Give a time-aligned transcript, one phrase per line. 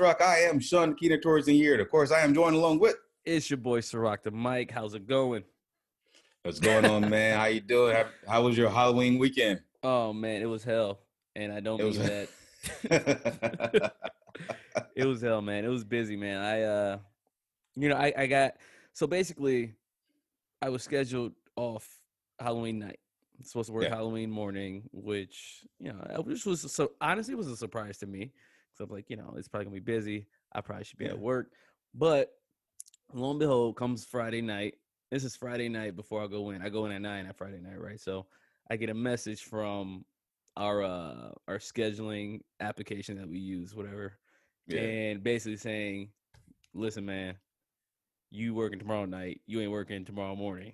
[0.00, 0.38] weekly review with Sean Rock.
[0.38, 1.80] I am Sean Keener towards the year.
[1.80, 2.96] Of course, I am joined along with.
[3.24, 4.70] It's your boy Ciroc the Mike.
[4.70, 5.44] How's it going?
[6.42, 7.38] What's going on, man?
[7.38, 7.94] How you doing?
[7.94, 9.60] How, how, was your Halloween weekend?
[9.82, 11.00] Oh man, it was hell,
[11.36, 11.98] and I don't it mean was...
[11.98, 13.92] that.
[14.94, 15.64] it was hell, man.
[15.64, 16.38] It was busy, man.
[16.38, 16.98] I, uh,
[17.76, 18.56] you know, I, I got
[18.92, 19.74] so basically,
[20.60, 21.88] I was scheduled off
[22.38, 22.98] Halloween night.
[23.38, 23.94] I'm supposed to work yeah.
[23.94, 28.32] Halloween morning, which you know, which was so honestly was a surprise to me.
[28.74, 30.26] So I'm like, you know, it's probably gonna be busy.
[30.52, 31.12] I probably should be yeah.
[31.12, 31.52] at work,
[31.94, 32.30] but
[33.12, 34.74] lo and behold, comes Friday night.
[35.10, 36.62] This is Friday night before I go in.
[36.62, 38.00] I go in at nine at Friday night, right?
[38.00, 38.26] So
[38.70, 40.04] I get a message from
[40.56, 44.18] our uh our scheduling application that we use, whatever,
[44.66, 44.80] yeah.
[44.80, 46.10] and basically saying,
[46.74, 47.36] "Listen, man,
[48.30, 49.40] you working tomorrow night.
[49.46, 50.72] You ain't working tomorrow morning."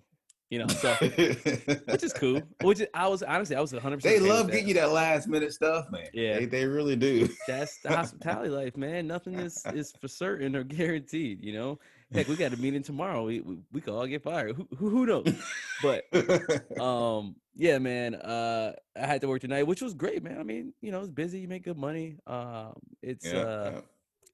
[0.51, 2.41] You know, so which is cool.
[2.63, 4.01] Which is, I was honestly, I was 100.
[4.01, 6.09] They love getting you that last minute stuff, man.
[6.15, 7.29] Yeah, they, they really do.
[7.47, 9.07] That's the hospitality life, man.
[9.07, 11.45] Nothing is is for certain or guaranteed.
[11.45, 11.79] You know,
[12.15, 13.25] heck, we got a meeting tomorrow.
[13.25, 14.57] We we, we could all get fired.
[14.57, 15.35] Who, who, who knows?
[15.83, 16.05] But
[16.81, 18.15] um, yeah, man.
[18.15, 20.39] Uh, I had to work tonight, which was great, man.
[20.41, 21.41] I mean, you know, it's busy.
[21.41, 22.17] You make good money.
[22.27, 23.81] Um, it's yeah, uh, yeah.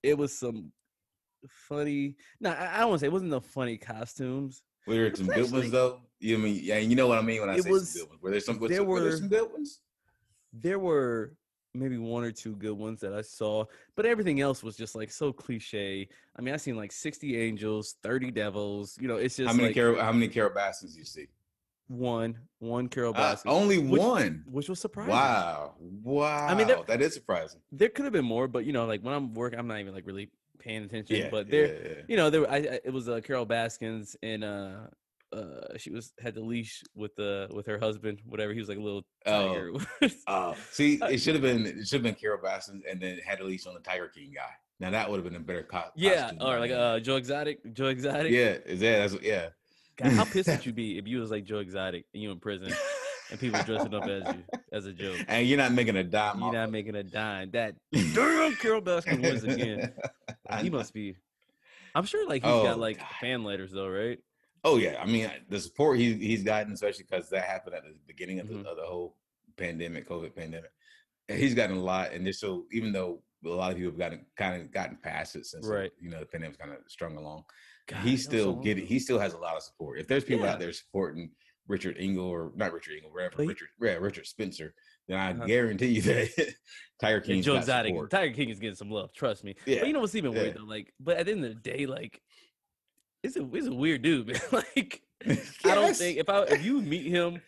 [0.04, 0.70] it was some
[1.48, 2.14] funny.
[2.40, 5.26] No, I, I don't want to say it wasn't the funny costumes were there some
[5.26, 6.00] good ones though?
[6.20, 8.22] You mean yeah, you know what I mean when I say was, some good ones.
[8.22, 8.70] Were there some good?
[8.70, 9.80] There were, were there some good ones?
[10.52, 11.34] There were
[11.74, 13.64] maybe one or two good ones that I saw,
[13.96, 16.08] but everything else was just like so cliche.
[16.36, 18.96] I mean, I seen like sixty angels, thirty devils.
[19.00, 21.26] You know, it's just how many like, Carole, how many Baskins you see?
[21.88, 23.46] One, one Carole Baskin.
[23.46, 25.12] Uh, only which, one, which was surprising.
[25.12, 26.46] Wow, wow.
[26.46, 27.60] I mean, that is surprising.
[27.72, 29.92] There could have been more, but you know, like when I'm working, I'm not even
[29.92, 31.16] like really paying attention.
[31.16, 32.02] Yeah, but there, yeah, yeah.
[32.08, 34.76] you know, there I, I, it was uh, Carole Baskins and uh,
[35.32, 38.52] uh, she was had the leash with the with her husband, whatever.
[38.52, 39.72] He was like a little tiger.
[40.02, 43.18] Oh, uh, see, it should have been it should have been Carole Baskins, and then
[43.24, 44.50] had the leash on the Tiger King guy.
[44.80, 47.86] Now that would have been a better co- yeah, or like uh, Joe Exotic, Joe
[47.86, 48.32] Exotic.
[48.32, 49.48] Yeah, is that that's yeah.
[49.96, 52.40] God, how pissed would you be if you was like Joe Exotic and you in
[52.40, 52.72] prison?
[53.30, 54.42] and people dressing up as you
[54.72, 55.18] as a joke.
[55.28, 56.40] And you're not making a dime.
[56.40, 57.50] You're not making a dime.
[57.52, 59.92] That damn Carole Baskin wins again.
[60.60, 61.16] he must be.
[61.94, 63.08] I'm sure like he's oh, got like God.
[63.20, 64.18] fan letters though, right?
[64.64, 67.94] Oh yeah, I mean the support he he's gotten, especially because that happened at the
[68.06, 68.66] beginning of the, mm-hmm.
[68.66, 69.16] of the whole
[69.56, 70.70] pandemic, COVID pandemic.
[71.28, 74.26] He's gotten a lot, and this so even though a lot of people have gotten
[74.36, 75.92] kind of gotten past it since right.
[76.00, 77.44] you know the pandemic's kind of strung along,
[77.86, 78.84] God, he still so get it.
[78.84, 80.00] He still has a lot of support.
[80.00, 80.52] If there's people yeah.
[80.52, 81.30] out there supporting
[81.68, 84.74] Richard Engel or not Richard Engel, whatever Richard, yeah, Richard Spencer,
[85.08, 85.46] then I uh-huh.
[85.46, 86.54] guarantee you that
[87.00, 87.42] Tiger King.
[87.42, 89.12] Joe Exotic, Tiger King is getting some love.
[89.12, 89.54] Trust me.
[89.66, 89.80] Yeah.
[89.80, 90.42] But you know what's even yeah.
[90.42, 90.64] weird though?
[90.64, 92.20] Like, but at the end of the day, like,
[93.22, 94.40] it's a it's a weird dude, man.
[94.52, 95.54] like, yes.
[95.64, 97.40] I don't think if I if you meet him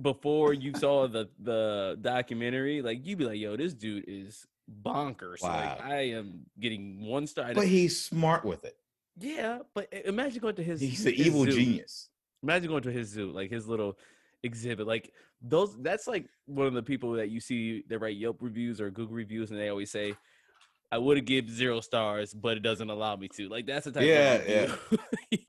[0.00, 4.46] before you saw the the documentary, like you'd be like, "Yo, this dude is
[4.82, 5.50] bonkers." Wow.
[5.50, 7.52] Like, I am getting one star.
[7.54, 8.76] But he's smart with it.
[9.18, 10.80] Yeah, but imagine going to his.
[10.80, 11.52] He's an evil zoo.
[11.52, 12.08] genius.
[12.42, 13.98] Imagine going to his zoo, like his little
[14.42, 14.86] exhibit.
[14.86, 18.80] Like those, that's like one of the people that you see that write Yelp reviews
[18.80, 20.14] or Google reviews, and they always say,
[20.90, 23.92] "I would have given zero stars, but it doesn't allow me to." Like that's the
[23.92, 24.04] type.
[24.04, 24.74] Yeah, yeah.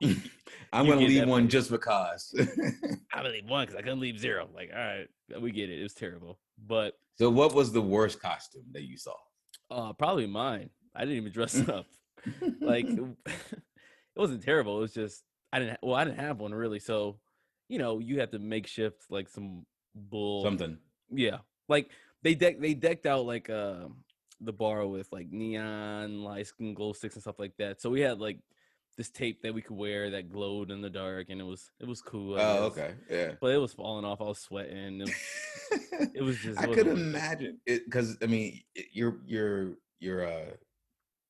[0.72, 2.34] I'm gonna leave one just because.
[2.38, 4.48] I'm gonna leave one because I couldn't leave zero.
[4.54, 5.08] Like, all right,
[5.40, 5.80] we get it.
[5.80, 6.94] It was terrible, but.
[7.16, 9.14] So, what was the worst costume that you saw?
[9.70, 10.70] Uh, probably mine.
[10.94, 11.86] I didn't even dress up.
[12.60, 13.04] like, it
[14.16, 14.78] wasn't terrible.
[14.78, 15.22] It was just
[15.52, 15.78] I didn't.
[15.82, 16.78] Well, I didn't have one really.
[16.78, 17.18] So,
[17.68, 19.64] you know, you have to make makeshift like some
[19.98, 20.78] bull something.
[21.10, 21.38] Yeah,
[21.68, 21.90] like
[22.22, 23.88] they deck they decked out like uh
[24.40, 27.80] the bar with like neon lights and glow sticks and stuff like that.
[27.80, 28.38] So we had like
[28.96, 31.86] this tape that we could wear that glowed in the dark, and it was it
[31.86, 32.38] was cool.
[32.38, 32.78] I oh, guess.
[32.78, 33.32] okay, yeah.
[33.40, 34.20] But it was falling off.
[34.20, 35.00] I was sweating.
[35.00, 36.58] It was, it was just.
[36.58, 38.60] I could imagine it because I mean,
[38.92, 40.50] your your your uh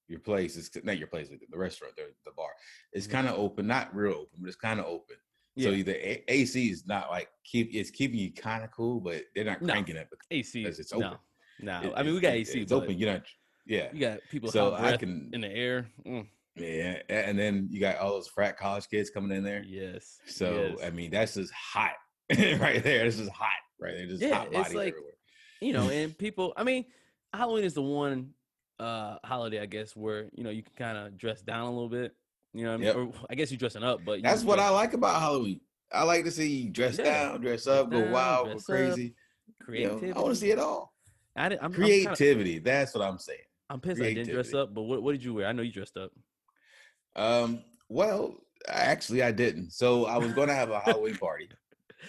[0.08, 2.48] your place is not your place, the restaurant, the, the bar.
[2.92, 3.16] It's mm-hmm.
[3.16, 5.16] kind of open, not real open, but it's kind of open.
[5.58, 5.70] Yeah.
[5.70, 9.44] So the AC is not like keep it's keeping you kind of cool, but they're
[9.44, 10.02] not cranking no.
[10.02, 11.18] it because AC because it's open.
[11.60, 11.88] No, no.
[11.88, 12.60] It, I mean we got AC.
[12.60, 12.96] It's open.
[12.96, 13.22] You're not.
[13.66, 13.88] Yeah.
[13.92, 14.52] You got people.
[14.52, 15.88] So I can in the air.
[16.06, 16.28] Mm.
[16.60, 19.64] Yeah, and then you got all those frat college kids coming in there.
[19.66, 20.18] Yes.
[20.26, 20.86] So yes.
[20.86, 21.92] I mean, that's just hot
[22.38, 23.04] right there.
[23.04, 23.50] This is hot
[23.80, 24.06] right there.
[24.06, 25.12] Just yeah, it's like everywhere.
[25.60, 26.52] you know, and people.
[26.56, 26.84] I mean,
[27.32, 28.30] Halloween is the one
[28.78, 31.88] uh holiday, I guess, where you know you can kind of dress down a little
[31.88, 32.14] bit.
[32.54, 32.96] You know, I mean, yep.
[32.96, 35.60] or I guess you're dressing up, but that's what I like about Halloween.
[35.92, 37.28] I like to see you dress yeah.
[37.28, 39.14] down, dress up, go wild, go crazy.
[39.62, 40.06] Creativity.
[40.08, 40.94] You know, I want to see it all.
[41.36, 42.56] I did, I'm, Creativity.
[42.56, 43.38] I'm kinda, that's what I'm saying.
[43.70, 45.46] I'm pissed I didn't dress up, but what, what did you wear?
[45.46, 46.10] I know you dressed up.
[47.16, 48.34] Um, well,
[48.66, 49.72] actually, I didn't.
[49.72, 51.48] So I was going to have a Halloween party.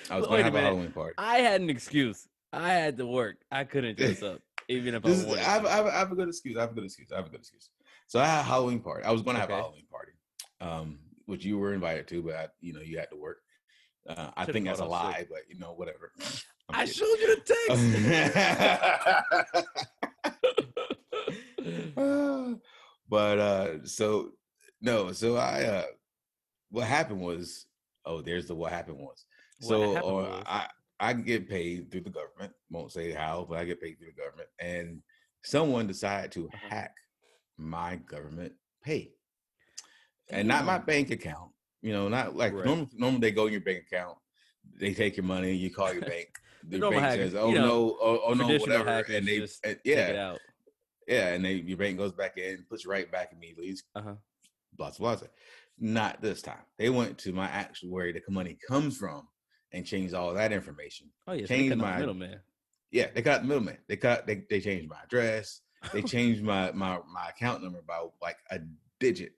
[0.10, 1.16] I was going to have a, a Halloween party.
[1.18, 2.28] I had an excuse.
[2.54, 3.38] I had to work.
[3.52, 4.40] I couldn't dress up.
[4.70, 5.66] Even if I is, wanted I, have.
[5.66, 6.56] I, have, I have a good excuse.
[6.58, 7.12] I have a good excuse.
[7.12, 7.70] I have a good excuse.
[8.08, 9.04] So I had a Halloween party.
[9.04, 10.12] I was going to have a Halloween party,
[10.62, 13.38] um, which you were invited to, but I, you know you had to work.
[14.08, 15.30] Uh, I think that's a lie, sick.
[15.30, 16.12] but you know whatever.
[16.70, 16.94] I kidding.
[16.94, 17.84] showed you the text.
[23.10, 24.30] but uh so
[24.82, 25.84] no so i uh
[26.70, 27.66] what happened was
[28.06, 29.26] oh there's the what happened was
[29.62, 30.44] What so happened was?
[30.48, 30.68] i
[31.00, 34.22] i get paid through the government won't say how but i get paid through the
[34.22, 35.02] government and
[35.44, 36.68] someone decided to Uh-huh.
[36.70, 36.96] hack
[37.58, 38.54] my government
[38.84, 39.12] pay
[40.30, 42.66] and not my bank account you know not like Right.
[42.66, 44.18] normal normally they go in your bank account
[44.80, 46.30] they take your money you call your bank
[46.64, 49.66] the bank hack- says oh you know, no oh, oh no whatever and they just
[49.66, 50.40] and- Take yeah it out.
[51.08, 53.76] yeah, and they your bank goes back in, puts you right back immediately.
[53.96, 54.14] Uh-huh.
[54.78, 55.28] Blah blah blah.
[55.80, 56.62] Not this time.
[56.78, 59.28] They went to my actual where the money comes from
[59.72, 61.08] and changed all that information.
[61.28, 62.40] Oh yeah, so they Change cut out the my- middleman.
[62.92, 63.78] Yeah, they cut the middleman.
[63.88, 64.28] They cut.
[64.28, 65.62] They they changed my address.
[65.94, 68.60] They changed my my my account number by like a
[69.00, 69.32] digit,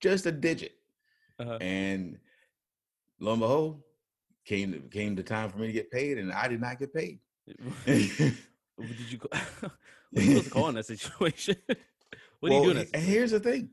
[0.00, 0.72] just a digit.
[1.38, 1.58] Uh-huh.
[1.60, 2.18] And
[3.18, 3.82] lo and behold,
[4.44, 6.92] came the- came the time for me to get paid, and I did not get
[6.94, 7.18] paid.
[8.76, 9.40] What did you call?
[10.10, 11.54] what are you to call in that situation?
[11.66, 11.76] what
[12.50, 12.86] are you Well, doing?
[12.94, 13.68] And here's the thing.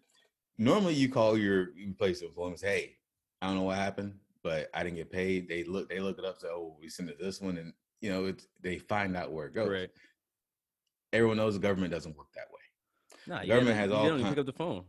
[0.58, 2.96] Normally you call your place of employment, say, hey,
[3.42, 5.48] I don't know what happened, but I didn't get paid.
[5.48, 7.72] They look, they look it up, say, oh, we sent it this one, and
[8.02, 9.70] you know, it's they find out where it goes.
[9.70, 9.90] Right.
[11.14, 13.24] Everyone knows the government doesn't work that way.
[13.34, 14.84] Nah, you government has all You don't kind- pick up the phone.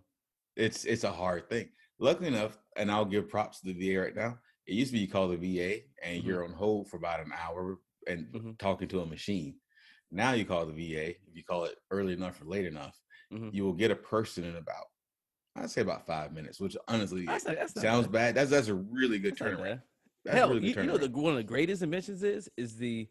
[0.59, 1.69] It's it's a hard thing.
[2.01, 4.39] Luckily enough, and I'll give props to the VA right now.
[4.67, 6.27] It used to be you call the VA and Mhm.
[6.27, 8.59] you're on hold for about an hour and Mhm.
[8.59, 9.61] talking to a machine.
[10.11, 11.11] Now you call the VA.
[11.27, 13.01] If you call it early enough or late enough,
[13.33, 13.55] Mhm.
[13.55, 14.87] you will get a person in about
[15.57, 18.13] I'd say about five minutes, which honestly That's not, that's sounds bad.
[18.13, 18.35] bad.
[18.37, 19.83] That's that's a really good That's turnaround.
[20.25, 22.77] That's Hell, really you, good you know the one of the greatest inventions is is
[22.77, 23.09] the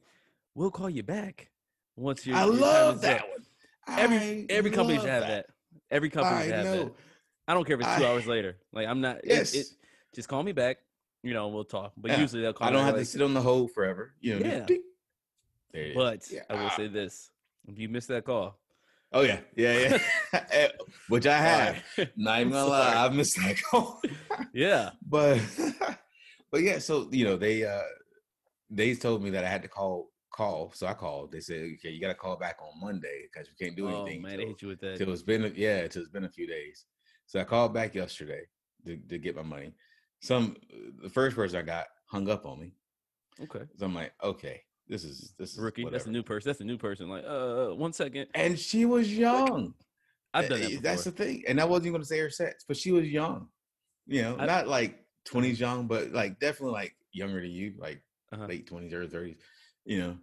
[0.56, 1.52] we'll call you back
[1.98, 2.34] once you.
[2.36, 3.30] I love that up.
[3.30, 3.46] one.
[3.88, 5.48] Every I every company should have that.
[5.92, 6.84] Every company I should have know.
[6.86, 6.94] that.
[7.48, 8.58] I don't care if it's two I- hours later.
[8.74, 9.22] Like I'm not.
[9.24, 9.54] Yes.
[9.54, 9.66] It, it,
[10.16, 10.78] just call me back.
[11.24, 11.94] You know, we'll talk.
[11.98, 12.20] But Yeah.
[12.22, 12.68] usually they'll call.
[12.68, 14.14] I don't me have like, to sit on the hold forever.
[14.20, 14.66] You know, Yeah.
[14.66, 14.84] ding.
[15.74, 15.94] There.
[15.94, 16.42] But Yeah.
[16.50, 17.30] I will say this:
[17.68, 18.58] if you miss that call,
[19.14, 20.00] Oh yeah, yeah, yeah.
[20.52, 20.68] Eh,
[21.08, 21.84] Which I have.
[22.16, 23.06] Not even I'm gonna lie.
[23.06, 24.02] I've missed that call.
[24.54, 24.92] yeah.
[25.06, 25.40] but
[26.52, 27.82] but yeah, so you know, they uh
[28.70, 30.72] they told me that I had to call call.
[30.76, 31.32] So I called.
[31.32, 34.22] They said, okay, you gotta call back on Monday because we can't do Oh anything.
[34.22, 34.98] man, they till- hit you with that.
[34.98, 36.86] till it's been yeah, till it's been a few days.
[37.28, 38.44] So I called back yesterday
[38.86, 39.74] to, to get my money.
[40.22, 40.56] Some
[41.02, 42.74] the first person I got hung up on me.
[43.42, 43.66] Okay.
[43.78, 45.86] So I'm like, okay, this is this is Rookie.
[45.86, 46.50] That's a new person.
[46.50, 47.10] That's a new person.
[47.10, 48.28] Like, uh, one second.
[48.34, 49.74] And she was young.
[50.34, 50.82] I've done that Eh, before.
[50.84, 51.44] That's the thing.
[51.48, 53.50] And I wasn't even gonna say her sex, but she was young.
[54.08, 58.02] You know, I- not like 20s young, but like definitely like younger than you, like
[58.32, 58.46] Uh-huh.
[58.48, 59.38] late 20s, early 30s,
[59.86, 60.18] you know.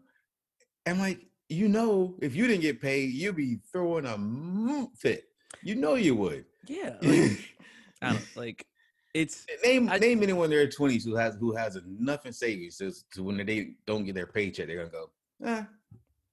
[0.86, 5.24] And like, you know, if you didn't get paid, you'd be throwing a fit.
[5.64, 6.44] You know you would.
[6.66, 6.96] Yeah.
[7.02, 8.66] Like, I don't like.
[9.14, 12.76] It's name I- name anyone in their 20s who has who has enough in savings
[12.78, 15.10] to, to when they don't get their paycheck, they're gonna go,
[15.46, 15.66] ah,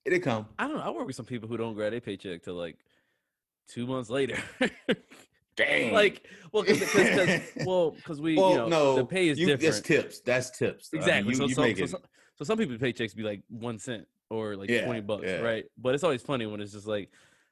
[0.03, 0.48] it'll come.
[0.60, 0.82] I don't know.
[0.84, 2.77] I work with some people who don't grab their paycheck till like
[3.70, 4.38] two months later.
[5.56, 5.94] Dang.
[5.94, 9.46] like, well, because because well, because we, well, you know, no, the pay is you,
[9.46, 9.74] different.
[9.74, 10.20] That's tips.
[10.22, 10.89] That's tips.
[10.91, 11.29] I mean, Exactly.
[11.32, 11.98] you, so, you so, make so, it- so,
[12.38, 15.39] so some people's paychecks be like one cent or like Yeah, twenty bucks, yeah.
[15.41, 15.65] right?
[15.77, 17.10] But it's always funny when it's just like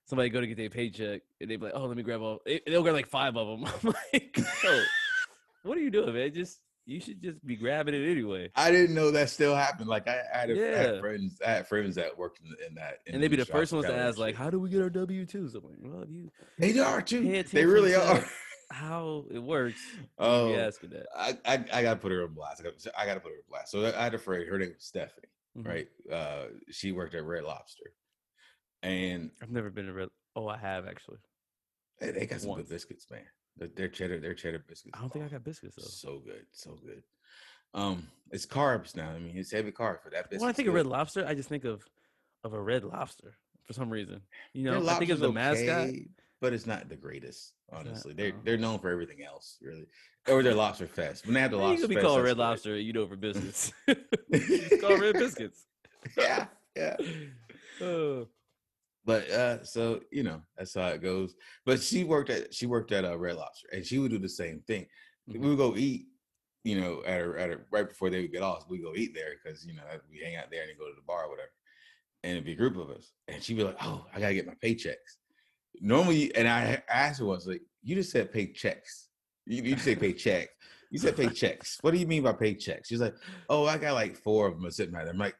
[0.09, 2.39] somebody go to get their paycheck and they be like, "Oh, let me grab all."
[2.45, 3.65] they- They'll grab like five of them.
[3.83, 4.83] I'm like, "Yo,
[5.63, 6.33] what are you doing, man?
[6.33, 9.87] Just you should just be grabbing it anyway." I didn't know that still happened.
[9.89, 10.77] Like I, I, had, a, I Yeah.
[10.77, 12.99] had friends, I had friends that worked in, in that.
[13.07, 15.25] and they'd be the first ones to ask, like, "How do we get our W
[15.25, 17.43] 2s I'm like, "Well, you they are too.
[17.43, 18.23] They really are.
[18.71, 19.81] how it works,
[20.17, 22.61] Oh, you asking that." I, I, I gotta put her on blast.
[22.61, 23.71] I gotta, I gotta put her on blast.
[23.71, 24.45] So I had a friend.
[24.47, 25.27] Her name was Stephanie.
[25.57, 25.67] Mhm.
[25.67, 25.87] Right.
[26.11, 27.91] Uh, she worked at Red Lobster,
[28.83, 30.09] and I've never been to Red.
[30.35, 31.17] Oh, I have actually.
[31.99, 32.63] they, they got some Once.
[32.63, 33.21] good biscuits, man.
[33.75, 34.97] Their, cheddar, their cheddar biscuits.
[34.97, 35.83] I don't think I got biscuits though.
[35.83, 37.03] So good, so good.
[37.73, 39.09] Um, it's carbs now.
[39.09, 40.41] I mean, it's heavy carbs for that biscuit.
[40.41, 41.83] When I think of Red Lobster, I just think of
[42.43, 44.21] of a red lobster for some reason.
[44.53, 45.89] You know, I think of the mascot.
[45.89, 46.07] okay,
[46.41, 47.53] but it's not the greatest.
[47.71, 48.41] not- Honestly, they're oh.
[48.43, 49.85] they're known for everything else, really.
[50.27, 51.25] Or their lobster fest.
[51.25, 52.37] When they have the lobster you gonna be fest, called Red.
[52.37, 53.73] Lobster, you know, for biscuits.
[53.87, 55.65] It's called Red Biscuits.
[56.17, 56.45] yeah,
[56.75, 56.95] yeah.
[57.81, 58.27] Oh,
[59.09, 61.33] But uh, so you know, that's how it goes.
[61.65, 64.29] But she worked at she worked at a Red Lobster, and she would do the
[64.29, 64.85] same thing.
[65.27, 65.39] Mhm.
[65.39, 66.05] We would go eat,
[66.63, 68.69] you know, at a, at a, right before they would get off.
[68.69, 71.01] We go eat there because you know we hang out there and go to the
[71.07, 71.49] bar or whatever.
[72.21, 74.45] And it'd be a group of us, and she'd be like, "Oh, I gotta get
[74.45, 75.17] my paychecks."
[75.81, 79.07] Normally, and I asked her once, like, "You just said paychecks.
[79.47, 80.49] You, you say paycheck.
[80.91, 81.77] You said paychecks.
[81.81, 83.15] What do you mean by paychecks?" She's like,
[83.49, 85.35] "Oh, I got like four of them sitting right there." I'm like,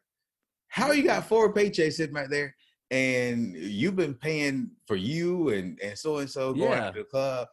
[0.69, 2.55] "How you got four paychecks sitting right there?"
[2.91, 6.91] And you've been paying for you and and so and so going Yeah.
[6.91, 7.47] to the club.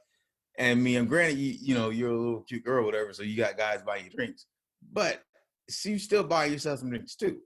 [0.58, 3.12] And me, and granted, you you know you're a little cute girl, whatever.
[3.12, 4.46] So you got guys buying you drinks,
[4.92, 5.22] but
[5.68, 7.40] so you still buy yourself some drinks too.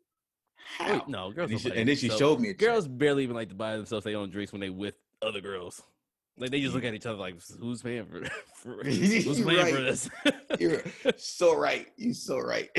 [0.56, 0.92] How?
[0.92, 1.50] Wait, no, girls.
[1.50, 2.52] And, she, and then she showed me.
[2.52, 5.82] Girls barely even like to buy themselves their own drinks when they with other girls.
[6.38, 9.44] Like they just look at each other like, "Who's paying for, for who's paying for
[9.46, 9.74] right.
[9.74, 10.08] this?"
[10.60, 10.82] You're
[11.16, 11.88] so right.
[11.96, 12.70] You're so right.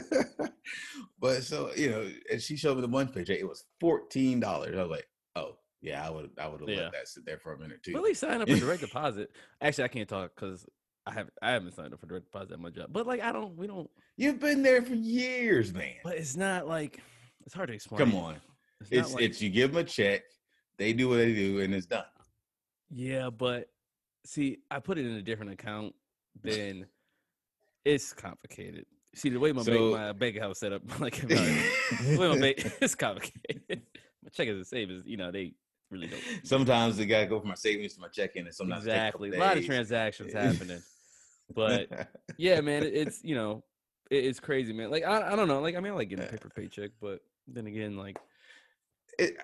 [1.20, 3.32] but so you know, and she showed me the one picture.
[3.32, 4.76] It was fourteen dollars.
[4.76, 6.76] I was like, oh yeah, I would I would have Yeah.
[6.84, 7.96] let that sit there for a minute too.
[8.00, 9.30] Least sign up for direct deposit.
[9.60, 10.66] Actually, I can't talk because
[11.06, 12.88] I have I haven't signed up for direct deposit at my job.
[12.92, 13.56] But like, I don't.
[13.56, 13.88] We don't.
[14.16, 15.94] You've been there for years, man.
[16.02, 17.00] But it's not like
[17.44, 17.98] it's hard to explain.
[17.98, 18.36] Come on,
[18.80, 20.22] It's, it's like, it's you give them a check,
[20.78, 22.04] they do what they do, and it's done.
[22.90, 23.68] yeah, but
[24.24, 25.94] see, I put it in a different account.
[26.42, 26.86] Then
[27.84, 28.84] it's complicated.
[29.16, 32.56] See the way my bank, So- my bank account set up, like my, my bank,
[32.82, 33.82] it's complicated.
[34.22, 35.54] my check is the same as you know they
[35.90, 36.22] really don't.
[36.44, 39.56] Sometimes they gotta go from my savings to my checking, and sometimes Exactly, a lot
[39.56, 40.82] of transactions happening.
[41.54, 43.64] But yeah, man, it's you know,
[44.10, 44.90] it, it's crazy, man.
[44.90, 47.20] Like I, I don't know, like I mean, I like getting a paper paycheck, but
[47.48, 48.18] then again, like
[49.18, 49.36] it,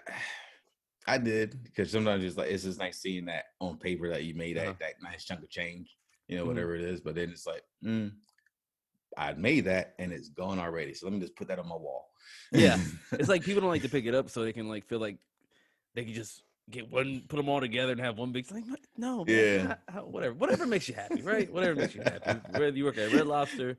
[1.06, 4.34] I did because sometimes it's like it's just nice seeing that on paper that you
[4.34, 4.74] made that Uh-huh.
[4.80, 5.96] that nice chunk of change,
[6.28, 6.48] you know, Mhm.
[6.48, 7.00] whatever it is.
[7.00, 8.12] But then it's like, mm,
[9.16, 10.94] I made that and it's gone already.
[10.94, 12.08] So let me just put that on my wall.
[12.52, 12.78] Yeah.
[13.12, 15.18] it's like people don't like to pick it up so they can like feel like
[15.94, 18.46] they can just get one, put them all together and have one big.
[18.46, 18.64] thing.
[18.70, 19.74] like no, man, Yeah.
[19.88, 21.52] how- whatever, whatever makes you happy, right?
[21.52, 23.76] Whatever makes you happy, whether you work at Red Lobster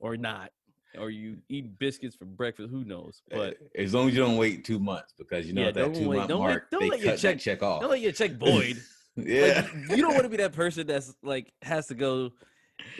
[0.00, 0.50] or not,
[0.98, 3.22] or you eat biscuits for breakfast, who knows?
[3.30, 5.94] Eh, but as long as you don't wait two months because you know Yeah, that
[5.94, 7.80] two wait- month don't mark don't they let your cut check- check off.
[7.82, 8.82] don't let your check void.
[9.16, 9.66] yeah.
[9.88, 12.32] Like, you don't want to be that person that's like has to go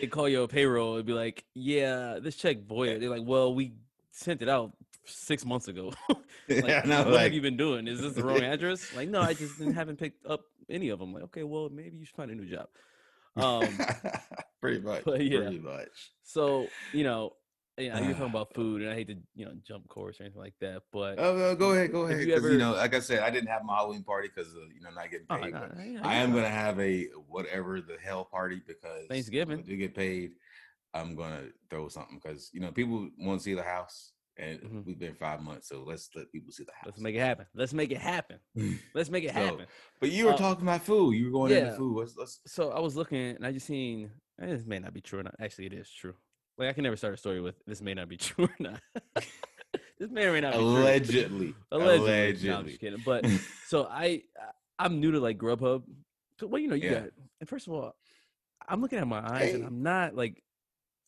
[0.00, 3.72] and call your payroll and be like, "Yeah, this check void." They're like, "Well, we
[4.10, 4.72] sent it out
[5.04, 5.92] six months ago.
[6.08, 7.86] like, yeah, no, what like, have you been doing?
[7.88, 10.98] Is this the wrong address?" Like, no, I just didn't- haven't picked up any of
[10.98, 11.12] them.
[11.12, 12.68] Like, okay, well, maybe you should find a new job.
[13.36, 13.66] Um,
[14.60, 15.04] pretty much.
[15.04, 15.40] but yeah.
[15.40, 16.12] Pretty much.
[16.22, 17.32] so you know,
[17.78, 20.40] yeah, you're talking about food, and I hate to you know jump course or anything
[20.40, 22.26] like that, but Oh, no, go ahead, go ahead.
[22.26, 24.90] you ever- know, like I said, I didn't have my Halloween party because you know
[24.90, 25.52] not getting Oh, paid.
[25.52, 29.60] but yeah, I am gonna have a whatever the hell party because Thanksgiving.
[29.60, 30.32] If I do get paid,
[30.94, 34.86] I'm gonna throw something because you know people want to see the house, and Mhm.
[34.86, 36.86] we've been five months, so let's let people see the house.
[36.86, 37.46] Let's make it happen.
[37.54, 38.38] Let's make it happen.
[38.94, 39.66] Let's make it So, happen.
[40.00, 41.12] But you were Uh, talking about food.
[41.12, 41.96] You were going into food.
[41.98, 42.40] Let's let's.
[42.46, 45.22] so I was looking and I just seen and this may not be true or
[45.22, 45.34] not.
[45.40, 46.14] Actually, it is true.
[46.58, 48.80] Like I can never start a story with this may not be true or not.
[49.98, 50.66] this may or may not be true.
[50.68, 52.48] Allegedly, Allegedly.
[52.48, 53.02] No, I'm just kidding.
[53.04, 53.26] But
[53.66, 54.22] so I
[54.78, 55.82] I'm new to like Grubhub.
[56.42, 57.00] Well, you know, you Yeah.
[57.00, 57.94] got and first of all,
[58.68, 60.42] I'm looking at my eyes and I'm not like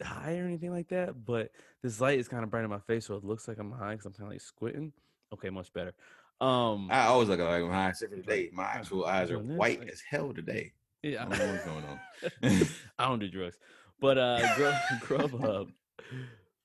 [0.03, 1.51] high or anything like that, but
[1.83, 3.93] this light is kind of bright in my face, so it looks like I'm high
[3.93, 4.93] because I'm kind of like squinting.
[5.33, 5.93] Okay, much better.
[6.41, 8.51] Um I always look like except for today.
[8.53, 10.73] My actual eyes are white as hell today.
[11.03, 12.69] Yeah, I don't know what's going on.
[12.99, 13.59] I don't do drugs.
[14.01, 15.69] But uh Grub, Grubhub.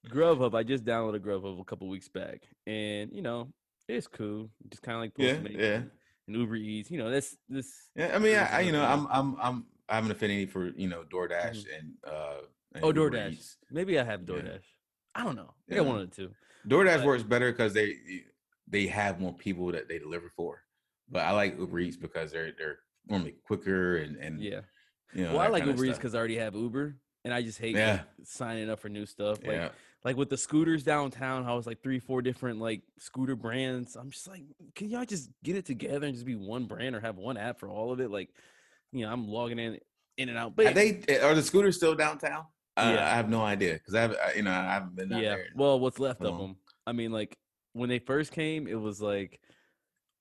[0.10, 2.42] Grubhub, I just downloaded Grubhub a couple weeks back.
[2.66, 3.52] And you know,
[3.88, 4.50] it's cool.
[4.70, 5.74] Just kind of like Yeah, Postmates yeah.
[5.76, 5.92] and,
[6.28, 6.90] and Uber Eats.
[6.92, 9.96] You know, that's this Yeah, I mean, I, I you know, I'm, I'm, I'm, I
[9.96, 12.38] have an affinity for you know DoorDash and uh.
[12.76, 13.32] And Oh, Uber DoorDash.
[13.34, 13.58] Eats.
[13.72, 14.36] Maybe I have Yeah.
[14.36, 14.64] DoorDash.
[15.16, 15.54] I don't know.
[15.72, 15.82] I Yeah.
[15.82, 16.32] one of the two.
[16.68, 17.96] DoorDash But- works better because they
[18.68, 20.62] they have more people that they deliver for.
[21.10, 24.62] But I like Uber Eats because they're they're normally quicker and and Yeah.
[25.14, 25.32] you know.
[25.34, 26.96] well, I like Uber Eats because I already have Uber,
[27.26, 27.92] and I just hate Yeah.
[27.94, 29.40] like, signing up for new stuff.
[29.44, 29.70] Like, yeah,
[30.04, 33.96] like with the scooters downtown, how it's like three, four different like scooter brands.
[33.96, 34.44] I'm just like,
[34.76, 37.60] can y'all just get it together and just be one brand or have one app
[37.60, 38.10] for all of it?
[38.10, 38.30] Like,
[38.92, 39.80] you know, I'm logging in,
[40.18, 40.56] in and out.
[40.56, 42.46] But are they are the scooters still downtown?
[42.78, 43.06] Uh, Yeah.
[43.12, 45.20] I have no idea because I have you know I haven't been yeah.
[45.20, 45.48] there.
[45.56, 46.56] Well, what's left of them?
[46.88, 47.38] I mean, like
[47.74, 49.40] when they first came, it was like,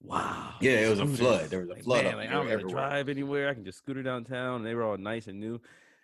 [0.01, 0.55] wow.
[0.61, 1.51] Yeah, it was a flood.
[1.51, 2.29] There was a Like, flood Man, like.
[2.29, 3.49] I don't were gotta drive anywhere.
[3.49, 5.61] I can just scooter downtown, and they were all nice and new.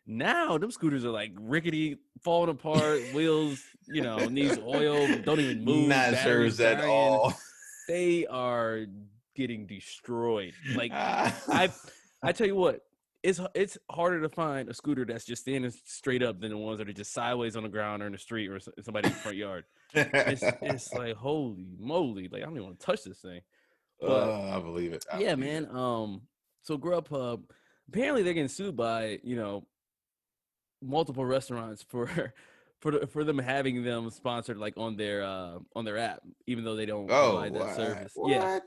[0.06, 5.64] Now them scooters are like rickety, falling apart, wheels, you know, needs oil, don't even
[5.64, 5.88] move.
[5.88, 7.32] Not serious at all.
[7.88, 8.86] They are
[9.34, 10.52] getting destroyed.
[10.74, 11.32] Like I,
[12.22, 12.80] I tell you what,
[13.22, 16.78] it's it's harder to find a scooter that's just standing straight up than the ones
[16.78, 19.36] that are just sideways on the ground or in the street or in somebody's front
[19.38, 19.64] yard.
[19.94, 22.28] It's it's like holy moly!
[22.28, 23.40] Like I don't even want to touch this thing.
[24.00, 25.06] But Oh, I believe it.
[25.10, 25.64] I yeah, believe man.
[25.64, 25.74] it.
[25.74, 26.22] Um,
[26.62, 27.42] so Grubhub,
[27.88, 29.66] apparently they're getting sued by you know
[30.84, 32.08] multiple restaurants for
[32.80, 36.76] for for them having them sponsored like on their uh on their app, even though
[36.76, 37.76] they don't Oh, provide that what?
[37.76, 38.12] service.
[38.14, 38.30] What?
[38.30, 38.58] Yeah.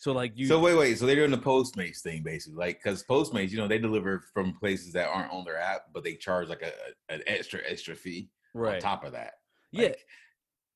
[0.00, 0.46] So like you.
[0.46, 0.96] so wait, wait.
[0.96, 4.54] So they're doing the Postmates thing, basically, like because Postmates, you know, they deliver from
[4.54, 6.72] places that aren't on their app, but they charge like a
[7.12, 9.34] an extra extra fee on top of that.
[9.72, 9.88] yeah.
[9.88, 10.06] Like,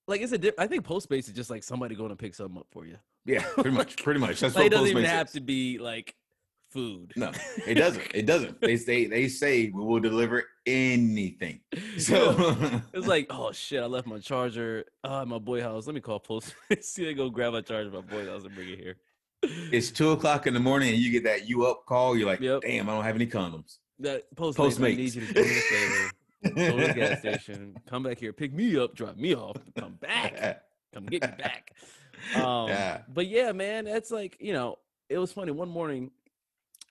[0.09, 0.39] Like it's a.
[0.39, 2.97] Di- I think Postmates is just like somebody going to pick something up for you.
[3.25, 4.03] Yeah, pretty much.
[4.03, 4.41] Pretty much.
[4.41, 6.17] That's like, what it doesn't even have to be like
[6.73, 7.13] food.
[7.17, 7.31] No,
[7.67, 8.07] it doesn't.
[8.15, 8.61] It doesn't.
[8.61, 11.61] They say they say we will deliver anything.
[11.99, 12.57] So
[12.95, 15.87] it's like, oh shit, I left my charger uh, at my boy house.
[15.87, 16.55] Let me call post.
[16.81, 18.97] See, they go grab my charger at my boy house and bring it here.
[19.43, 22.17] It's two o'clock in the morning and you get that you up call.
[22.17, 22.63] You're like, yep.
[22.63, 23.79] damn, I don't have any condoms.
[24.01, 24.93] That post Postmates.
[24.93, 26.11] I need you to do me a favor.
[26.43, 27.77] Go to the gas station.
[27.87, 28.33] Come back here.
[28.33, 28.95] Pick me up.
[28.95, 29.57] Drop me off.
[29.79, 30.63] Come back.
[30.93, 31.73] Come get me back.
[32.35, 33.03] Um, yeah.
[33.13, 35.53] But yeah, man, that's like you know, it was funny.
[35.53, 36.11] One morning,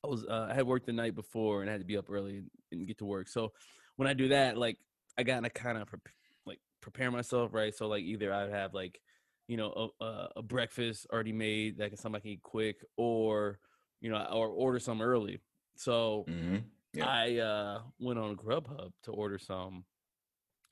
[0.03, 2.10] I was uh, I had worked the night before and I had to be up
[2.10, 3.27] early and get to work.
[3.27, 3.51] So
[3.96, 4.77] when I do that, like
[5.17, 6.00] I got to kind of pre-
[6.46, 7.75] like prepare myself, right?
[7.75, 9.00] So like either I have like
[9.48, 12.77] you know a, a, a breakfast already made that can something I can eat quick,
[12.98, 13.60] or
[14.00, 15.39] you know, or order some early.
[15.75, 16.58] So mm-hmm.
[16.93, 17.08] yeah.
[17.08, 19.86] I uh, went on Grubhub to order some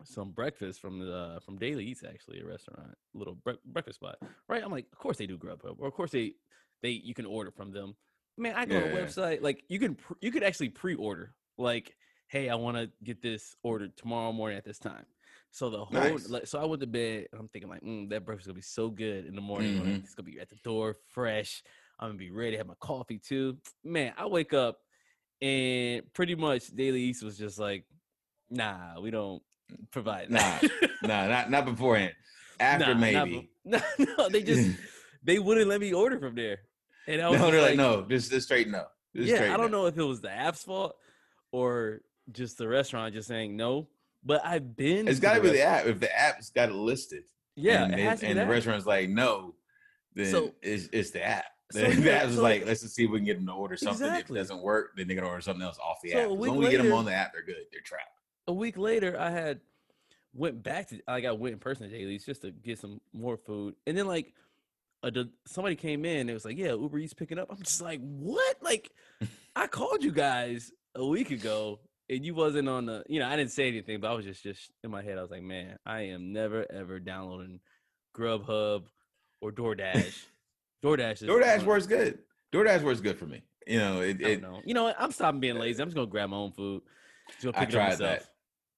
[0.04, 4.16] some breakfast from the from Daily Eats actually a restaurant little bre- breakfast spot
[4.48, 6.36] right I'm like of course they do Grubhub or of course they
[6.82, 7.96] they you can order from them
[8.40, 11.34] man I go yeah, to a website like you can pre- you could actually pre-order
[11.58, 11.96] like
[12.28, 15.06] hey I want to get this ordered tomorrow morning at this time
[15.52, 16.30] so the whole nice.
[16.30, 18.62] like, so I went to bed and I'm thinking like mm, that breakfast gonna be
[18.62, 19.90] so good in the morning mm-hmm.
[20.04, 21.64] it's gonna be at the door fresh
[22.00, 24.78] I'm gonna be ready to have my coffee too man I wake up
[25.42, 27.86] and pretty much Daily Eats was just like
[28.50, 29.42] nah we don't
[29.92, 30.30] provide.
[30.30, 30.60] Nah,
[31.04, 32.14] nah, not not beforehand.
[32.60, 33.50] After nah, maybe.
[33.64, 34.78] Not, no, no, they just
[35.24, 36.60] they wouldn't let me order from there.
[37.10, 38.86] And I was no, they're like, like, no, just just straight no.
[39.16, 39.82] Just yeah, I don't no.
[39.82, 40.96] know if it was the app's fault
[41.52, 42.02] or
[42.32, 43.88] just the restaurant just saying no.
[44.24, 45.08] But I've been.
[45.08, 45.88] It's got to be the app.
[45.88, 47.24] If the app's got it listed,
[47.56, 49.56] yeah, and, it and the restaurant's like no,
[50.14, 51.46] then so, it's, it's the app.
[51.72, 53.78] So, the app's so, like, let's just see if we can get them to order
[53.78, 54.08] something.
[54.08, 54.40] Exactly.
[54.40, 56.26] If it doesn't work, then they're gonna order something else off the so app.
[56.26, 57.64] As long as we get them on the app, they're good.
[57.72, 58.10] They're trapped.
[58.48, 59.60] A week later, I had
[60.34, 63.38] went back to like I went in person to Dailies just to get some more
[63.38, 64.34] food, and then like
[65.04, 66.30] a, somebody came in.
[66.30, 67.48] It was like, yeah, Uber Eats picking up.
[67.50, 68.58] I'm just like, what?
[68.62, 68.92] Like,
[69.56, 73.04] I called you guys a week ago, and you wasn't on the.
[73.08, 75.18] You know, I didn't say anything, but I was just just in my head.
[75.18, 77.60] I was like, man, I am never ever downloading
[78.16, 78.84] Grubhub
[79.42, 80.26] or DoorDash.
[80.84, 81.24] DoorDash.
[81.24, 82.20] Is DoorDash works good.
[82.54, 83.44] DoorDash works good for me.
[83.68, 84.22] You know, it.
[84.22, 84.62] it know.
[84.66, 84.96] You know what?
[85.00, 85.82] I'm stopping being uh, lazy.
[85.82, 86.82] I'm just gonna grab my own food.
[87.54, 88.26] I tried that.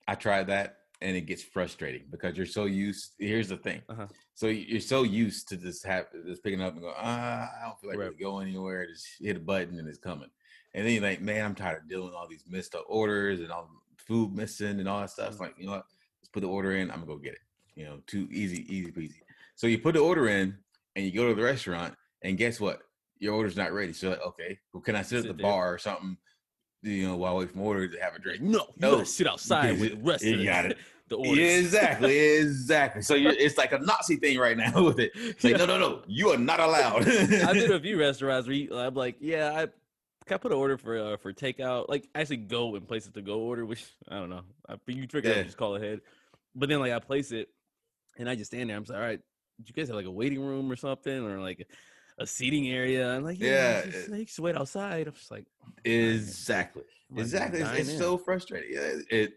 [0.07, 3.13] I tried that and it gets frustrating because you're so used.
[3.19, 3.81] Here's the thing.
[3.89, 4.07] Uh-huh.
[4.35, 7.79] So you're so used to just have just picking up and going, ah, I don't
[7.79, 8.05] feel like right.
[8.05, 8.87] really going anywhere.
[8.87, 10.29] Just hit a button and it's coming.
[10.73, 13.51] And then you're like, man, I'm tired of dealing with all these missed orders and
[13.51, 15.33] all food missing and all that stuff.
[15.33, 15.43] Mm-hmm.
[15.43, 15.85] Like, you know what?
[16.21, 16.91] Let's put the order in.
[16.91, 17.39] I'm gonna go get it.
[17.75, 19.21] You know, too easy, easy peasy.
[19.55, 20.55] So you put the order in
[20.95, 22.81] and you go to the restaurant and guess what?
[23.19, 23.93] Your order's not ready.
[23.93, 25.51] So like, okay, well, can I sit, sit at the there.
[25.51, 26.17] bar or something?
[26.83, 28.41] You know, while I wait for order to have a drink.
[28.41, 30.23] No, no, you sit outside with the rest.
[30.23, 30.77] You got it.
[31.11, 31.37] the orders.
[31.37, 33.01] Yeah, exactly, exactly.
[33.03, 35.11] So it's like a Nazi thing right now with it.
[35.13, 35.57] It's like, yeah.
[35.57, 37.07] no, no, no, you are not allowed.
[37.07, 39.67] I did a few restaurants where you, I'm like, yeah, I
[40.25, 41.87] can I put an order for uh, for takeout?
[41.89, 44.41] Like actually go and place it to go order, which I don't know.
[44.67, 45.43] I, you trick yeah.
[45.43, 46.01] just call ahead.
[46.55, 47.49] But then like I place it,
[48.17, 48.77] and I just stand there.
[48.77, 51.39] I'm like, all right, do you guys have like a waiting room or something, or
[51.39, 51.67] like
[52.19, 53.15] a seating area?
[53.15, 55.07] I'm like, yeah, yeah just, you just wait outside.
[55.07, 55.45] I'm just like,
[55.85, 56.83] exactly,
[57.15, 57.61] exactly.
[57.61, 58.71] It's, it's so frustrating.
[58.73, 59.33] It, it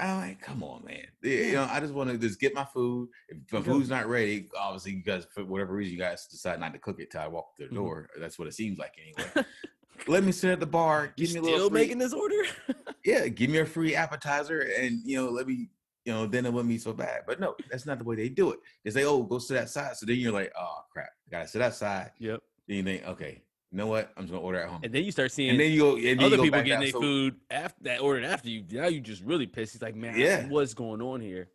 [0.00, 1.06] I'm like, come on, man.
[1.22, 3.08] You know, I just want to just get my food.
[3.28, 6.72] If my food's not ready, obviously, you guys, for whatever reason, you guys decide not
[6.72, 7.84] to cook it till I walk through the mm-hmm.
[7.84, 8.08] door.
[8.18, 9.44] That's what it seems like anyway.
[10.06, 11.12] Let me sit at the bar.
[11.16, 11.58] Give you me a little.
[11.58, 12.42] Still free, making this order?
[13.04, 15.68] yeah, give me a free appetizer, and you know, let me,
[16.08, 17.24] you know, then it wouldn't be so bad.
[17.26, 18.60] But no, that's not the way they do it.
[18.82, 21.60] They say, "Oh, go sit outside." So then you're like, "Oh crap, I gotta sit
[21.60, 22.40] outside." Yep.
[22.66, 24.10] Then you think, "Okay, you know what?
[24.16, 24.80] I'm just gonna order at home.
[24.82, 26.92] And then you start seeing and then you go, and then other people getting their
[26.92, 28.64] so, food after that ordered after you.
[28.70, 29.74] Now you just really pissed.
[29.74, 30.48] He's like, man, yeah.
[30.48, 31.50] what's going on here?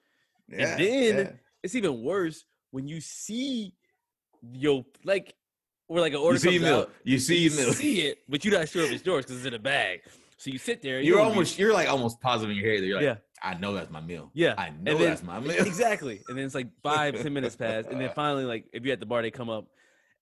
[0.47, 1.31] Yeah, and then yeah.
[1.63, 3.73] it's even worse when you see
[4.51, 5.33] your like
[5.87, 8.59] or like an order you see comes out, you see you see it, but you're
[8.59, 10.01] not sure if it's yours because it's in a bag.
[10.37, 10.99] So you sit there.
[10.99, 12.83] You're almost you're like almost positive in your head.
[12.83, 13.15] You're like, yeah.
[13.43, 14.31] I know that's my meal.
[14.33, 15.65] Yeah, I know then, that's my meal.
[15.65, 16.21] Exactly.
[16.29, 18.99] And then it's like five, ten minutes pass, and then finally, like if you're at
[18.99, 19.67] the bar, they come up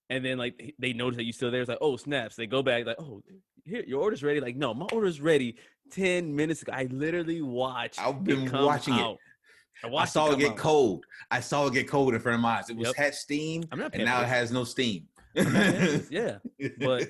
[0.09, 1.61] and then like they notice that you're still there.
[1.61, 2.35] It's like, oh snaps.
[2.35, 3.23] They go back like, oh,
[3.63, 4.41] here your order's ready.
[4.41, 5.55] Like, no, my order's ready
[5.91, 6.73] ten minutes ago.
[6.75, 7.99] I literally watched.
[7.99, 9.13] I've been watching out.
[9.83, 9.93] it.
[9.93, 10.57] I, I saw it, it get out.
[10.57, 11.05] cold.
[11.29, 12.69] I saw it get cold in front of my eyes.
[12.69, 12.95] It was yep.
[12.95, 15.07] had steam, and now it has no steam.
[15.35, 16.37] yeah,
[16.79, 17.07] but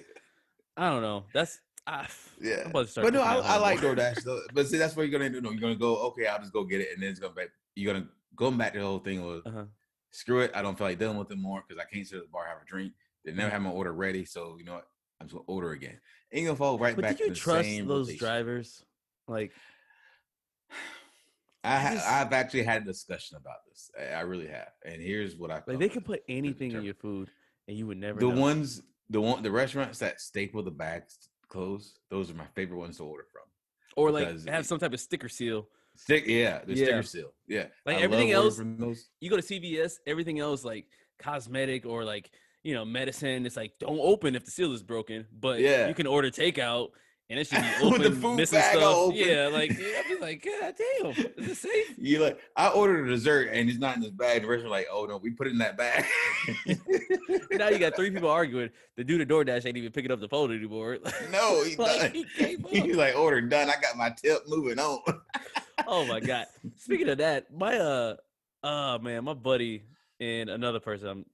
[0.77, 1.25] I don't know.
[1.33, 2.07] That's I,
[2.39, 2.69] yeah.
[2.71, 4.23] But no, I, I like DoorDash.
[4.23, 4.41] Though.
[4.53, 5.41] But see, that's what you're gonna do.
[5.41, 5.97] No, you're gonna go.
[6.07, 7.43] Okay, I'll just go get it, and then it's gonna be.
[7.75, 9.63] You're gonna go back to the whole thing with uh-huh
[10.11, 10.51] screw it.
[10.53, 12.45] I don't feel like dealing with them more because I can't sit at the bar
[12.47, 12.93] have a drink.
[13.25, 14.87] They never have my order ready, so you know what?
[15.19, 15.99] I'm just gonna order again.
[16.31, 17.17] Ain't gonna fall right but back.
[17.17, 18.17] Do you trust those rotation.
[18.25, 18.83] drivers?
[19.27, 19.51] Like,
[21.63, 23.91] I ha- I've actually had a discussion about this.
[23.99, 25.79] I really have, and here's what I like.
[25.79, 27.29] They can put anything in your food,
[27.67, 28.19] and you would never.
[28.19, 28.41] The know.
[28.41, 31.99] ones, the one, the restaurants that staple the bags closed.
[32.09, 33.43] Those are my favorite ones to order from.
[33.97, 35.67] or like have some type of sticker seal.
[35.97, 36.85] Stick, yeah, the Yeah.
[36.85, 37.65] sticker seal, yeah.
[37.85, 38.57] Like I everything else-.
[39.19, 40.85] You go to CVS, everything else like
[41.19, 42.31] cosmetic or like
[42.63, 43.45] you know medicine.
[43.45, 45.87] It's like don't open if the seal is broken, but Yeah.
[45.89, 46.89] you can order takeout.
[47.31, 48.93] And it should be With the open, food missing bag stuff.
[48.93, 49.15] open.
[49.17, 51.93] Yeah, like I'd be like, God damn, is it safe?
[51.97, 54.41] You like, I ordered a dessert and it's not in this bag.
[54.41, 56.03] The restaurant like, oh no, we put it in that bag.
[57.51, 58.69] now you got three people arguing.
[58.97, 60.97] The dude at DoorDash ain't even picking up the phone anymore.
[61.31, 62.25] no, he's like, done.
[62.69, 63.69] he gave like, order done.
[63.69, 64.41] I got my tip.
[64.49, 64.99] Moving on.
[65.87, 66.47] oh my god.
[66.75, 68.15] Speaking of that, my uh
[68.61, 69.83] uh man, my buddy
[70.19, 71.25] and another person I'm,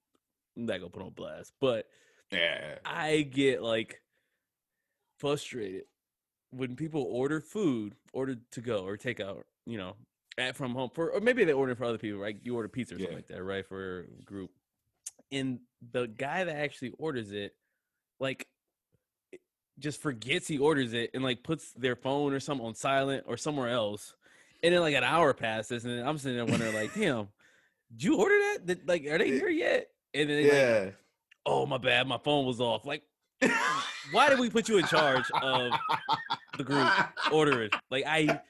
[0.55, 1.88] I'm not gonna put on blast, but
[2.31, 2.75] Yeah.
[2.86, 3.99] I get like
[5.17, 5.84] frustrated
[6.51, 9.95] when people order food, order to go or take out, you know,
[10.38, 12.38] at from home for or maybe they order for other people, right?
[12.43, 13.65] You order pizza or something like that, right?
[13.65, 14.51] For a group.
[15.32, 15.60] And
[15.91, 17.53] the guy that actually orders it,
[18.19, 18.47] like
[19.80, 23.38] just forgets he orders it and like puts their phone or something on silent or
[23.38, 24.15] somewhere else.
[24.63, 27.27] And then like an hour passes and I'm sitting there wondering, like, damn,
[27.91, 28.65] did you order that?
[28.65, 29.89] Did, like, are they here yet?
[30.13, 30.89] And then they like, Yeah.
[31.45, 32.86] oh my bad, my phone was off.
[32.86, 33.03] Like,
[34.12, 35.73] why did we put you in charge of
[36.58, 36.89] the group
[37.32, 37.69] ordering?
[37.91, 38.41] Like I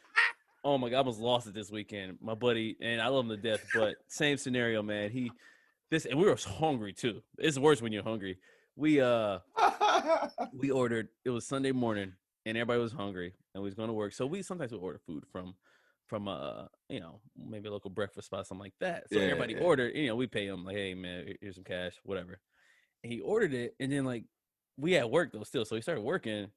[0.63, 2.17] oh my god, I almost lost it this weekend.
[2.21, 5.09] My buddy and I love him to death, but same scenario, man.
[5.11, 5.31] He
[5.89, 7.21] this and we were hungry too.
[7.37, 8.37] It's worse when you're hungry.
[8.75, 9.39] We uh
[10.53, 12.13] we ordered it was Sunday morning
[12.45, 14.13] and everybody was hungry and we was going to work.
[14.13, 15.55] So we sometimes we order food from
[16.07, 19.05] from uh you know maybe a local breakfast spot something like that.
[19.11, 19.61] So Yeah, everybody yeah.
[19.61, 22.39] ordered, you know, we pay him like, hey man, here's some cash, whatever.
[23.03, 24.25] And he ordered it and then like
[24.77, 25.65] we at work though still.
[25.65, 26.47] So we started working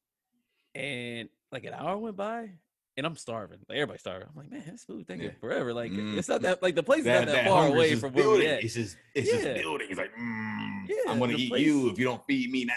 [0.75, 2.51] and like an hour went by
[2.97, 3.59] and I'm starving.
[3.69, 4.29] Like everybody's starving.
[4.31, 5.31] I'm like, man, this food taking Yeah.
[5.41, 5.73] forever.
[5.73, 6.17] Like Mm.
[6.19, 8.41] it's not that like the place is not that, that far away from where building.
[8.41, 8.65] we at.
[8.65, 9.43] It's just, it's Yeah.
[9.43, 9.87] just building.
[9.91, 12.75] It's like, mm, Yeah, I'm gonna eat place- you if you don't feed me now.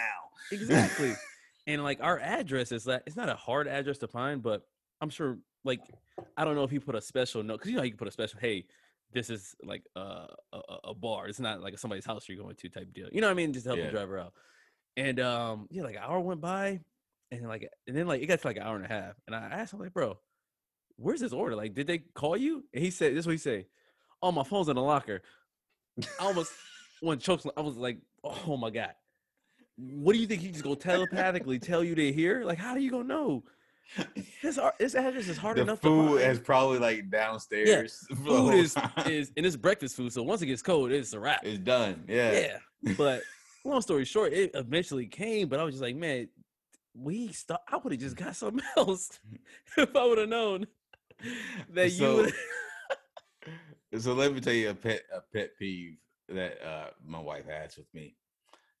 [0.50, 1.12] Exactly.
[1.66, 4.66] and like our address is that it's not a hard address to find, but
[5.00, 5.80] I'm sure like
[6.36, 8.08] I don't know if he put a special note because you know you can put
[8.08, 8.66] a special hey,
[9.12, 11.28] this is like a a, a bar.
[11.28, 13.08] It's not like somebody's house you're going to type deal.
[13.12, 13.52] You know what I mean?
[13.52, 13.86] Just to help Yeah.
[13.86, 14.32] the driver out.
[14.96, 16.80] And um yeah, like an hour went by,
[17.30, 19.34] and like and then like it got to like an hour and a half, and
[19.34, 20.18] I asked him like, bro,
[20.96, 21.56] where's this order?
[21.56, 22.64] Like, did they call you?
[22.72, 23.66] And he said, this is what he said.
[24.22, 25.22] Oh, my phone's in the locker.
[26.20, 26.52] I almost
[27.00, 27.46] when chokes.
[27.56, 28.94] I was like, oh my god.
[29.76, 32.44] What do you think he just go telepathically tell you to hear?
[32.44, 33.44] Like, how do you gonna know?
[34.42, 38.06] This this address is hard the enough food is probably like downstairs.
[38.10, 38.76] the Food is
[39.06, 41.40] is and it's breakfast food, so once it gets cold, it's a wrap.
[41.44, 42.04] it's done.
[42.08, 42.58] Yeah.
[42.82, 42.94] Yeah.
[42.96, 43.22] But
[43.64, 46.28] long story short, it eventually came, but I was just like, man,
[46.94, 47.64] we stop.
[47.68, 49.18] I would have just got something else
[49.76, 50.66] if I would have known
[51.72, 52.32] that you So- would.
[54.00, 55.98] So let me tell you a pet a pet peeve
[56.28, 58.16] that uh, my wife has with me.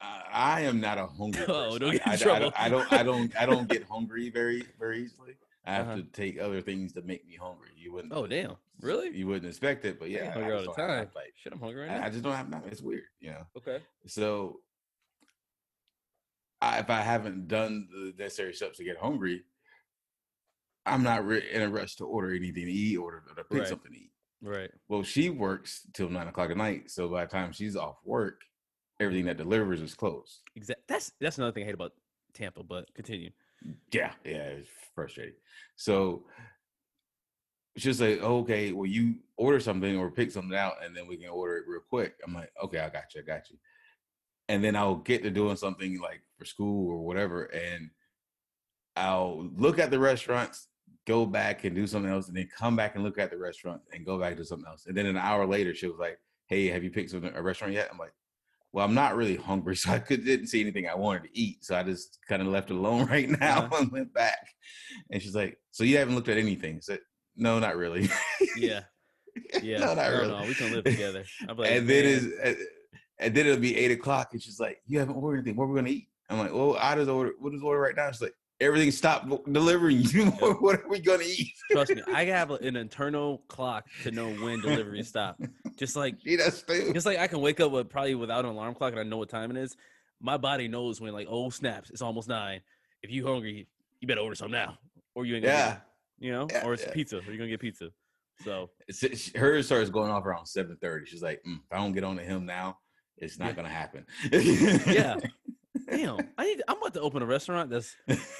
[0.00, 2.40] I, I am not a hungry Oh, don't get I, I trouble.
[2.40, 5.36] don't, I don't I don't I don't get hungry very very easily.
[5.64, 5.96] I have Uh-huh.
[5.96, 7.70] to take other things to make me hungry.
[7.76, 8.12] You wouldn't.
[8.12, 8.56] Oh damn!
[8.80, 9.16] Really?
[9.16, 11.08] You wouldn't expect it, but yeah, get I all the time.
[11.36, 12.06] Shit, I'm hungry right I, now.
[12.06, 12.62] I just don't have.
[12.66, 13.46] It's weird, you know.
[13.56, 13.78] okay.
[14.06, 14.60] So
[16.60, 19.44] I, if I haven't done the necessary steps to get hungry,
[20.84, 23.58] I'm not re- in a rush to order anything to eat or to, to pick
[23.60, 23.68] Right.
[23.68, 24.10] something to eat.
[24.42, 24.70] Right.
[24.88, 28.42] Well, she works till nine o'clock at night, so by the time she's off work,
[29.00, 30.40] everything that delivers is closed.
[30.54, 30.84] Exactly.
[30.88, 31.92] That's that's another thing I hate about
[32.34, 32.62] Tampa.
[32.62, 33.30] But continue.
[33.90, 35.34] Yeah, yeah, it's frustrating.
[35.76, 36.24] So
[37.76, 41.28] she's like, okay, well, you order something or pick something out, and then we can
[41.30, 42.14] order it real quick.
[42.26, 43.56] I'm like, okay, I got you, I got you.
[44.48, 47.90] And then I'll get to doing something like for school or whatever, and
[48.96, 50.68] I'll look at the restaurants,
[51.06, 53.82] go back and do something else, and then come back and look at the restaurant
[53.92, 54.86] and go back and do something else.
[54.86, 57.74] And then an hour later, she was like, "Hey, have you picked something a restaurant
[57.74, 58.14] yet?" I'm like,
[58.72, 61.64] "Well, I'm not really hungry, so I could didn't see anything I wanted to eat,
[61.64, 63.76] so I just kind of left it alone right now Uh-huh.
[63.82, 64.48] and went back."
[65.10, 67.00] And she's like, "So you haven't looked at anything?" I said,
[67.36, 68.08] "No, not really."
[68.56, 68.80] Yeah.
[69.62, 69.80] Yeah.
[69.80, 70.28] no, not no, really.
[70.28, 71.24] no, we can live together.
[71.46, 72.54] I'm like, and then is uh,
[73.18, 75.56] and then it'll be eight o'clock, and she's like, "You haven't ordered anything.
[75.56, 77.32] What are we gonna eat?" I'm like, "Well, I just order.
[77.38, 80.04] What is order right now?" She's like, "Everything stopped delivering.
[80.60, 84.62] what are we gonna eat?" trust me, I have an internal clock to know when
[84.62, 85.38] deliveries stop.
[85.76, 86.94] Just like She does too.
[86.94, 89.18] just like I can wake up with probably without an alarm clock and I know
[89.18, 89.76] what time it is.
[90.18, 92.60] My body knows when like oh snaps, it's almost nine.
[93.02, 93.68] If you hungry,
[94.00, 94.78] you better order something now,
[95.14, 95.76] or you ain't gonna Yeah.
[96.18, 96.92] You know, Yeah, or it's yeah.
[96.92, 97.90] pizza, Are you're gonna get pizza.
[98.44, 98.70] So
[99.34, 101.06] Hers starts going off around seven thirty.
[101.06, 102.78] She's like, mm, "If I don't get on to him now,
[103.16, 103.52] it's not Yeah.
[103.54, 105.16] gonna happen." yeah,
[105.88, 106.62] damn, I need.
[106.68, 107.96] I'm about to open a restaurant that's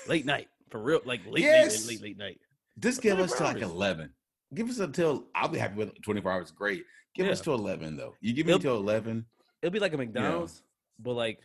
[0.07, 1.87] late night for real, like late, late, Yes.
[1.87, 2.41] late, late, late night.
[2.79, 4.11] Just give us 24 to like eleven.
[4.55, 6.51] Give us until I'll be happy with twenty four hours.
[6.51, 6.85] Great.
[7.15, 7.45] Give us Yeah.
[7.45, 8.15] to eleven though.
[8.21, 9.25] You give me It'll- till eleven.
[9.63, 10.63] it'll be like a McDonald's,
[10.99, 11.41] but like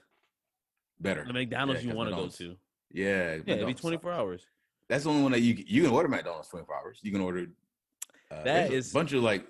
[1.00, 1.24] better.
[1.26, 2.58] The McDonald's yeah, you want to go to.
[2.92, 4.46] Yeah, yeah, it'd be twenty four hours.
[4.92, 7.00] That's the only one that you you can order McDonald's twenty four hours.
[7.02, 7.48] You can order.
[8.30, 9.48] Uh, that is a bunch of like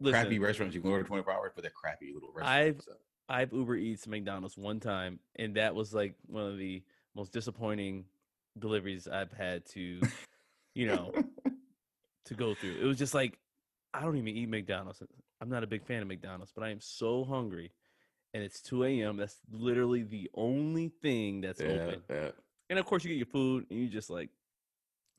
[0.00, 2.50] listen, crappy restaurants you can order twenty four hours, but they're crappy little restaurants.
[2.50, 2.92] I've so.
[3.26, 6.82] I've Uber Eats McDonald's one time, and that was like one of the
[7.14, 8.04] most disappointing
[8.58, 10.02] deliveries I've had to,
[10.74, 11.10] you know,
[12.26, 12.76] to go through.
[12.78, 13.38] It was just like
[13.94, 15.02] I don't even eat McDonald's.
[15.40, 17.72] I'm not a big fan of McDonald's, but I am so hungry,
[18.34, 19.16] and it's 2 a.m.
[19.16, 22.02] That's literally the only thing that's yeah, open.
[22.10, 22.28] Yeah.
[22.68, 24.28] And of course, you get your food, and you just like,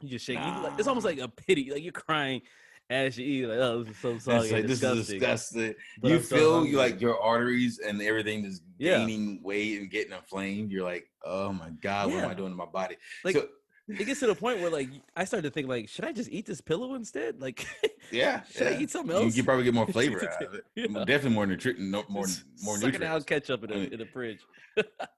[0.02, 0.40] you just shake.
[0.40, 0.62] Nah.
[0.62, 1.72] Like, it's almost like a pity.
[1.72, 2.42] Like you're crying
[2.90, 3.46] as you eat.
[3.48, 4.52] Like, oh, this is so sorry.
[4.52, 5.76] Like, this is disgusting.
[6.02, 9.40] But you I'm feel so you like your arteries and everything is gaining yeah.
[9.44, 10.72] weight and getting inflamed.
[10.72, 12.98] You're like, oh my god, what am I doing to my body?
[13.24, 13.48] Like, so,
[13.88, 16.30] it gets to the point where like I started to think like, should I just
[16.30, 17.42] eat this pillow instead?
[17.42, 17.66] Like,
[18.12, 18.78] yeah, should yeah.
[18.78, 19.36] I eat something else?
[19.36, 20.66] You, you probably get more flavor out of it.
[20.76, 20.88] yeah.
[21.06, 22.26] Definitely more nutrition, no, more
[22.64, 23.06] more nutrients.
[23.06, 24.40] out ketchup in the in the fridge.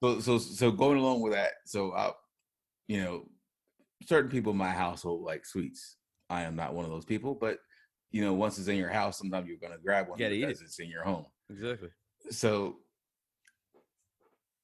[0.01, 2.11] so so so going along with that, so I,
[2.87, 3.25] you know,
[4.05, 5.97] certain people in my household like sweets.
[6.29, 7.59] I am not one of those people, but
[8.12, 10.65] you know, once it's in your house, sometimes you're gonna grab one because it.
[10.65, 11.25] it's in your home.
[11.49, 11.89] Exactly.
[12.31, 12.77] So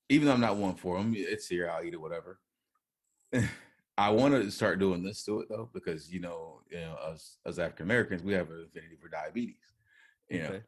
[0.10, 1.70] even though I'm not one for them, it's here.
[1.70, 2.40] I'll eat it, whatever.
[3.98, 7.38] I want to start doing this to it though, because you know, you know, us
[7.46, 9.56] as African Americans, we have an affinity for diabetes.
[10.30, 10.62] You okay.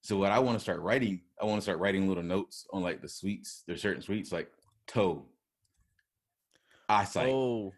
[0.00, 2.82] so what I want to start writing, I want to start writing little notes on
[2.82, 3.62] like the sweets.
[3.66, 4.48] There's certain sweets like
[4.86, 5.26] toe,
[6.88, 7.72] eyesight, oh.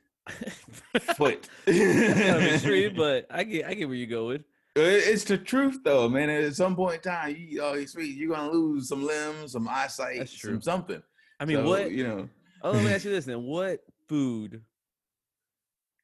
[1.17, 1.49] Foot.
[1.67, 4.43] extreme, but I get, I get where you go with.
[4.77, 6.31] Uh, it's the truth though, man.
[6.31, 9.53] At some point in time, you eat all these sweets, you're gonna lose some limbs,
[9.53, 11.03] some eyesight, some something.
[11.39, 12.29] I mean, so, what you know?
[12.63, 14.63] Oh, let me ask you this then: What food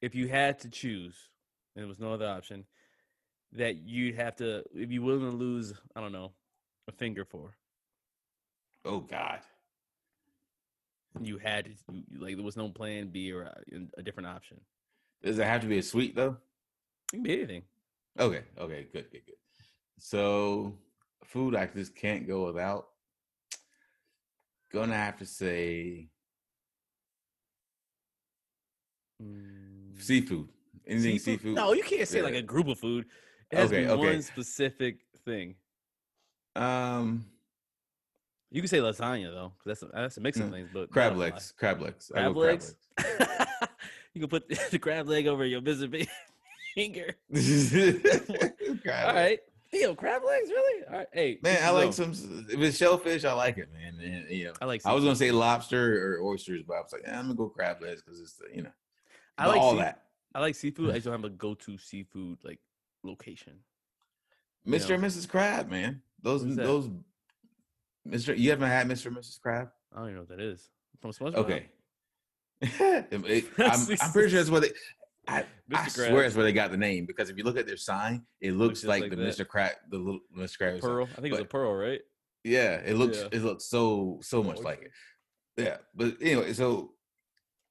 [0.01, 1.17] if you had to choose,
[1.75, 2.65] and there was no other option,
[3.53, 6.33] that you'd have to, if you willing to lose, I don't know,
[6.89, 7.57] a finger for?
[8.85, 9.41] Oh God.
[11.21, 11.73] You had to,
[12.19, 13.55] like, there was no plan B or a,
[13.99, 14.61] a different option.
[15.23, 16.37] Does it have to be a sweet though?
[17.13, 17.63] It can be anything.
[18.19, 18.43] Okay.
[18.59, 18.87] Okay.
[18.93, 19.11] Good.
[19.11, 19.27] Good.
[19.27, 19.35] Good.
[19.99, 20.79] So,
[21.25, 22.87] food I just can't go without.
[24.73, 26.09] Gonna have to say.
[29.23, 29.71] Mm
[30.01, 30.49] seafood.
[30.87, 31.41] Anything seafood?
[31.41, 31.57] seafood?
[31.57, 32.25] No, you can't say yeah.
[32.25, 33.07] like a group of food.
[33.51, 34.15] It has okay, to be okay.
[34.15, 35.55] one specific thing.
[36.57, 37.27] Um,
[38.51, 40.69] you can say lasagna though, because that's a, that's a mix of mm, things.
[40.73, 42.75] But crab legs, crab legs, crab legs.
[42.97, 43.69] Crab legs.
[44.15, 46.07] you can put the crab leg over your business
[46.75, 47.15] finger.
[47.35, 49.39] All right.
[49.73, 50.85] Yo, crab legs, really?
[50.87, 51.07] All right.
[51.13, 52.11] Hey, man, I like some.
[52.11, 54.01] If it's shellfish, I like it, man.
[54.03, 54.85] And, you know, I like.
[54.85, 57.49] I was gonna say lobster or oysters, but I was like, eh, I'm gonna go
[57.49, 58.73] crab legs because it's you know.
[59.39, 60.03] I like all sea- that.
[60.35, 60.91] I like seafood.
[60.91, 62.59] I just don't have a go-to seafood like
[63.05, 63.55] location.
[64.67, 64.95] Mr.
[64.95, 65.29] and Mrs.
[65.29, 66.03] Crab, man.
[66.23, 66.91] Those those
[68.09, 68.37] Mr.
[68.37, 69.07] You haven't had Mr.
[69.07, 69.41] and Mrs.
[69.41, 69.69] Crab?
[69.93, 70.71] I don't even know what that is.
[71.01, 71.35] From SpongeBob.
[71.37, 71.67] Okay.
[72.61, 74.73] it, I'm, I'm, pretty sure that's where they.
[75.29, 77.77] I, I swear it's where they got the name because if you look at their
[77.77, 79.35] sign, it looks, looks like, like, the that.
[79.35, 79.47] Mr.
[79.47, 80.59] Crab, the little Mr.
[80.59, 80.81] Crab.
[80.81, 81.09] Pearl.
[81.17, 82.01] I think it's a pearl, right?
[82.45, 83.29] Yeah, it looks yeah.
[83.33, 84.91] it looks so so much like it.
[85.57, 86.93] Yeah, but anyway, so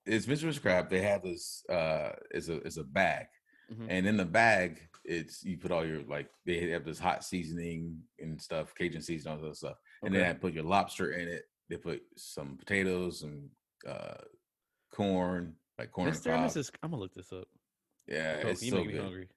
[0.05, 0.47] it's Mr.
[0.47, 0.89] Mrs Crab.
[0.89, 3.25] They have this uh it's a it's a bag.
[3.71, 3.85] Mm-hmm.
[3.89, 7.99] And in the bag, it's you put all your like they have this hot seasoning
[8.19, 9.77] and stuff, Cajun seasoning, all that stuff.
[10.01, 10.07] Okay.
[10.07, 11.43] And then I put your lobster in it.
[11.69, 13.49] They put some potatoes and
[13.87, 14.15] uh
[14.91, 16.11] corn, like corn.
[16.11, 16.33] Mr.
[16.33, 16.71] and Mrs.
[16.81, 17.47] I'm gonna look this up.
[18.07, 19.27] Yeah, oh, it's so good.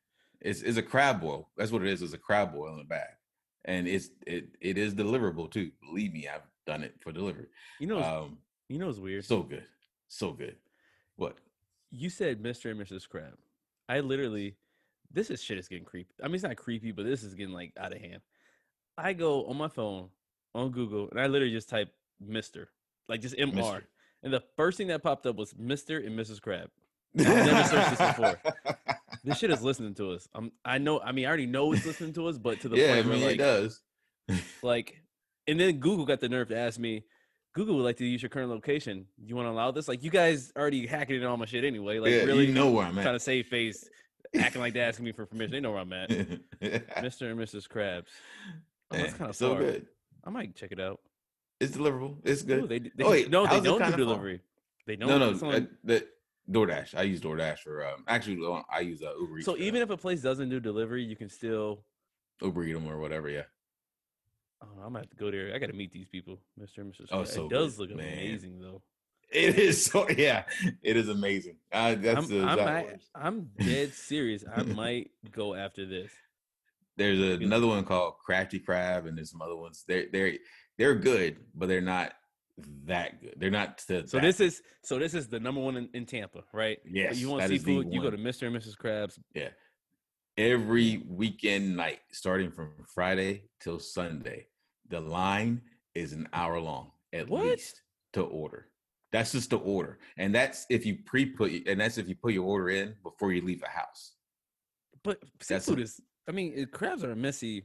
[0.41, 1.49] It's it's a crab boil.
[1.57, 2.03] That's what it is.
[2.03, 3.11] It's a crab boil in the bag,
[3.65, 5.71] and it's it it is deliverable too.
[5.83, 7.47] Believe me, I've done it for delivery.
[7.79, 9.25] You know, um, you know, it's weird.
[9.25, 9.65] So good.
[10.09, 10.57] So good.
[11.17, 11.37] What?
[11.91, 12.71] You said Mr.
[12.71, 13.09] and Mrs.
[13.09, 13.35] Crab.
[13.89, 14.57] I literally,
[15.13, 16.15] this is shit is getting creepy.
[16.23, 18.23] I mean, it's not creepy, but this is getting like out of hand.
[18.97, 20.09] I go on my phone
[20.55, 21.93] on Google and I literally just type
[22.25, 22.67] Mr.
[23.09, 23.53] Like just MR.
[23.53, 23.83] Mr.
[24.23, 26.05] And the first thing that popped up was Mr.
[26.05, 26.41] and Mrs.
[26.41, 26.71] Crab.
[27.19, 28.41] I've never searched this before.
[29.25, 30.29] This shit is listening to us.
[30.35, 31.01] I'm, I know.
[31.01, 33.11] I mean, I already know it's listening to us, but to the yeah, point I
[33.11, 33.81] mean, where like, it does.
[34.63, 35.03] like,
[35.47, 37.05] and then Google got the nerve to ask me,
[37.55, 39.07] Google would like to use your current location.
[39.23, 39.89] You want to allow this?
[39.89, 41.99] Like you guys already hacking in all my shit anyway.
[41.99, 43.03] Like yeah, really you know where I'm at.
[43.03, 43.89] Trying to save face,
[44.35, 45.53] acting like they're asking me for permission.
[45.53, 46.09] They know where I'm at.
[46.63, 47.31] Mr.
[47.31, 47.69] and Mrs.
[47.69, 48.07] Krabs.
[48.91, 49.87] Oh, that's eh, kind of so good.
[50.25, 51.01] I might check it out.
[51.61, 52.17] It's deliverable.
[52.25, 52.65] It's good.
[52.65, 54.39] Ooh, they, they, oh, wait, no, they don't do delivery.
[54.39, 54.45] Far?
[54.87, 55.09] They don't.
[55.09, 55.51] No, no.
[55.51, 56.07] Uh, the,
[56.51, 56.97] DoorDash.
[56.97, 58.05] I use DoorDash for um.
[58.09, 59.39] Actually, I use uh, Uber.
[59.39, 61.85] Eats so even if a place doesn't do delivery, you can still
[62.41, 63.29] Uber eat them or whatever.
[63.29, 63.43] Yeah.
[64.63, 65.53] Oh, I'm gonna have to go there.
[65.55, 66.79] I got to meet these people, Mr.
[66.79, 67.09] and Mrs.
[67.11, 68.13] Oh, so it does good, look man.
[68.13, 68.83] amazing, though.
[69.31, 70.45] It is so yeah,
[70.83, 71.57] it is amazing.
[71.73, 74.45] Uh, that's I'm, I'm, I, I'm dead serious.
[74.53, 76.11] I might go after this.
[76.97, 79.85] There's another one called Crafty Crab, and there's some other ones.
[79.87, 80.35] They're they're
[80.79, 82.13] they're good, but they're not
[82.85, 83.35] that good.
[83.39, 83.81] They're not.
[83.81, 86.79] so that this is so this is the number one in, in Tampa, right?
[86.85, 87.93] Yes, You want that is the seafood?
[87.95, 88.47] You go to Mr.
[88.47, 88.77] and Mrs.
[88.77, 89.19] Krabs.
[89.35, 89.49] Yeah.
[90.39, 94.47] Every weekend night, starting from Friday till Sunday,
[94.89, 95.61] the line
[95.95, 97.45] is an hour long at What?
[97.45, 97.83] least
[98.15, 98.69] to order.
[99.13, 102.45] That's just the order, and that's if you pre-put, and that's if you put your
[102.47, 104.13] order in before you leave the house.
[105.03, 106.01] But That's seafood a- is.
[106.29, 107.65] I mean, it, crabs are a messy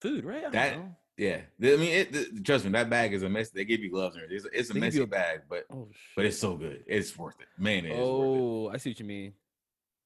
[0.00, 0.44] food, right?
[0.46, 0.96] I That- know.
[1.16, 3.50] Yeah, I mean, it, trust me, that bag is a mess.
[3.50, 4.28] They give you gloves it.
[4.32, 5.86] It's, it's a They messy a- bag, but Oh,
[6.16, 6.82] but it's so good.
[6.86, 7.84] It's worth it, man.
[7.84, 9.34] It is worth oh, I see what you mean.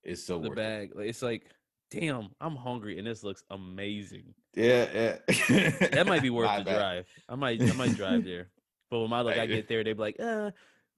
[0.03, 1.45] It's so The bag, like, it's like,
[1.89, 4.35] damn, I'm hungry, and this looks amazing.
[4.57, 5.69] Yeah, yeah.
[5.93, 6.79] That might be worth My the bad.
[6.79, 7.07] drive.
[7.29, 8.49] I might, I might drive there.
[8.91, 10.51] But when my luck, I get there, they be like, uh,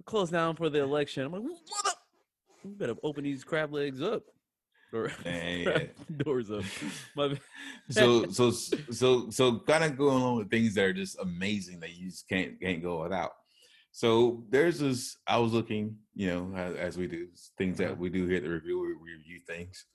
[0.07, 1.25] close down for the election.
[1.27, 1.99] I'm like, what up?
[2.65, 4.23] You better open these crab legs up.
[4.97, 5.13] Or
[6.25, 6.65] doors up.
[7.15, 7.39] My
[7.91, 11.95] so so so so kind of going along with things that are just amazing that
[11.97, 13.33] you just can't can't go without.
[13.93, 15.17] So there's this.
[15.27, 17.97] I was looking, you know, as, as we do things that Uh-huh.
[17.99, 18.79] we do here at the review.
[18.81, 19.87] We, we review things.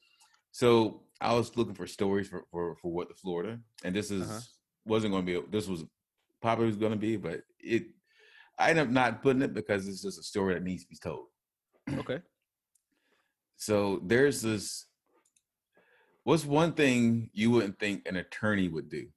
[0.52, 4.24] So I was looking for stories for for, for what the Florida, and this is
[4.30, 4.40] Uh-huh.
[4.86, 5.48] wasn't going to be.
[5.52, 5.84] This was
[6.42, 7.84] probably was going to be, but it.
[8.60, 10.98] I ended up not putting it because it's just a story that needs to be
[10.98, 11.26] told.
[12.02, 12.20] Okay.
[13.56, 14.86] So there's this.
[16.24, 19.08] What's one thing you wouldn't think an attorney would do?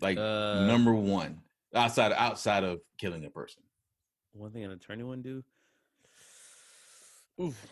[0.00, 1.40] Like Uh, number one,
[1.74, 3.62] outside outside of killing a person.
[4.32, 5.42] One thing an attorney wouldn't do.
[7.40, 7.66] Oof,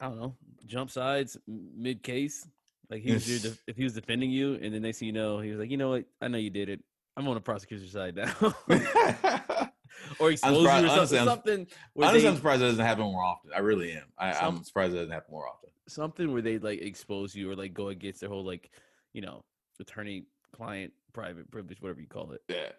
[0.00, 0.36] I don't know.
[0.66, 2.46] Jump sides mid case.
[2.90, 5.40] Like he was your if he was defending you, and then next thing you know,
[5.40, 6.04] he was like, you know what?
[6.20, 6.80] I know you did it.
[7.16, 8.34] I'm on the prosecutor's side now,
[10.18, 10.98] or expose you or surprised- something.
[10.98, 13.50] honestly, I'm- something Honestly, they, I'm surprised it doesn't happen more often.
[13.54, 14.04] I really am.
[14.18, 15.70] I, Some- I'm surprised it doesn't happen more often.
[15.88, 18.70] something where they like expose you or like go against their whole like,
[19.12, 19.44] you know,
[19.80, 20.24] attorney
[20.54, 22.40] client private privilege, whatever you call it.
[22.48, 22.70] Yeah,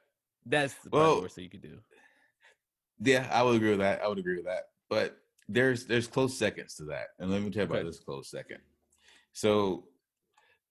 [0.46, 1.80] That's the Well, worst thing you could do.
[3.02, 4.02] yeah, I would agree with that.
[4.04, 4.70] I would agree with that.
[4.90, 5.18] But
[5.50, 7.88] there's there's close seconds to that, and let me tell you about Okay.
[7.88, 8.60] this close second.
[9.34, 9.88] So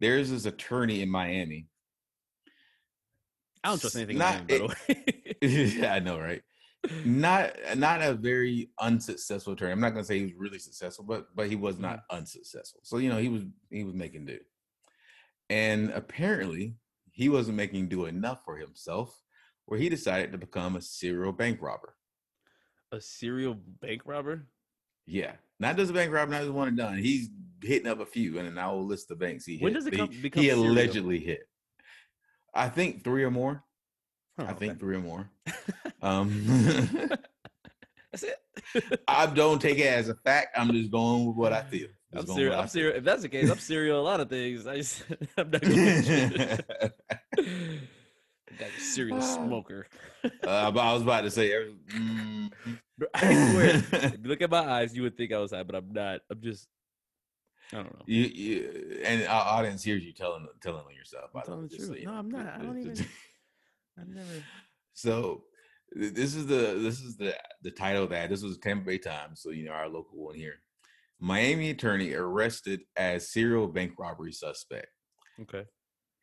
[0.00, 1.68] there's this attorney in Miami.
[3.64, 4.18] I don't trust anything.
[4.18, 5.05] not- in Miami, way.
[5.78, 6.42] yeah, I know, right?
[7.05, 9.72] not uh, not a very unsuccessful attorney.
[9.72, 12.18] I'm not gonna say he was really successful, but but he was not mm-hmm.
[12.18, 12.81] unsuccessful.
[12.85, 14.38] So you know he was he was making do,
[15.50, 16.76] and apparently
[17.11, 19.20] he wasn't making do enough for himself,
[19.66, 21.94] where he decided to become a serial bank robber.
[22.90, 24.46] a serial bank robber.
[25.07, 26.98] Yeah, not just a bank robber, not just one and done.
[26.98, 27.28] He's
[27.62, 29.64] hitting up a few, and I will list the banks he hit.
[29.64, 30.68] When does it he, come- become he serial?
[30.68, 31.48] allegedly hit.
[32.55, 33.64] I think three or more.
[34.38, 34.80] Huh, I think okay.
[34.80, 35.30] three or more.
[36.04, 36.42] Um,
[38.10, 38.36] that's it.
[39.08, 40.58] I don't take it as a fact.
[40.58, 41.86] I'm just going with what I feel.
[42.12, 42.58] I'm Just serial.
[42.58, 42.96] I'm serial.
[42.96, 44.00] If that's the case, I'm serial.
[44.00, 44.66] A lot of things.
[44.66, 45.04] I just
[45.38, 46.94] I'm not gonna mention it.
[47.36, 47.76] feel.
[48.60, 49.86] A serial smoker.
[50.24, 51.52] uh, but I was about to say,
[51.94, 52.52] mm,
[53.14, 55.74] I swear, if you look at my eyes, you would think I was high, but
[55.74, 56.20] I'm not.
[56.30, 56.68] I'm just.
[57.72, 58.04] I don't know.
[58.06, 61.30] you, you, and our audience hears you telling telling on yourself.
[61.34, 62.04] I'm telling the truth.
[62.04, 62.12] No.
[62.12, 62.46] I'm not.
[62.46, 63.06] I don't even.
[63.98, 64.28] I've never.
[64.94, 65.44] So
[65.94, 68.31] this is the this is the the title of that.
[68.31, 70.55] This was Tampa Bay Times, so you know our local one here.
[71.20, 74.88] Miami attorney arrested as serial bank robbery suspect.
[75.40, 75.64] Okay.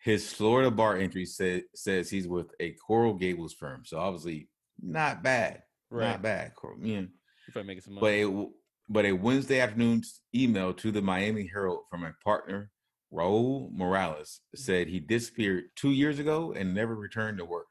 [0.04, 4.50] His Florida bar entry said says he's with a Coral Gables firm, so obviously
[4.82, 6.10] not bad, Right.
[6.12, 6.56] not bad.
[6.56, 7.04] Coral, yeah.
[7.48, 8.22] If I making some But money.
[8.22, 8.54] a, w-
[8.88, 10.02] but a Wednesday afternoon
[10.34, 12.72] email to the Miami Herald from a partner,
[13.14, 17.68] Raul Morales, said he disappeared two years ago and never returned to work.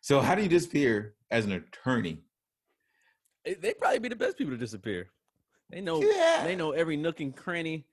[0.00, 2.22] So how do you disappear as an attorney?
[3.44, 5.08] They'd probably be the best people to disappear.
[5.70, 6.02] They know.
[6.02, 6.44] Yeah.
[6.44, 7.86] They know every nook and cranny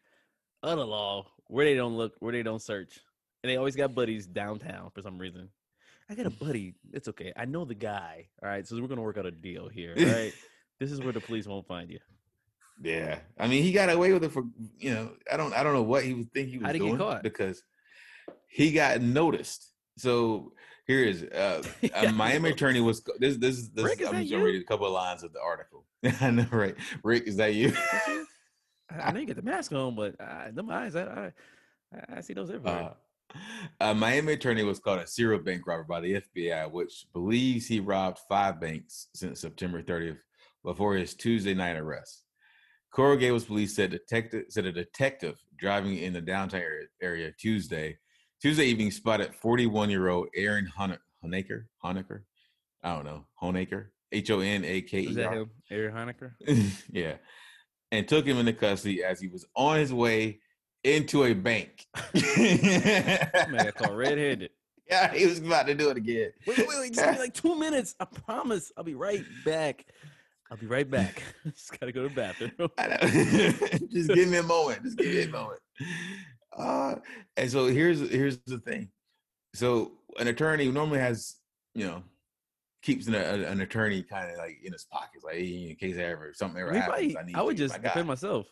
[0.64, 3.00] of the law where they don't look, where they don't search,
[3.44, 5.50] and they always got buddies downtown for some reason.
[6.10, 6.40] I got a mm.
[6.40, 6.76] buddy.
[6.94, 7.34] It's okay.
[7.36, 8.28] I know the guy.
[8.42, 9.96] All right, so we're gonna work out a deal here.
[9.98, 10.34] All right.
[10.80, 12.00] this is where the police won't find you.
[12.82, 14.44] Yeah, I mean he got away with it for
[14.78, 16.82] you know I don't I don't know what he was think he was How'd he
[16.82, 17.24] get caught?
[17.24, 17.64] because
[18.48, 19.72] he got noticed.
[19.98, 20.54] So
[20.88, 21.64] here is uh,
[21.96, 24.88] a Miami attorney was this this is this Rick, is I'm just read a couple
[24.88, 25.86] of lines of the article.
[26.22, 26.76] I know, right?
[27.04, 27.74] Rick, is that you?
[28.90, 31.32] I, I know you get the mask on, but uh, them eyes, I,
[31.94, 32.92] I, I see those everywhere.
[32.92, 33.40] Uh,
[33.82, 37.80] a Miami attorney was called a serial bank robber by the FBI, which believes he
[37.80, 40.20] robbed five banks since September 30th
[40.64, 42.25] before his Tuesday night arrest.
[42.96, 47.98] Coral Gables police said detective said a detective driving in the downtown area, area Tuesday
[48.42, 52.22] Tuesday evening spotted 41 year old Aaron Honaker Honaker
[52.84, 56.32] I don't know Honaker H O N A K Is E that him, Aaron Honaker?
[56.92, 57.16] yeah,
[57.92, 60.40] and took him into custody as he was on his way
[60.86, 61.88] into a bank.
[62.14, 64.52] Man, caught red-handed.
[64.88, 66.30] Yeah, he was about to do it again.
[66.46, 66.94] Wait, wait, wait.
[66.94, 67.96] Just give me like two minutes.
[68.00, 68.72] I promise.
[68.78, 69.86] I'll be right back.
[70.52, 71.24] I'll be right back.
[71.46, 72.52] Just gotta go to the bathroom.
[73.92, 74.84] Just give me a moment.
[74.84, 75.60] Just give me a moment.
[76.56, 76.96] Uh,
[77.36, 78.90] and so here's here's the thing.
[79.54, 81.36] So an attorney normally has,
[81.74, 82.04] you know,
[82.82, 86.62] keeps an, an attorney kind of like in his pockets, like in case ever something
[86.62, 87.16] ever happens.
[87.18, 88.48] I, need I would just defend myself.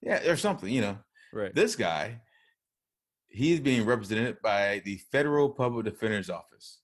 [0.00, 0.98] Yeah, or something, you know.
[1.32, 1.54] Right.
[1.54, 2.20] This guy,
[3.28, 6.78] he's being represented by the Federal Public Defender's Office.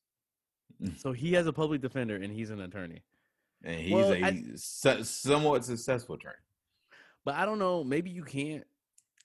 [0.99, 3.03] So he has a public defender and he's an attorney.
[3.65, 6.35] And he's well, a I, somewhat successful attorney.
[7.25, 8.65] But I don't know, maybe you can't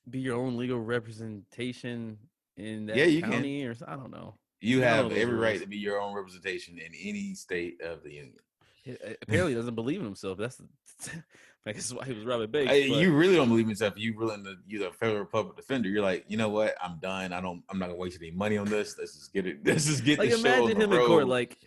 [0.09, 2.17] be your own legal representation
[2.57, 3.69] in that yeah, you county can.
[3.69, 4.35] or I don't know.
[4.61, 5.41] You have every rules.
[5.41, 8.35] right to be your own representation in any state of the union.
[8.83, 10.37] He, apparently, doesn't believe in himself.
[10.37, 10.67] That's the,
[11.65, 12.73] I guess why he was robbing Banks.
[12.73, 13.93] you really don't believe in yourself.
[13.97, 15.89] You to you're a federal public defender.
[15.89, 16.75] You're like, you know what?
[16.81, 17.33] I'm done.
[17.33, 17.63] I don't.
[17.69, 18.95] I'm not gonna waste any money on this.
[18.97, 19.59] Let's just get it.
[19.65, 21.27] Let's just get like the imagine show him in court.
[21.27, 21.57] Like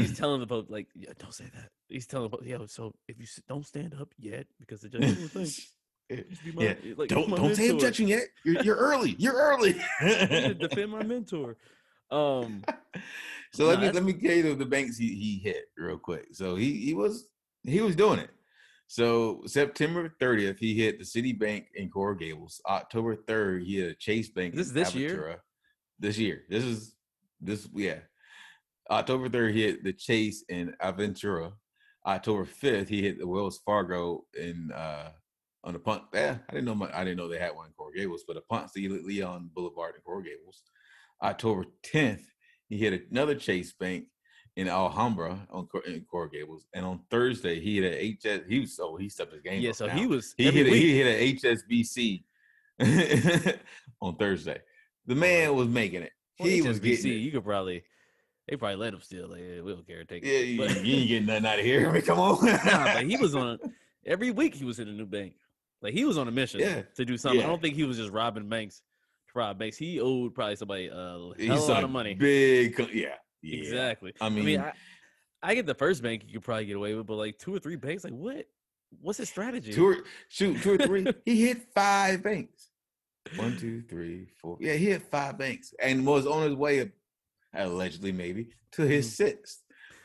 [0.00, 1.70] he's telling the Pope, like, yeah, don't say that.
[1.88, 2.58] He's telling the Pope, yeah.
[2.66, 5.50] So if you don't stand up yet, because the judge will think.
[6.54, 6.74] My, yeah.
[6.96, 7.54] Like, don't don't mentor.
[7.54, 8.24] say objection yet.
[8.44, 9.14] You're, you're early.
[9.18, 9.80] You're early.
[10.00, 11.56] defend my mentor.
[12.10, 12.64] Um.
[13.52, 16.26] So let me let me tell you the banks he, he hit real quick.
[16.32, 17.28] So he he was
[17.62, 18.30] he was doing it.
[18.90, 22.60] So September 30th, he hit the Citibank in Coral Gables.
[22.66, 24.56] October 3rd, he hit a Chase Bank.
[24.56, 25.40] This this year.
[26.00, 26.42] This year.
[26.48, 26.96] This is
[27.40, 28.00] this yeah.
[28.90, 31.52] October 3rd, he hit the Chase in Aventura.
[32.06, 35.10] October 5th, he hit the Wells Fargo in uh
[35.62, 36.04] on the Pont.
[36.14, 38.36] Yeah, I didn't know my, I didn't know they had one in Coral Gables, but
[38.36, 40.62] a Ponce de Leon Boulevard in Coral Gables.
[41.22, 42.22] October 10th,
[42.68, 44.06] he hit another Chase Bank
[44.56, 48.48] in Alhambra on in Coral Gables, and on Thursday he hit a HS.
[48.48, 49.60] He was so he stepped his game.
[49.60, 49.94] Yeah, so now.
[49.94, 50.34] he was.
[50.36, 52.24] He hit a, he hit a HSBC
[54.00, 54.60] on Thursday.
[55.06, 56.12] The man was making it.
[56.36, 57.12] He HSBC, was getting.
[57.12, 57.16] It.
[57.16, 57.84] You could probably.
[58.50, 59.28] They probably let him still.
[59.28, 60.02] Like, yeah, we don't care.
[60.02, 60.46] Take yeah, it.
[60.46, 61.88] Yeah, you ain't getting nothing out of here.
[61.88, 62.44] I mean, come on.
[62.44, 63.60] nah, but he was on
[64.04, 64.56] every week.
[64.56, 65.34] He was in a new bank.
[65.80, 66.82] Like he was on a mission yeah.
[66.96, 67.40] to do something.
[67.40, 67.46] Yeah.
[67.46, 68.82] I don't think he was just robbing banks
[69.28, 69.76] to rob banks.
[69.78, 72.14] He owed probably somebody a hell He's lot of money.
[72.14, 73.58] Big, yeah, yeah.
[73.58, 74.12] Exactly.
[74.20, 74.72] I mean, I, mean I,
[75.42, 77.60] I, get the first bank you could probably get away with, but like two or
[77.60, 78.46] three banks, like what?
[79.00, 79.72] What's his strategy?
[79.72, 79.96] Two or
[80.28, 81.06] shoot, two or three.
[81.24, 82.70] he hit five banks.
[83.36, 84.56] One, two, three, four.
[84.60, 86.90] Yeah, he hit five banks and was on his way,
[87.54, 89.24] allegedly maybe, to his mm-hmm.
[89.24, 89.62] sixth.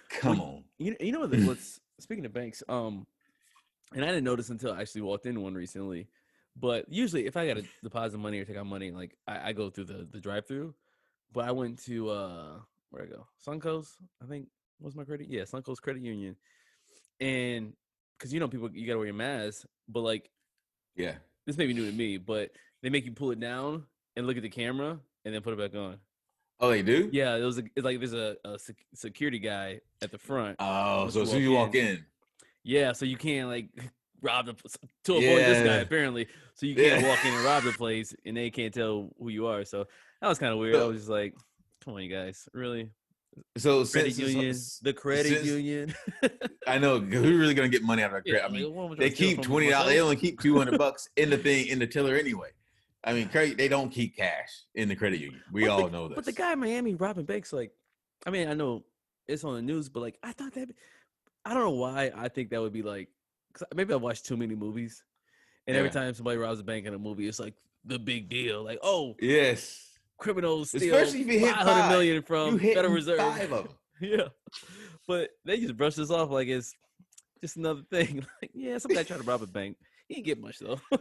[0.09, 0.63] Come well, on.
[0.77, 3.05] You you know what's speaking of banks, um,
[3.93, 6.07] and I didn't notice until I actually walked in one recently.
[6.57, 9.53] But usually, if I got to deposit money or take out money, like I, I
[9.53, 10.73] go through the the drive through.
[11.33, 12.59] But I went to uh
[12.91, 13.89] where I go Suncoast,
[14.23, 14.47] I think
[14.79, 15.27] was my credit.
[15.29, 16.35] Yeah, Suncoast Credit Union,
[17.19, 17.73] and
[18.17, 20.29] because you know people you gotta wear your mask, but like,
[20.95, 21.15] yeah,
[21.45, 23.83] this may be new to me, but they make you pull it down
[24.15, 25.97] and look at the camera and then put it back on.
[26.59, 27.09] Oh, they do?
[27.11, 28.57] Yeah, it was a, it's like there's a, a
[28.93, 30.55] security guy at the front.
[30.59, 32.05] Oh, so as soon as you walk in,
[32.63, 33.69] yeah, so you can't like
[34.21, 34.53] rob the
[35.03, 35.49] to avoid yeah.
[35.49, 36.27] this guy apparently.
[36.55, 37.09] So you can't yeah.
[37.09, 39.65] walk in and rob the place, and they can't tell who you are.
[39.65, 39.85] So
[40.21, 40.75] that was kind of weird.
[40.75, 41.35] So, I was just like,
[41.83, 42.89] "Come on, you guys, really?"
[43.57, 45.93] So credit since, union, the credit since, union.
[46.67, 48.39] I know who's really gonna get money out of that credit.
[48.39, 49.89] Yeah, I mean, they keep twenty dollars.
[49.89, 52.49] They only keep two hundred bucks in the thing in the tiller anyway.
[53.05, 55.41] I mean, they don't keep cash in the credit union.
[55.51, 56.15] We but all the, know this.
[56.15, 57.71] But the guy in Miami robbing banks, like,
[58.25, 58.83] I mean, I know
[59.27, 60.69] it's on the news, but like, I thought that.
[61.47, 63.09] I don't know why I think that would be like
[63.73, 65.03] maybe I watched too many movies,
[65.67, 65.79] and yeah.
[65.79, 67.53] every time somebody robs a bank in a movie, it's like
[67.85, 68.63] the big deal.
[68.63, 69.87] Like, oh, yes,
[70.17, 71.91] criminals steal especially if you hit 500 five.
[71.91, 73.19] million from Federal Reserve.
[73.19, 73.75] Five of them.
[74.01, 74.27] yeah,
[75.07, 76.73] but they just brush this off like it's
[77.41, 78.25] just another thing.
[78.41, 79.77] Like, yeah, some guy tried to rob a bank.
[80.07, 80.79] He didn't get much though.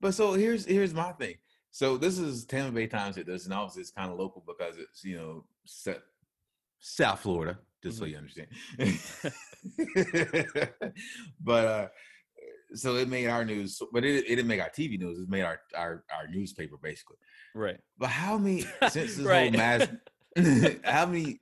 [0.00, 1.34] but so here's here's my thing.
[1.70, 4.78] So this is Tampa Bay Times It does, and obviously it's kind of local because
[4.78, 6.00] it's you know set,
[6.80, 8.04] South Florida, just mm-hmm.
[8.04, 8.48] so you understand.
[11.40, 11.88] but uh,
[12.74, 15.18] so it made our news, but it, it didn't make our TV news.
[15.18, 17.16] It made our our, our newspaper basically.
[17.54, 17.78] Right.
[17.98, 19.54] But how many since this right.
[19.54, 19.88] whole mass?
[20.84, 21.38] how many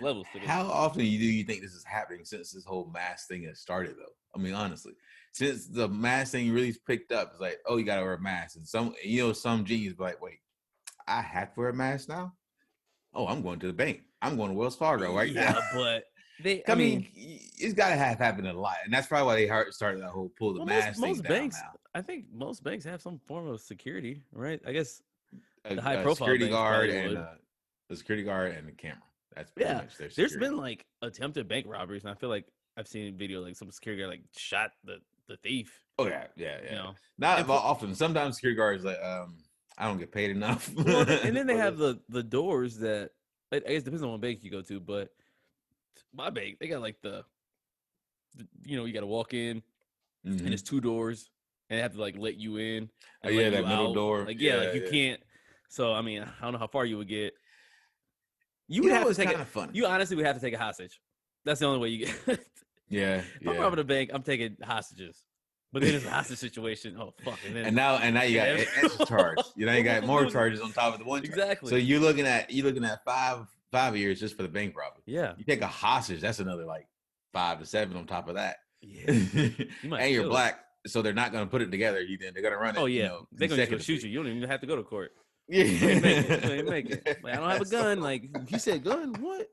[0.00, 0.26] levels?
[0.44, 3.96] How often do you think this is happening since this whole mass thing has started?
[3.96, 4.92] Though, I mean, honestly,
[5.32, 8.56] since the mask thing really picked up, it's like, oh, you gotta wear a mask,
[8.56, 10.38] and some, you know, some genius be like, wait,
[11.06, 12.32] I have to wear a mask now.
[13.14, 14.02] Oh, I'm going to the bank.
[14.22, 15.58] I'm going to Wells Fargo right yeah, now.
[15.74, 16.04] but
[16.42, 19.48] they, I, I mean, mean, it's got to have happened a lot, and that's probably
[19.48, 21.00] why they started that whole pull the well, mask.
[21.00, 21.72] Most, most banks, now.
[21.94, 24.60] I think, most banks have some form of security, right?
[24.66, 25.02] I guess
[25.64, 27.26] a, the high a profile security guard and uh,
[27.88, 28.98] the security guard and a camera.
[29.34, 29.82] That's yeah.
[30.14, 33.56] There's been like attempted bank robberies, and I feel like I've seen a video like
[33.56, 34.98] some security guard like shot the
[35.32, 35.84] the thief.
[35.98, 36.70] Oh yeah, yeah, yeah.
[36.70, 36.94] You know?
[37.18, 37.94] Not And often.
[37.94, 39.36] Sometimes security guards like, um,
[39.78, 40.72] I don't get paid enough.
[40.74, 43.10] Well, and then they have the the doors that
[43.52, 45.08] I guess it depends on what bank you go to, but
[46.14, 47.24] my bank they got like the,
[48.36, 49.62] the- you know you got to walk in
[50.26, 50.38] Mhm.
[50.44, 51.30] and it's two doors
[51.68, 52.88] and they have to like let you in.
[53.24, 53.94] Oh, yeah, that middle out.
[53.94, 54.24] door.
[54.24, 54.90] Like yeah, like you yeah.
[54.90, 55.22] can't.
[55.68, 57.34] So I mean, I don't know how far you would get.
[58.68, 59.72] You You would have to take of funny.
[59.74, 61.00] You honestly would have to take a hostage.
[61.44, 62.16] That's the only way you get.
[62.92, 63.50] yeah, yeah.
[63.50, 65.22] I'm robbing a bank, I'm taking hostages.
[65.72, 66.96] But then it's a hostage situation.
[67.00, 67.38] Oh fuck!
[67.46, 68.64] And, then, and now and now you got Yeah.
[68.82, 69.38] extra charge.
[69.56, 71.20] You know you got more charges on top of the one.
[71.22, 71.30] charge.
[71.30, 71.70] exactly.
[71.70, 75.02] So you're looking at you're looking at five five years just for the bank robbery.
[75.06, 76.86] yeah, You take a hostage, that's another like
[77.32, 78.56] five to seven on top of that.
[78.82, 79.04] yeah.
[79.10, 80.34] and might you're kill it.
[80.34, 82.02] black, so they're not going to put it together.
[82.02, 82.78] You then they're going to run it.
[82.78, 84.10] Oh you yeah, know, they're gonna shoot you.
[84.10, 85.12] You don't even have to go to court.
[85.48, 86.44] Yeah, You ain't make it.
[86.58, 87.24] You make it.
[87.24, 88.00] Like, I don't have a gun.
[88.02, 89.14] Like you said, gun.
[89.14, 89.48] What?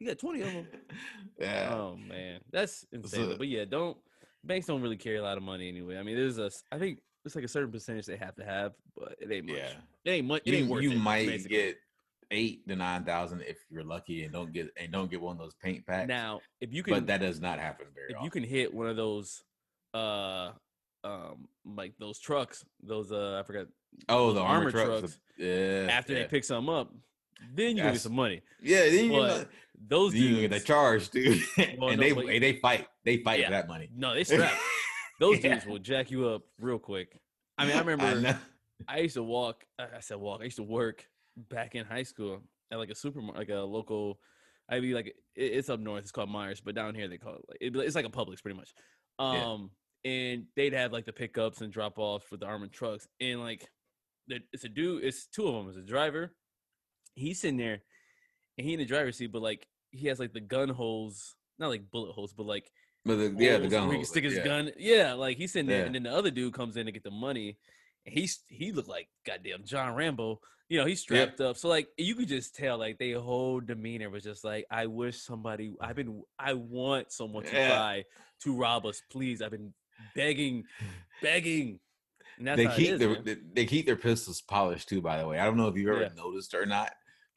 [0.00, 0.66] You got twenty of them.
[1.38, 1.72] Yeah.
[1.74, 3.30] Oh man, that's insane.
[3.30, 3.96] So- but yeah, don't
[4.44, 5.96] banks don't really carry a lot of money anyway.
[5.98, 8.72] I mean, there's a I think it's like a certain percentage they have to have,
[8.96, 9.56] but it ain't much.
[9.56, 9.72] yeah.
[10.04, 10.42] It ain't much.
[10.46, 11.56] It You, ain't worth you it, might basically.
[11.56, 11.76] get
[12.30, 15.38] eight to nine thousand if you're lucky and don't get and don't get one of
[15.38, 16.08] those paint packs.
[16.08, 18.24] now if you can but that does not happen very if often.
[18.24, 19.42] you can hit one of those
[19.94, 20.50] uh
[21.04, 23.66] um like those trucks those uh I forgot
[24.08, 25.00] oh, the armor, armor trucks.
[25.00, 25.88] trucks, yeah.
[25.90, 26.20] after yeah.
[26.20, 26.92] they pick some up,
[27.54, 28.42] then you get some money.
[28.62, 29.48] Yeah, then you, But
[29.88, 31.40] Those you dudes, get that charge, dude.
[31.78, 32.86] Well, and no, they but- they fight.
[33.04, 33.46] They fight Yeah.
[33.46, 33.88] for that money.
[33.94, 34.52] no, they strap.
[35.18, 35.54] Those Yeah.
[35.54, 37.18] dudes will jack you up real quick.
[37.58, 38.36] I mean, I remember know.
[38.88, 39.64] I used to walk.
[39.78, 40.40] I I said walk.
[40.40, 44.18] I used to work back in high school at like a supermarket, like a local.
[44.68, 46.02] I'd be like, it, it's up north.
[46.02, 48.40] It's called Meijer's, but down here they call it like it, it's like a Publix,
[48.42, 48.72] pretty much.
[49.18, 49.70] Um,
[50.04, 53.66] and they'd have like the pickups and drop offs with the armored trucks, and like,
[54.28, 55.04] it's a dude.
[55.04, 55.68] It's two of them.
[55.68, 56.32] It's a driver.
[57.14, 57.82] He's sitting there,
[58.58, 61.68] and he in the driver's seat, but like he has like the gun holes, not
[61.68, 62.70] like bullet holes, but like
[63.04, 63.88] But the, yeah, the gun.
[63.88, 64.44] where he can stick his yeah.
[64.44, 64.70] gun.
[64.78, 65.86] Yeah, like he's sitting there, Yeah.
[65.86, 67.58] and then the other dude comes in to get the money.
[68.06, 70.40] And he's he looked like goddamn John Rambo.
[70.68, 71.56] You know, he's strapped up.
[71.56, 75.20] So like you could just tell like their whole demeanor was just like, I wish
[75.20, 77.68] somebody I've been I want someone to Yeah.
[77.68, 78.04] try
[78.44, 79.42] to rob us, please.
[79.42, 79.74] I've been
[80.14, 80.64] begging,
[81.20, 81.80] begging.
[82.38, 83.22] And that's They keep is, their man.
[83.24, 85.02] they, they keep their pistols polished too.
[85.02, 86.92] By the way, I don't know if you've ever noticed or not,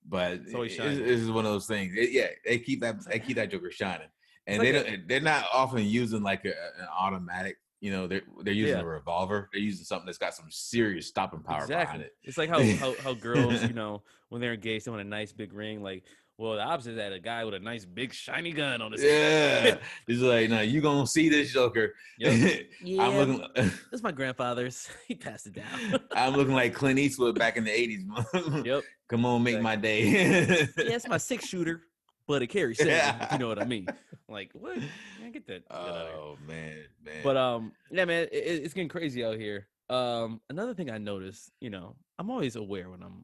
[0.07, 1.03] but It's always it- shining.
[1.03, 1.93] this is one of those things.
[1.95, 4.07] It- yeah, they keep that they keep that joker shining,
[4.47, 5.07] and like they a- don't.
[5.07, 7.57] They're not often using like a, an automatic.
[7.81, 8.81] You know, they're they're using Yeah.
[8.83, 9.49] a revolver.
[9.51, 12.13] They're using something that's got some serious stopping power behind it.
[12.23, 15.33] It's like how, how how girls, you know, when they're engaged, they want a nice
[15.33, 15.83] big ring.
[15.83, 16.03] Like,
[16.37, 19.01] well, the opposite is that a guy with a nice big shiny gun on his
[19.01, 19.65] head.
[19.79, 21.93] Yeah, it's like, no, you gonna see this joker.
[22.19, 22.61] Yep.
[22.83, 23.71] Yeah, I'm looking.
[23.91, 24.89] That's my grandfather's.
[25.07, 25.99] He passed it down.
[26.11, 28.65] I'm looking like Clint Eastwood back in the '80s.
[28.65, 28.83] yep.
[29.09, 30.05] Come on, make my day.
[30.07, 31.83] Yeah, it's my six shooter,
[32.27, 32.93] but it carries seven.
[32.93, 33.31] Yeah.
[33.33, 33.87] You know what I mean?
[34.27, 34.77] Like what?
[34.77, 35.67] Man, get that.
[35.69, 36.17] get outta here.
[36.17, 37.15] oh man, man.
[37.23, 39.67] But um, yeah, man, it, it- it's getting crazy out here.
[39.89, 43.23] Um, another thing I noticed, you know, I'm always aware when I'm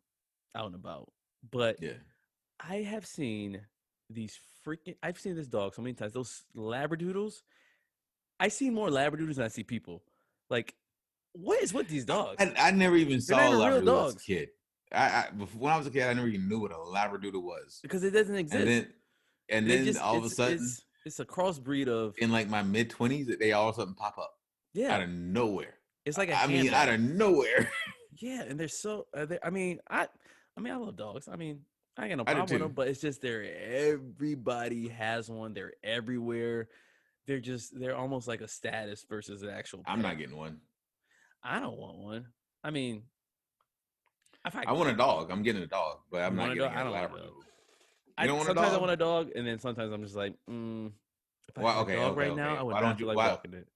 [0.56, 1.10] out and about,
[1.52, 1.94] but yeah,
[2.60, 3.62] I have seen
[4.10, 4.96] these freaking.
[5.02, 6.14] I've seen this dog so many times.
[6.14, 7.42] Those labradoodles.
[8.40, 10.04] I see more labradoodles than I see people.
[10.50, 10.74] Like,
[11.34, 12.38] what is with these dogs?
[12.40, 14.50] I, I never even saw a Labradoodle as a kid.
[14.92, 15.26] I, I
[15.58, 17.80] when I was a kid, I never even knew what a Labradoodle was.
[17.82, 18.60] because it doesn't exist.
[18.60, 18.88] And then,
[19.50, 22.64] and then just- all of a sudden, it's, it's a crossbreed of in like my
[22.64, 24.34] mid twenties, they all of a sudden pop up
[24.74, 24.94] yeah.
[24.94, 25.76] out of nowhere.
[26.06, 27.70] It's like a I mean, out of nowhere.
[28.22, 29.08] Yeah, and they're so.
[29.16, 30.08] Uh, they, I mean, I.
[30.58, 31.30] I mean, I love dogs.
[31.32, 31.62] I mean,
[32.00, 35.54] I ain't got no problem with them, but it's just they're everybody has one.
[35.54, 36.70] They're everywhere.
[37.28, 39.82] They're just they're almost like a status versus an actual.
[39.86, 40.62] I'm not getting one.
[41.44, 42.26] I don't want one.
[42.64, 43.04] I mean,
[44.46, 45.30] if I, I want a dog.
[45.30, 46.78] I'm getting a dog, but I'm You not a getting dog?
[46.78, 47.26] I a don't want a Labradoodle.
[47.26, 47.34] dog.
[47.36, 48.82] You I, don't want a sometimes I dog?
[48.82, 50.92] want a dog, and then sometimes I'm just like, mm,
[51.50, 52.56] if I Why- had okay, a dog okay, right now.
[52.56, 53.68] I would Why not don't you- like why- walking it.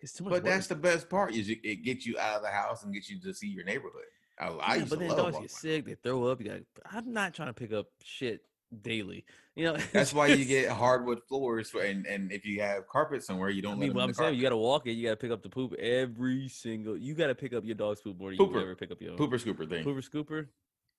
[0.00, 0.30] It's too much.
[0.32, 2.94] But that's the best part is it, it gets you out of the house and
[2.94, 4.04] gets you to see your neighborhood.
[4.40, 5.84] I, I Yeah, but then dogs walking get sick.
[5.86, 6.40] They throw up.
[6.40, 6.60] You got.
[6.92, 8.40] I'm not trying to pick up shit
[8.82, 9.24] daily.
[9.56, 9.76] You know.
[9.92, 13.60] That's why you get hardwood floors, for, and and if you have carpet somewhere, you
[13.62, 13.74] don't.
[13.74, 14.92] I mean, what I'm saying, you got to walk it.
[14.92, 16.96] You got to pick up the poop every single.
[16.96, 18.54] You got to pick up your dog's poop more than you Pooper.
[18.54, 19.18] would ever pick up your own.
[19.18, 19.84] pooper scooper thing.
[19.84, 20.46] Pooper scooper.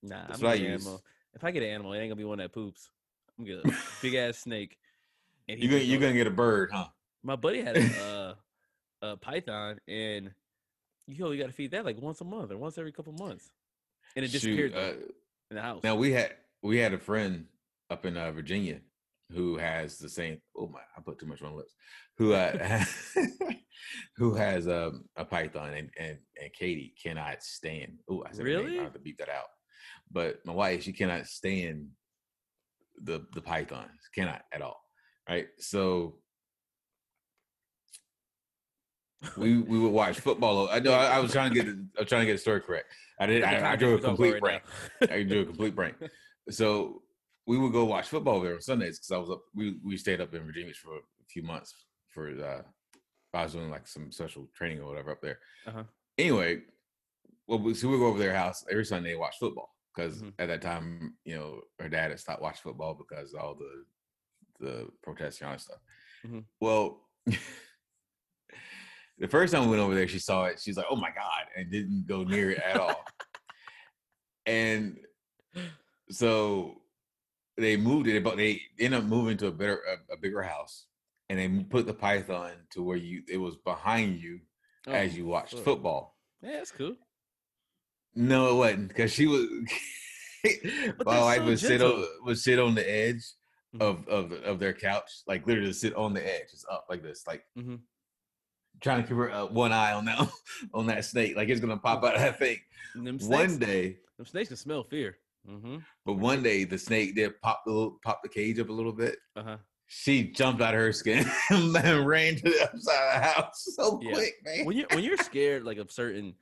[0.03, 0.81] Nah, That's I'm what I an use.
[0.85, 1.03] animal.
[1.33, 2.89] If I get an animal, it ain't gonna be one that poops.
[3.39, 4.77] I'm gonna get a big ass snake.
[5.49, 6.87] And You gonna you go- gonna get a bird, huh?
[7.23, 8.35] My buddy had a,
[9.01, 10.31] uh, a python, and
[11.07, 13.49] you only got to feed that like once a month or once every couple months,
[14.15, 14.93] and it disappeared though, uh,
[15.49, 15.83] in the house.
[15.83, 17.45] now we had we had a friend
[17.89, 18.79] up in uh, Virginia
[19.31, 20.39] who has the same.
[20.57, 20.79] Oh my!
[20.97, 21.73] I put too much on lips.
[22.17, 22.83] Who uh,
[24.17, 27.99] who has um, a python and and and Katie cannot stand.
[28.09, 28.79] Oh, I said Really?
[28.79, 29.47] I have to beat that out.
[30.11, 31.87] But my wife, she cannot stand
[33.03, 33.89] the the pythons.
[34.13, 34.81] Cannot at all.
[35.29, 35.47] Right.
[35.59, 36.17] So
[39.37, 40.69] we we would watch football.
[40.69, 41.67] I know I, I was trying to get
[41.97, 42.91] I was trying to get the story correct.
[43.19, 43.43] I did.
[43.43, 44.61] I, I drew a complete right
[44.99, 45.11] break.
[45.11, 45.95] I drew a complete break.
[46.49, 47.03] So
[47.45, 49.41] we would go watch football there on Sundays because I was up.
[49.53, 51.73] We we stayed up in Virginia for a few months
[52.09, 52.29] for.
[52.29, 52.61] uh
[53.33, 55.39] I was doing like some social training or whatever up there.
[55.65, 55.83] Uh-huh.
[56.17, 56.61] Anyway,
[57.47, 60.29] well, we, so we go over their house every Sunday watch football because mm-hmm.
[60.39, 63.85] at that time, you know, her dad had stopped watching football because all the
[64.65, 65.79] the protesting and stuff.
[66.25, 66.39] Mm-hmm.
[66.59, 67.01] Well,
[69.21, 70.59] the first time we went over there, she saw it.
[70.59, 73.05] She's like, "Oh my god!" and didn't go near it at all.
[74.47, 74.97] and
[76.09, 76.81] so
[77.55, 80.87] they moved it, but they ended up moving to a better, a, a, bigger house,
[81.29, 84.39] and they put the python to where you it was behind you
[84.87, 85.61] oh, as you watched cool.
[85.61, 86.17] football.
[86.41, 86.95] Yeah, that's cool.
[88.15, 89.45] No, it wasn't because she was.
[91.05, 93.23] my wife so would sit on would sit on the edge
[93.75, 93.83] mm-hmm.
[93.83, 97.23] of of of their couch, like literally sit on the edge, just up like this,
[97.27, 97.75] like mm-hmm.
[98.81, 100.29] Trying to keep her uh, one eye on that
[100.73, 102.57] on that snake, like it's gonna pop out of that thing.
[102.93, 105.17] Snakes, one day, them snakes can smell fear.
[105.49, 105.77] Mm-hmm.
[106.05, 108.91] But one day the snake did pop the little, pop the cage up a little
[108.91, 109.17] bit.
[109.35, 109.57] Uh-huh.
[109.87, 113.99] She jumped out of her skin and ran to the outside of the house so
[114.01, 114.13] yeah.
[114.13, 114.65] quick, man.
[114.65, 116.33] When you when you're scared like of certain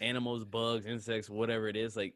[0.00, 2.14] animals, bugs, insects, whatever it is, like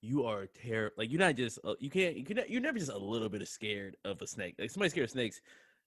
[0.00, 0.92] you are terror.
[0.96, 3.42] Like you're not just uh, you can't you can you're never just a little bit
[3.42, 4.54] of scared of a snake.
[4.58, 5.40] Like somebody scared of snakes,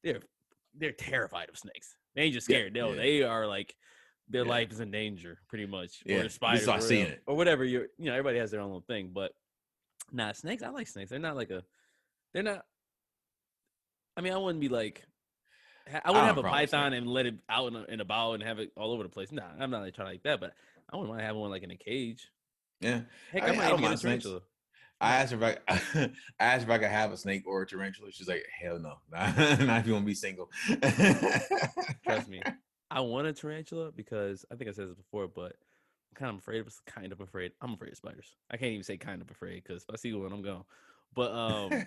[0.03, 0.22] they're
[0.78, 1.95] they're terrified of snakes.
[2.15, 2.75] They ain't just scared.
[2.75, 2.95] Yeah, no, yeah.
[2.95, 3.75] they are like
[4.30, 4.49] their yeah.
[4.49, 6.01] life is in danger, pretty much.
[6.05, 7.21] Yeah, or spiders, or, seeing it.
[7.25, 7.63] or whatever.
[7.63, 9.32] You're you know everybody has their own little thing, but
[10.11, 10.63] nah, snakes.
[10.63, 11.09] I like snakes.
[11.09, 11.63] They're not like a.
[12.34, 12.65] They're not.
[14.15, 15.03] I mean, I wouldn't be like.
[15.88, 18.34] I wouldn't I have a python and let it out in a, in a bowl
[18.34, 19.32] and have it all over the place.
[19.32, 20.51] Nah, I'm not like trying like that, but
[20.91, 22.28] I wouldn't want to have one like in a cage.
[22.82, 23.01] Yeah.
[23.32, 24.41] Heck, I, I might I get a tarantula.
[25.00, 27.68] I asked her if I, I asked if I could have a snake or a
[27.68, 28.12] tarantula.
[28.12, 30.50] She's like, hell no, not, not if you want to be single.
[32.04, 32.41] Trust me,
[32.91, 35.54] I want a tarantula because I think I said this before, but
[36.12, 36.62] I'm kind of afraid.
[36.62, 37.52] of kind of afraid.
[37.62, 38.36] I'm afraid of spiders.
[38.50, 40.64] I can't even say kind of afraid because if I see one, I'm gone.
[41.14, 41.86] But um,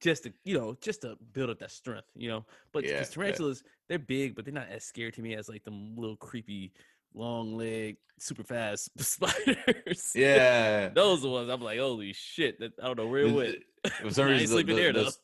[0.00, 2.44] just to you know, just to build up that strength, you know.
[2.72, 3.70] But yeah, tarantulas, yeah.
[3.88, 6.72] they're big, but they're not as scary to me as like them little creepy
[7.14, 10.12] long leg, super fast spiders.
[10.14, 12.58] Yeah, those are ones I'm like, holy shit!
[12.60, 13.56] That, I don't know where it went.
[14.02, 15.18] For some reason, sleeping the, there those,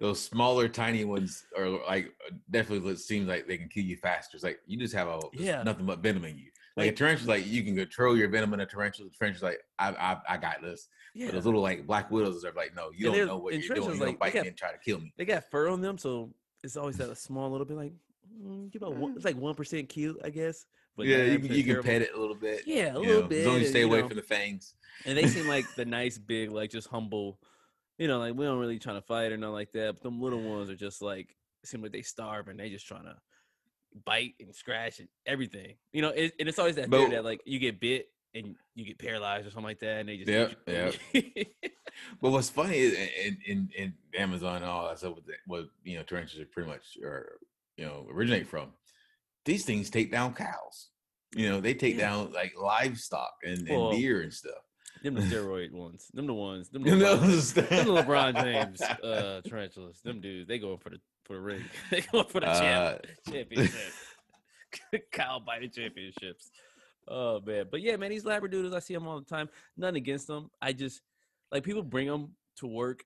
[0.00, 2.12] those smaller, tiny ones are like
[2.50, 4.36] definitely what seems like they can kill you faster.
[4.36, 5.62] It's like you just have a yeah.
[5.62, 6.50] nothing but venom in you.
[6.76, 9.08] Like, like a tarantula, like you can control your venom in a tarantula.
[9.08, 9.90] The tarantula's like, I,
[10.28, 10.88] I, I got this.
[11.14, 11.26] Yeah.
[11.26, 13.94] But those little like black widows are like, no, you don't know what you're doing.
[13.94, 15.12] You like, don't bite got, me and try to kill me.
[15.16, 17.92] They got fur on them, so it's always that a small little bit like,
[18.42, 20.66] mm, about one, it's like one percent cute, I guess.
[20.96, 22.62] But yeah, you, you can pet it a little bit.
[22.66, 23.40] Yeah, a little know, bit.
[23.40, 24.08] As long as you stay away know.
[24.08, 24.74] from the fangs.
[25.04, 27.38] And they seem like the nice, big, like just humble.
[27.98, 29.94] You know, like we don't really trying to fight or nothing like that.
[29.94, 33.04] But them little ones are just like seem like they starve and they just trying
[33.04, 33.16] to
[34.04, 35.74] bite and scratch and everything.
[35.92, 38.84] You know, it, and it's always that fear that like you get bit and you
[38.84, 40.30] get paralyzed or something like that, and they just
[40.66, 41.22] yeah, yeah.
[42.20, 45.96] but what's funny is in, in, in Amazon and all that stuff, what, what you
[45.96, 47.38] know, tarantulas are pretty much or
[47.76, 48.68] you know originate from
[49.46, 50.90] these things take down cows.
[51.34, 52.08] You know, they take yeah.
[52.08, 54.52] down like livestock and, and deer and stuff.
[55.02, 56.08] Them the steroid ones.
[56.12, 56.68] Them the ones.
[56.68, 60.00] Them the LeBron, them the LeBron James uh, tarantulas.
[60.02, 60.48] Them dudes.
[60.48, 61.64] They going for the for the ring.
[61.90, 62.98] they going for the uh,
[63.30, 63.92] championship.
[65.12, 66.50] Cow biting championships.
[67.08, 69.48] Oh man, but yeah, man, these labradoodles, I see them all the time.
[69.76, 70.50] Nothing against them.
[70.60, 71.02] I just
[71.52, 73.04] like people bring them to work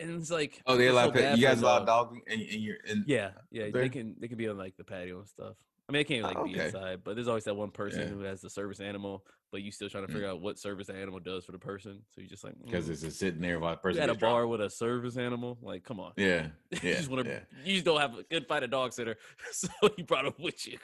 [0.00, 3.70] and it's like oh they allow so you guys allow dog and, in yeah yeah
[3.70, 3.82] there?
[3.82, 5.54] they can they can be on like the patio and stuff
[5.88, 6.54] i mean they can't like oh, okay.
[6.54, 8.08] be inside but there's always that one person yeah.
[8.08, 10.30] who has the service animal but you still trying to figure mm.
[10.30, 12.90] out what service animal does for the person so you just like because mm.
[12.90, 15.82] it's just sitting there while the person at a bar with a service animal like
[15.84, 17.40] come on yeah yeah you just want to yeah.
[17.64, 19.16] you just don't have a good fight a dog sitter
[19.52, 20.78] so you brought him with you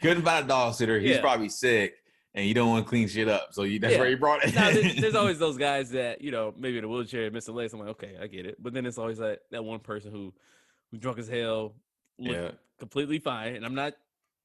[0.00, 1.20] couldn't find a dog sitter he's yeah.
[1.20, 1.94] probably sick
[2.34, 3.48] and you don't want to clean shit up.
[3.52, 4.00] So you, that's yeah.
[4.00, 4.54] where you brought it.
[4.54, 7.70] there's, there's, always those guys that you know maybe in a wheelchair, miss a leg.
[7.72, 8.62] I'm like, okay, I get it.
[8.62, 10.32] But then it's always that that one person who
[10.90, 11.74] who drunk as hell,
[12.18, 13.56] yeah, completely fine.
[13.56, 13.94] And I'm not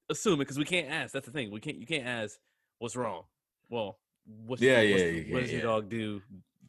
[0.10, 1.14] assuming because we can't ask.
[1.14, 1.52] That's the thing.
[1.52, 1.78] We can't.
[1.78, 2.38] You can't ask
[2.80, 3.24] what's wrong.
[3.70, 4.00] Well,
[4.46, 5.34] what's yeah, what's, yeah.
[5.34, 5.58] what does yeah.
[5.58, 6.22] your dog do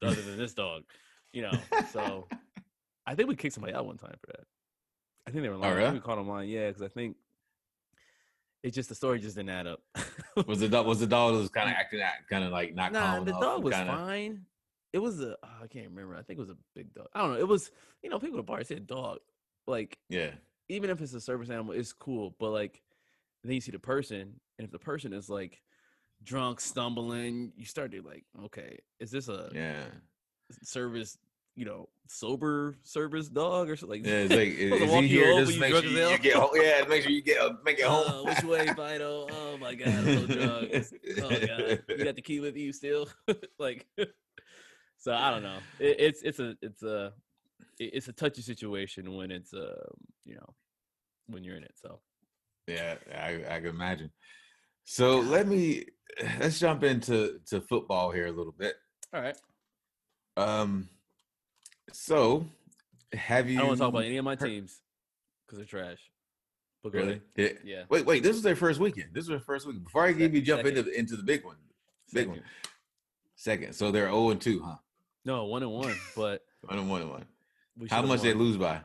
[0.02, 0.82] other than this dog?
[1.32, 1.52] You know.
[1.92, 2.26] So
[3.06, 4.44] I think we kicked somebody out one time for that.
[5.26, 5.72] I think they were lying.
[5.72, 5.92] Oh, really?
[5.94, 6.48] We caught them lying.
[6.48, 7.16] Yeah, because I think
[8.62, 9.80] it's just the story just didn't add up.
[10.46, 12.92] was the dog was the dog was kind of acting out, kind of like not
[12.92, 13.92] nah, the dog was kinda...
[13.92, 14.44] fine.
[14.92, 16.16] It was a oh, I can't remember.
[16.16, 17.08] I think it was a big dog.
[17.14, 17.38] I don't know.
[17.38, 17.70] It was
[18.02, 19.18] you know people at the bar said dog.
[19.66, 20.30] Like yeah,
[20.68, 22.34] even if it's a service animal, it's cool.
[22.38, 22.82] But like
[23.44, 25.60] then you see the person, and if the person is like
[26.22, 29.84] drunk, stumbling, you start to like, okay, is this a yeah
[30.62, 31.18] service
[31.56, 34.02] you know sober service dog or something.
[34.02, 36.50] Like, yeah, it's like is he here just make sure you, you, get home?
[36.54, 38.06] Yeah, make sure you get uh, make it home.
[38.06, 39.26] Uh, which way, Fido?
[39.30, 40.86] Oh my god, I'm so drunk.
[41.22, 43.08] Oh god, you got the key with you still?
[43.58, 43.86] like,
[44.98, 45.58] so I don't know.
[45.80, 47.12] It, it's it's a it's a
[47.78, 49.88] it's a touchy situation when it's uh
[50.24, 50.54] you know
[51.26, 51.74] when you're in it.
[51.74, 52.00] So
[52.66, 54.10] yeah, I I can imagine.
[54.84, 55.86] So let me
[56.38, 58.76] let's jump into to football here a little bit.
[59.12, 59.36] All right.
[60.36, 60.88] Um.
[61.92, 62.46] So,
[63.12, 63.58] have you?
[63.58, 64.80] I don't want to talk about any of my teams
[65.46, 65.98] because they're trash.
[66.82, 67.20] But really?
[67.36, 67.48] Yeah.
[67.64, 67.82] yeah.
[67.88, 68.22] Wait, wait.
[68.22, 69.08] This was their first weekend.
[69.12, 69.82] This was their first week.
[69.82, 70.78] Before I give you jump second.
[70.78, 71.56] into into the big one,
[72.12, 72.30] big second.
[72.30, 72.42] one.
[73.34, 73.74] Second.
[73.74, 74.76] So they're zero oh and two, huh?
[75.24, 75.94] No, one and one.
[76.14, 77.24] But one and one and one.
[77.90, 78.28] How much won.
[78.28, 78.80] they lose by?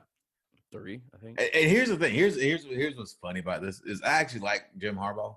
[0.71, 1.39] Three, I think.
[1.39, 2.13] And, and, here's the thing.
[2.13, 5.35] Here's here's here's what's funny about this is I actually like Jim Harbaugh.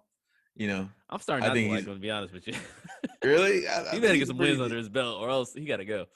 [0.56, 1.94] You know, I'm starting not to like him.
[1.94, 2.54] To be honest with you,
[3.22, 5.84] really, I, he better get some wins under his belt, or else he got to
[5.84, 6.06] go.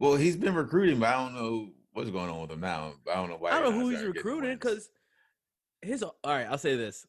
[0.00, 2.94] Well, he's been recruiting, but I don't know what's going on with him now.
[3.08, 3.50] I don't know why.
[3.50, 4.88] I don't know who he's recruiting because
[5.82, 6.02] his.
[6.02, 7.06] All right, I'll say this: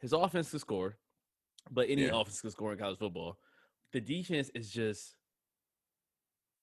[0.00, 0.96] his offense can score,
[1.70, 2.20] but any yeah.
[2.20, 3.38] offense can score in college football.
[3.92, 5.14] The defense is just.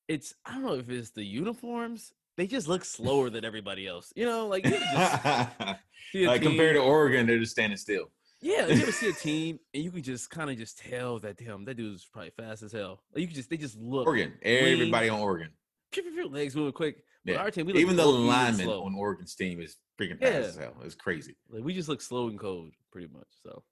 [0.09, 2.11] It's I don't know if it's the uniforms.
[2.35, 4.11] They just look slower than everybody else.
[4.17, 4.95] You know, like just,
[6.13, 8.11] like compared to Oregon, they're just standing still.
[8.41, 11.37] Yeah, you ever see a team and you can just kind of just tell that
[11.37, 13.01] damn that dude's probably fast as hell.
[13.13, 14.33] Like you can just they just look Oregon.
[14.41, 15.49] Everybody on Oregon.
[15.91, 17.03] Keep your legs moving quick.
[17.25, 17.39] But yeah.
[17.39, 20.39] our team, we even the lineman on Oregon's team is freaking fast yeah.
[20.39, 20.75] as hell.
[20.83, 21.35] It's crazy.
[21.49, 23.27] Like we just look slow and cold, pretty much.
[23.43, 23.63] So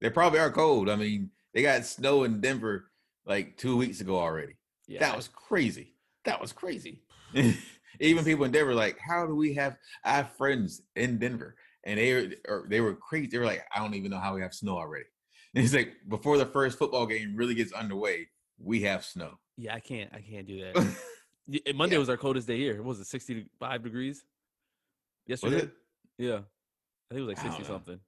[0.00, 0.90] they probably are cold.
[0.90, 2.90] I mean, they got snow in Denver
[3.24, 4.56] like two weeks ago already.
[4.86, 5.94] Yeah, that was crazy.
[6.24, 7.02] That was crazy.
[8.00, 9.76] even people in Denver, like, how do we have?
[10.04, 12.12] I have friends in Denver and they
[12.46, 13.28] were they were crazy.
[13.28, 15.04] They were like, I don't even know how we have snow already.
[15.54, 19.38] And he's like, before the first football game really gets underway, we have snow.
[19.56, 20.10] Yeah, I can't.
[20.14, 21.74] I can't do that.
[21.74, 21.98] Monday yeah.
[21.98, 22.76] was our coldest day here.
[22.78, 24.24] What was it 65 degrees?
[25.26, 25.54] Yesterday.
[25.54, 25.70] Was it?
[26.18, 28.00] Yeah, I think it was like 60 something.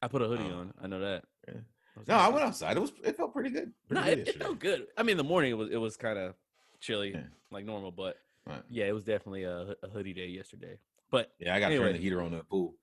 [0.00, 0.72] I put a hoodie on.
[0.82, 1.24] I know that.
[1.46, 1.54] Yeah.
[1.96, 2.76] I no, I went outside.
[2.76, 2.92] It was.
[3.04, 3.72] It felt pretty good.
[3.88, 4.86] Pretty no, good it, it, felt good.
[4.96, 5.70] I mean, the morning it was.
[5.70, 6.34] It was kind of
[6.80, 7.20] chilly, yeah.
[7.50, 8.62] like normal, but right.
[8.70, 10.78] yeah, it was definitely a, a, hoodie day yesterday.
[11.10, 11.84] But yeah, I got anyway.
[11.84, 12.74] to turn the heater on the pool.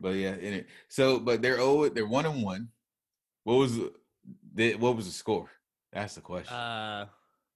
[0.00, 2.68] But yeah, it, so but they're oh they're one and one.
[3.44, 3.78] What was
[4.54, 5.50] the what was the score?
[5.92, 6.54] That's the question.
[6.54, 7.06] Uh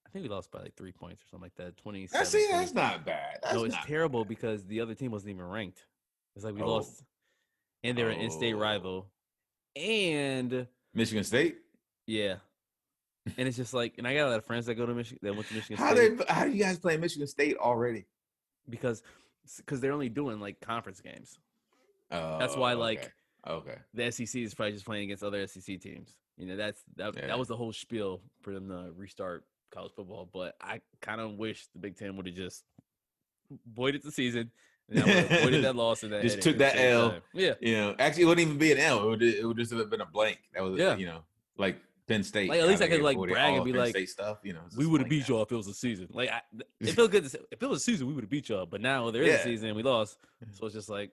[0.09, 1.77] I think we lost by like three points or something like that.
[1.77, 2.09] Twenty.
[2.15, 2.47] I see.
[2.51, 3.41] That's not bad.
[3.43, 4.29] That's no, it's terrible bad.
[4.29, 5.85] because the other team wasn't even ranked.
[6.35, 6.69] It's like we oh.
[6.69, 7.03] lost,
[7.85, 8.13] and they're oh.
[8.13, 8.59] an in-state oh.
[8.59, 9.07] rival,
[9.77, 11.57] and Michigan State.
[12.07, 12.37] Yeah,
[13.37, 15.19] and it's just like, and I got a lot of friends that go to Michigan.
[15.23, 15.77] That went to Michigan.
[15.77, 16.19] How State.
[16.19, 16.25] they?
[16.29, 18.07] How do you guys play Michigan State already?
[18.71, 19.03] Because,
[19.59, 21.39] because they're only doing like conference games.
[22.11, 23.13] Oh, that's why oh, like
[23.47, 23.77] okay.
[23.93, 26.15] the SEC is probably just playing against other SEC teams.
[26.39, 27.27] You know, that's that yeah.
[27.27, 30.29] that was the whole spiel for them to restart college football.
[30.33, 32.65] But I kind of wish the Big Ten would have just
[33.73, 34.51] voided the season.
[34.91, 37.11] And avoided that loss and that just took that L.
[37.11, 37.23] Time.
[37.35, 39.05] Yeah, you know, actually, it wouldn't even be an L.
[39.05, 40.39] It would, it would just have been a blank.
[40.55, 40.97] That was, yeah.
[40.97, 41.21] you know,
[41.59, 42.49] like Penn State.
[42.49, 44.39] Like at least I could like brag oh, and be Penn like, State stuff.
[44.43, 46.09] You know, we would have beat y'all if it was a season.
[46.11, 46.41] Like I,
[46.81, 47.29] it felt good.
[47.29, 48.65] To, if it was a season, we would have beat y'all.
[48.65, 49.35] But now there is yeah.
[49.35, 50.17] a season, and we lost.
[50.53, 51.11] So it's just like.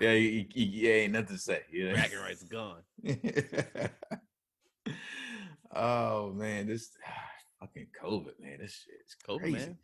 [0.00, 1.60] Yeah, you, you, you, ain't nothing to say.
[1.72, 1.92] Know?
[1.92, 2.80] Bragging rights gone.
[5.74, 6.90] Oh man, this
[7.60, 8.58] fucking COVID, man.
[8.60, 9.56] This shit is crazy.
[9.56, 9.76] COVID,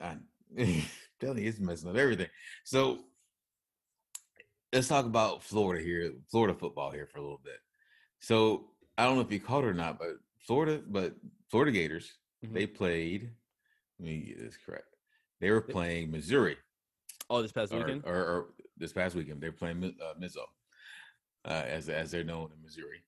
[0.00, 0.20] man.
[0.56, 0.84] I'm
[1.20, 2.28] telling you, it's messing up everything.
[2.64, 3.00] So
[4.72, 7.58] let's talk about Florida here, Florida football here for a little bit.
[8.20, 10.16] So I don't know if you caught it or not, but
[10.46, 11.14] Florida, but
[11.50, 12.12] Florida Gators,
[12.44, 12.54] mm-hmm.
[12.54, 13.30] they played.
[13.98, 14.86] Let me get this correct.
[15.40, 16.56] They were playing Missouri.
[17.30, 19.40] Oh, this past weekend, or, or, or this past weekend.
[19.40, 20.38] They're playing uh, Mizzou,
[21.44, 23.02] uh, as as they're known in Missouri.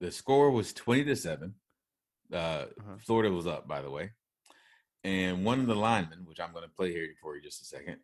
[0.00, 1.54] The score was twenty to seven.
[2.32, 2.96] Uh, uh-huh.
[3.04, 4.10] Florida was up, by the way,
[5.04, 7.64] and one of the linemen, which I'm going to play here for you just a
[7.64, 7.98] second,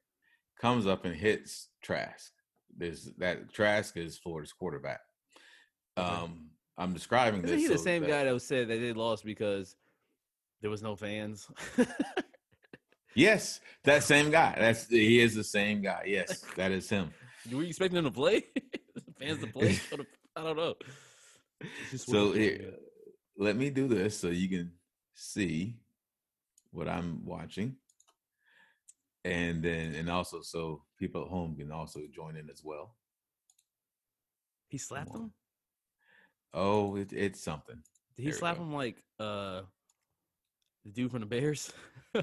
[0.61, 2.33] comes up and hits Trask.
[2.77, 5.01] There's that Trask is Florida's quarterback.
[5.97, 7.63] Um, I'm describing Isn't this.
[7.63, 9.75] he the so same that, guy that said that they lost because
[10.61, 11.49] there was no fans?
[13.19, 14.55] Yes, that same guy.
[14.57, 16.05] That's he is the same guy.
[16.07, 17.13] Yes, that is him.
[17.51, 18.45] Were you expecting him to play?
[19.19, 19.81] Fans to play?
[20.37, 20.75] I don't know.
[21.97, 22.75] So here,
[23.39, 24.73] let me do this so you can
[25.15, 25.77] see
[26.71, 27.77] what I'm watching,
[29.25, 32.97] and then and also so people at home can also join in as well.
[34.69, 35.33] He slapped him.
[36.53, 37.79] Oh, it, it's something.
[38.17, 39.63] Did he there slap him like uh
[40.85, 41.73] the dude from the Bears?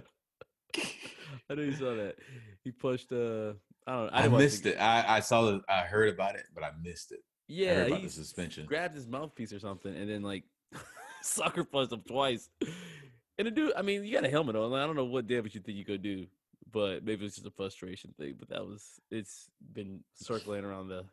[1.49, 2.15] I know you saw that.
[2.63, 3.11] He pushed.
[3.11, 3.53] Uh,
[3.87, 4.09] I don't.
[4.09, 4.77] I, I missed it.
[4.79, 5.61] I, I saw the.
[5.69, 7.19] I heard about it, but I missed it.
[7.47, 8.65] Yeah, about the suspension.
[8.65, 10.43] Grabbed his mouthpiece or something, and then like
[11.25, 12.49] sucker punched him twice.
[13.37, 14.73] And the dude, I mean, you got a helmet on.
[14.73, 16.25] I don't know what damage you think you could do,
[16.71, 18.35] but maybe it's just a frustration thing.
[18.39, 21.03] But that was it's been circling around the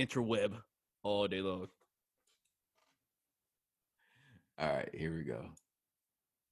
[0.00, 0.54] interweb
[1.02, 1.68] all day long.
[4.58, 5.44] All right, here we go.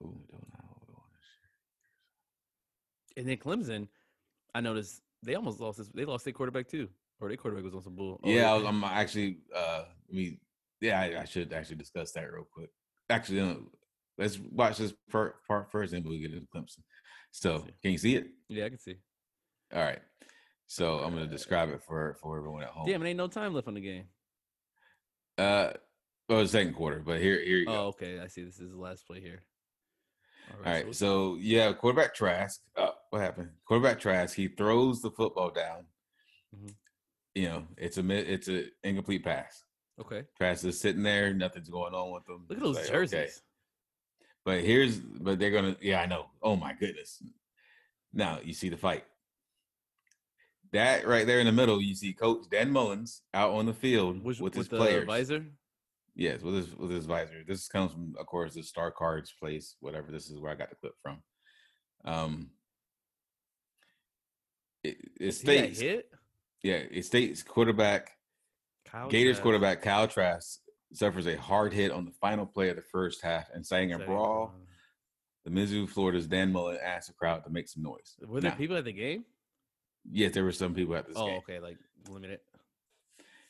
[0.03, 1.05] Ooh, don't know.
[3.17, 3.89] And then Clemson,
[4.55, 5.89] I noticed they almost lost this.
[5.89, 6.89] They lost their quarterback too,
[7.21, 8.21] or their quarterback was on some bull.
[8.23, 9.39] Oh, yeah, I am actually.
[9.55, 10.39] uh I mean,
[10.83, 12.71] yeah, I, I, should actually discuss that real quick.
[13.09, 13.55] Actually, uh,
[14.19, 16.81] let's watch this part, part first, and we'll get into Clemson.
[17.31, 18.27] So, can you see it?
[18.49, 18.97] Yeah, I can see.
[19.75, 20.01] All right.
[20.67, 22.87] So I'm gonna describe it for for everyone at home.
[22.87, 24.05] Damn, it ain't no time left on the game.
[25.37, 25.73] Uh,
[26.29, 27.87] well, the second quarter, but here, here you oh, go.
[27.89, 28.43] okay, I see.
[28.43, 29.43] This is the last play here.
[30.51, 30.67] All right.
[30.67, 32.61] All right so, so yeah, quarterback Trask.
[32.77, 33.51] Oh, what happened?
[33.67, 34.35] Quarterback Trask.
[34.35, 35.85] He throws the football down.
[36.57, 36.69] Mm-hmm.
[37.35, 39.63] You know, it's a it's a incomplete pass.
[40.01, 40.25] Okay.
[40.37, 41.33] Trask is sitting there.
[41.35, 42.47] Nothing's going on with them.
[42.49, 43.15] Look at those like, jerseys.
[43.15, 43.31] Okay.
[44.45, 45.77] But here's, but they're gonna.
[45.81, 46.27] Yeah, I know.
[46.43, 47.23] Oh my goodness.
[48.13, 49.05] Now you see the fight.
[50.73, 54.25] That right there in the middle, you see Coach Dan Mullins out on the field
[54.25, 55.07] Which, with, with his players.
[55.07, 55.45] Visor.
[56.15, 57.43] Yes, with his with his visor.
[57.47, 59.77] This comes from, of course, the Star Cards place.
[59.81, 60.11] Whatever.
[60.11, 61.23] This is where I got the clip from.
[62.05, 62.51] Um,
[64.83, 66.11] it, it states hit.
[66.63, 68.13] Yeah, it states quarterback
[68.93, 69.43] Kyle Gators Trask.
[69.43, 70.61] quarterback Kyle Trask
[70.93, 73.99] suffers a hard hit on the final play of the first half and saying a
[73.99, 74.53] brawl.
[74.55, 74.59] Uh,
[75.45, 78.15] the Mizzou, Florida's Dan Mullen asked the crowd to make some noise.
[78.25, 79.25] Were there now, people at the game?
[80.11, 81.39] Yes, there were some people at this oh, game.
[81.39, 81.79] okay, like
[82.09, 82.41] limited.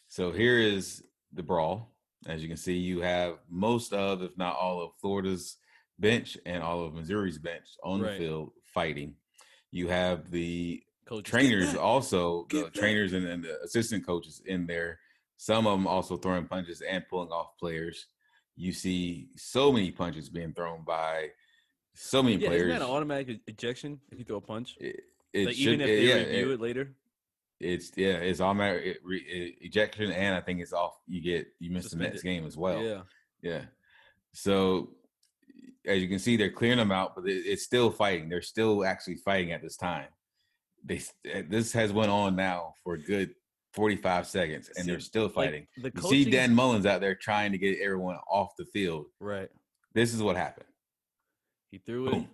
[0.09, 1.89] So here is the brawl.
[2.27, 5.57] As you can see, you have most of, if not all of Florida's
[5.99, 8.13] bench and all of Missouri's bench on right.
[8.13, 9.15] the field fighting.
[9.71, 11.31] You have the Coaches.
[11.31, 15.01] trainers also, the trainers and, and, the assistant coaches in there.
[15.43, 18.07] Some of them also throwing punches and pulling off players.
[18.55, 21.31] You see so many punches being thrown by
[21.97, 22.63] so many yeah, players.
[22.69, 24.77] Isn't that an automatic ejection if you throw a punch?
[24.79, 25.01] It,
[25.33, 26.95] it like should, even if eh, they yeah, review it, it later.
[27.59, 30.95] It's yeah, it's automatic it, it, ejection, and I think it's off.
[31.09, 32.81] You get you miss the next game as well.
[32.81, 33.01] Yeah,
[33.43, 33.63] yeah.
[34.35, 34.91] So
[35.85, 38.29] as you can see, they're clearing them out, but it, it's still fighting.
[38.29, 40.07] They're still actually fighting at this time.
[40.85, 43.35] They eh, this has went on now for a good
[43.73, 45.67] 45 seconds and they're still fighting.
[45.77, 46.19] Like the coaching...
[46.19, 49.07] You see Dan Mullins out there trying to get everyone off the field.
[49.19, 49.49] Right.
[49.95, 50.67] This is what happened.
[51.71, 52.21] He threw Boom.
[52.21, 52.27] it.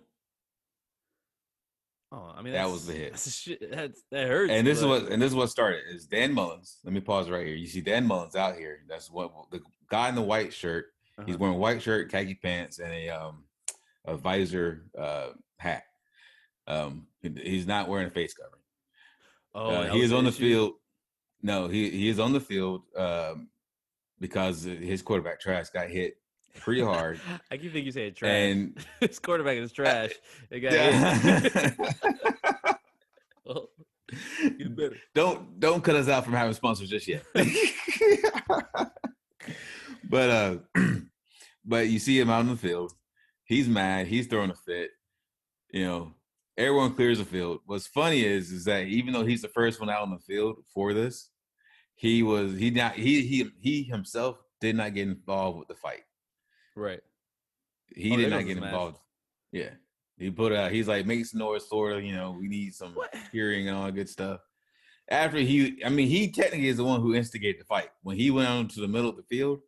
[2.11, 3.19] Oh, I mean that was the hit.
[3.29, 4.51] Shit, that, that hurts.
[4.51, 4.85] And this but...
[4.85, 6.77] is what and this is what started is Dan Mullins.
[6.83, 7.55] Let me pause right here.
[7.55, 8.79] You see Dan Mullins out here.
[8.89, 10.87] That's what the guy in the white shirt.
[11.17, 11.25] Uh-huh.
[11.27, 13.43] He's wearing a white shirt, khaki pants, and a um
[14.05, 15.83] a visor uh hat.
[16.67, 18.61] Um, he's not wearing a face covering.
[19.55, 20.39] Oh, uh, he is on the issue?
[20.39, 20.73] field.
[21.41, 23.49] No, he he is on the field um,
[24.19, 26.17] because his quarterback Trask got hit
[26.59, 27.19] pretty hard.
[27.51, 28.31] I keep thinking you say trash.
[28.31, 30.11] And his quarterback is trash.
[30.49, 31.71] It got yeah.
[33.45, 33.69] well,
[34.57, 34.97] you better.
[35.13, 37.23] Don't don't cut us out from having sponsors just yet.
[40.09, 40.57] but uh
[41.65, 42.93] but you see him out in the field.
[43.45, 44.07] He's mad.
[44.07, 44.91] He's throwing a fit.
[45.71, 46.13] You know,
[46.59, 47.61] everyone clears the field.
[47.65, 50.57] What's funny is is that even though he's the first one out on the field
[50.73, 51.29] for this,
[51.95, 56.03] he was he not he he he himself did not get involved with the fight.
[56.75, 56.99] Right.
[57.95, 58.99] He oh, did not get involved.
[59.51, 59.71] Yeah.
[60.17, 62.93] He put out he's like make some noise, sort of, you know, we need some
[62.93, 63.15] what?
[63.31, 64.41] hearing and all that good stuff.
[65.09, 67.89] After he I mean, he technically is the one who instigated the fight.
[68.03, 69.61] When he went out to the middle of the field,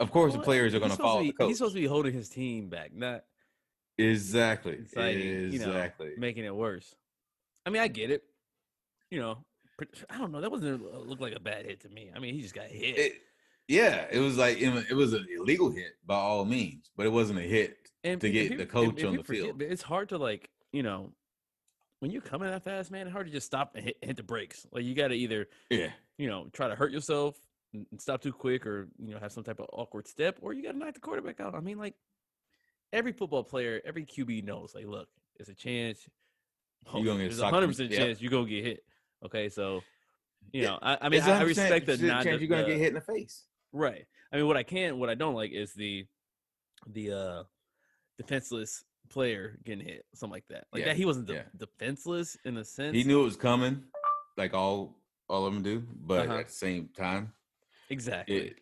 [0.00, 1.48] of course the players are gonna follow be, the coach.
[1.48, 3.24] He's supposed to be holding his team back, not
[3.98, 4.74] Exactly.
[4.74, 5.48] Exactly.
[5.50, 6.94] You know, making it worse.
[7.64, 8.22] I mean, I get it.
[9.10, 9.38] You know,
[10.10, 10.40] I don't know.
[10.40, 12.10] That wasn't uh, look like a bad hit to me.
[12.14, 12.98] I mean, he just got hit.
[12.98, 13.12] It,
[13.68, 17.40] yeah, it was like it was an illegal hit by all means, but it wasn't
[17.40, 19.60] a hit and to get the coach on the field.
[19.60, 21.12] It's hard to like, you know,
[22.00, 23.06] when you're coming that fast, man.
[23.06, 24.66] It's hard to just stop and hit, hit the brakes.
[24.70, 27.36] Like you got to either, yeah, you know, try to hurt yourself
[27.74, 30.62] and stop too quick, or you know, have some type of awkward step, or you
[30.62, 31.54] got to knock the quarterback out.
[31.54, 31.94] I mean, like
[32.96, 36.08] every football player, every QB knows, like, look, it's a chance.
[36.92, 38.84] Oh, you gonna get there's a hundred percent chance you gonna get hit.
[39.24, 39.82] Okay, so
[40.52, 42.88] you know, I, I mean, I, I respect the not chance you're gonna get hit
[42.88, 43.44] in the face.
[43.72, 44.06] Right.
[44.32, 46.06] I mean, what I can't, what I don't like is the
[46.92, 47.42] the uh
[48.16, 50.64] defenseless player getting hit, something like that.
[50.72, 50.88] Like yeah.
[50.88, 51.42] that, he wasn't de- yeah.
[51.56, 52.94] defenseless in a sense.
[52.94, 53.82] He knew it was coming,
[54.36, 54.96] like all
[55.28, 56.38] all of them do, but uh-huh.
[56.38, 57.32] at the same time,
[57.90, 58.60] exactly, it,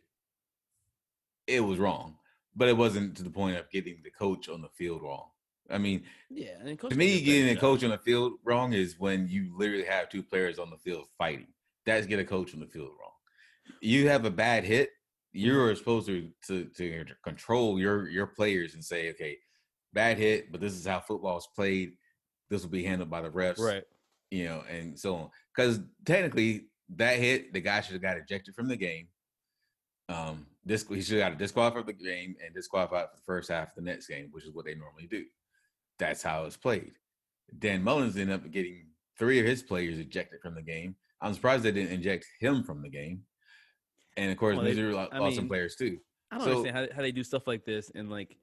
[1.46, 2.16] it was wrong
[2.56, 5.28] but it wasn't to the point of getting the coach on the field wrong.
[5.70, 6.58] I mean, yeah.
[6.62, 10.22] to me, getting a coach on the field wrong is when you literally have two
[10.22, 11.46] players on the field fighting.
[11.86, 13.12] That's get a coach on the field wrong.
[13.80, 14.90] You have a bad hit.
[15.32, 19.38] You're supposed to, to to control your your players and say, okay,
[19.92, 21.94] bad hit, but this is how football is played.
[22.50, 23.84] This will be handled by the refs, Right.
[24.30, 25.30] You know, and so on.
[25.54, 29.08] Because technically, that hit, the guy should have got ejected from the game.
[30.08, 33.50] Um, this he should have got disqualified from the game and disqualified for the first
[33.50, 35.24] half of the next game, which is what they normally do.
[35.98, 36.92] That's how it's played.
[37.58, 38.86] Dan Mullins ended up getting
[39.18, 40.96] three of his players ejected from the game.
[41.20, 43.22] I'm surprised they didn't eject him from the game.
[44.16, 45.98] And of course, Well, they- Missouri lost I some mean, players too.
[46.30, 48.36] I don't So- understand how, how they do stuff like this and like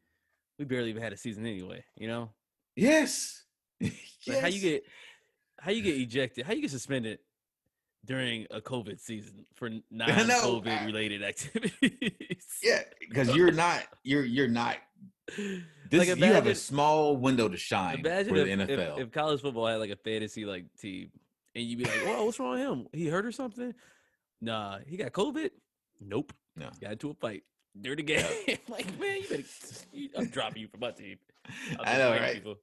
[0.60, 2.32] we barely even had a season anyway, you know?
[2.76, 3.46] Yes.
[4.28, 4.84] Like how you get
[5.60, 7.18] how you get ejected, how you get suspended
[8.06, 12.46] during a COVID season for non-COVID related activities.
[12.64, 14.78] Yeah, because you're not you're you're not
[15.36, 19.00] this Like, you have a small window to shine Imagine for if, the if, NFL.
[19.00, 21.12] if college football had like a fantasy like team,
[21.56, 22.88] and you'd be like, "Whoa, what's wrong with him?
[22.94, 23.74] He hurt or something?"
[24.42, 25.52] Nah, he got COVID.
[26.00, 26.34] Nope.
[26.56, 26.70] No.
[26.82, 27.44] Got into a fight
[27.80, 28.26] during the game.
[28.68, 29.44] like, man, you better.
[30.18, 31.18] I'm dropping you from my team.
[31.80, 32.36] I'm know, right?
[32.36, 32.56] People.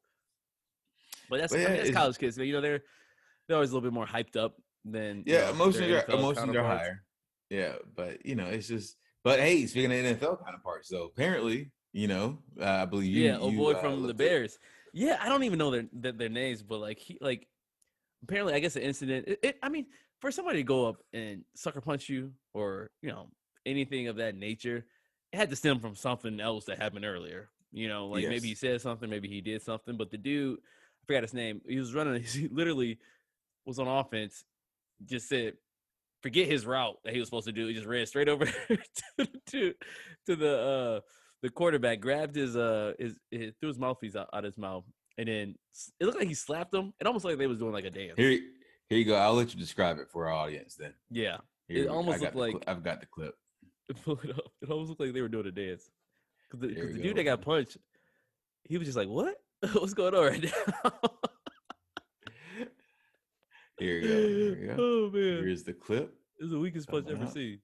[1.31, 2.39] But that's, But I mean, that's college kids.
[2.39, 2.83] You know, they're
[3.47, 6.65] they're always a little bit more hyped up you yeah, know, emotions are emotions are
[6.65, 7.03] higher.
[7.51, 11.05] Yeah, but you know, it's just but hey, speaking NFL kind of NFL counterparts, so
[11.05, 14.59] apparently, you know, uh, I believe you yeah, a boy uh, from the Bears.
[14.93, 17.47] Yeah, I don't even know their their, their names, but like he like
[18.23, 19.29] apparently I guess the incident.
[19.29, 19.87] It, it, I mean,
[20.21, 23.29] for somebody to go up and sucker punch you or you know
[23.67, 24.85] anything of that nature,
[25.33, 27.51] it had to stem from something else that happened earlier.
[27.73, 31.07] You know, like maybe he said something, maybe he did something, but the dude, I
[31.07, 31.61] forgot his name.
[31.69, 32.23] He was running.
[32.33, 32.99] He literally
[33.67, 34.45] was on offense.
[35.05, 35.55] Just said,
[36.23, 37.67] forget his route that he was supposed to do.
[37.69, 38.45] He just ran straight over
[39.17, 39.75] to to,
[40.27, 41.01] to the uh
[41.43, 44.85] the quarterback grabbed his uh his, his threw his mouthpiece out, out his mouth
[45.19, 45.55] and then
[46.01, 46.93] it looked like he slapped him.
[47.01, 48.15] It almost like they was doing like a dance.
[48.17, 48.31] Here,
[48.89, 49.15] here you go.
[49.17, 50.95] I'll let you describe it for our audience then.
[51.11, 51.39] yeah,
[51.69, 53.35] Here It almost looked like- I've got the clip.
[54.05, 54.45] pull it up.
[54.63, 55.91] It almost looked like they were doing a dance.
[56.51, 57.77] Cause the, the dude that got punched,
[58.65, 59.37] he was just like, "What?
[59.73, 60.93] What's going on right now?"
[63.79, 64.11] Here you go.
[64.17, 64.77] Here you go.
[64.79, 66.15] oh man, Here's the clip.
[66.39, 67.33] this is the weakest punch I've ever up.
[67.33, 67.61] seen.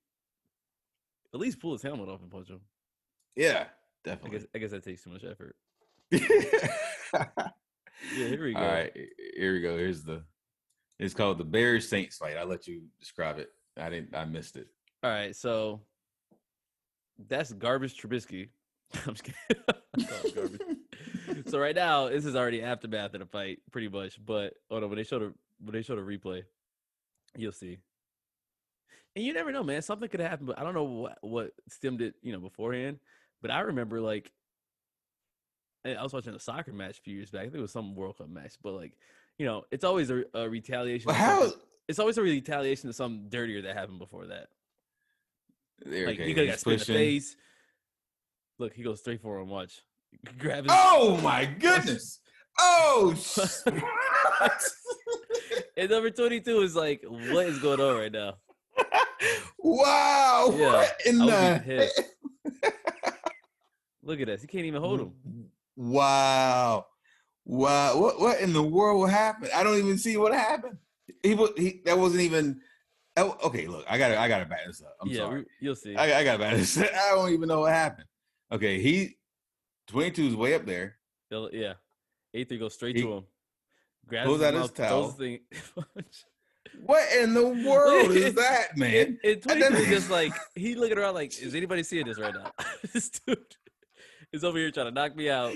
[1.33, 2.61] At least pull his helmet off and punch him.
[3.37, 4.39] Yeah, I definitely.
[4.39, 5.57] guess I guess that takes too much effort.
[6.13, 7.49] yeah,
[8.29, 8.61] here we go.
[8.61, 8.93] All right,
[9.37, 9.77] here we go.
[9.77, 10.23] Here's the.
[11.01, 12.37] It's called the Bears Saints fight.
[12.37, 13.51] I'll let you describe it.
[13.77, 14.15] I didn't.
[14.15, 14.69] I missed it.
[15.03, 15.81] All right, so
[17.29, 18.51] that's garbage Trubisky.
[19.07, 19.39] I'm just kidding.
[19.69, 21.47] I call it garbage.
[21.49, 24.25] so right now, this is already aftermath of the fight, pretty much.
[24.25, 25.33] But hold on, when they show
[25.65, 26.45] when they show the replay,
[27.37, 27.79] you'll see.
[29.17, 29.83] And you never know, man.
[29.83, 32.99] Something could happen, but I don't know what what stemmed it, you know, beforehand.
[33.43, 34.33] But I remember like
[35.85, 37.43] I was watching a soccer match a few years back.
[37.43, 38.93] I think it was some World Cup match, but like,
[39.39, 41.07] you know, it's always a, a retaliation.
[41.07, 41.53] But how?
[41.87, 44.49] It's always a retaliation to something dirtier that happened before that.
[45.85, 47.37] There, Like okay, he could have got in the face.
[48.59, 49.49] Look, he goes straight for him.
[49.49, 49.83] Watch.
[50.39, 50.73] Grab his.
[50.75, 52.21] Oh my goodness!
[52.59, 53.15] Oh,
[55.77, 58.35] And number 22 is like, what is going on right now?
[59.59, 60.55] wow!
[60.57, 61.25] Yeah, What in the?
[61.27, 62.03] would be pissed.
[64.03, 64.43] Look at this.
[64.43, 65.13] He can't even hold him.
[65.77, 66.87] Wow!
[67.45, 67.99] Wow!
[67.99, 69.51] What what in the world happened?
[69.55, 70.79] I don't even see what happened.
[71.23, 72.61] He he that wasn't even.
[73.17, 74.97] Oh, okay, look, I gotta I gotta back this up.
[75.01, 75.45] I'm yeah, sorry.
[75.61, 75.95] you'll see.
[75.97, 76.77] I, I gotta back this.
[76.79, 76.87] up.
[76.93, 78.07] I don't even know what happened.
[78.53, 79.17] Okay, he
[79.89, 80.97] 22 is way up there.
[81.31, 81.75] They'll- yeah.
[82.35, 83.25] A3 goes straight He to him.
[84.07, 85.09] Grabs pulls his out his towel.
[85.11, 85.41] thing.
[86.85, 89.19] What in the world is that, man?
[89.23, 92.19] and, and 22 doesn't- is just like, he looking around like, is anybody seeing this
[92.19, 92.51] right now?
[92.93, 93.39] this dude
[94.33, 95.55] is over here trying to knock me out.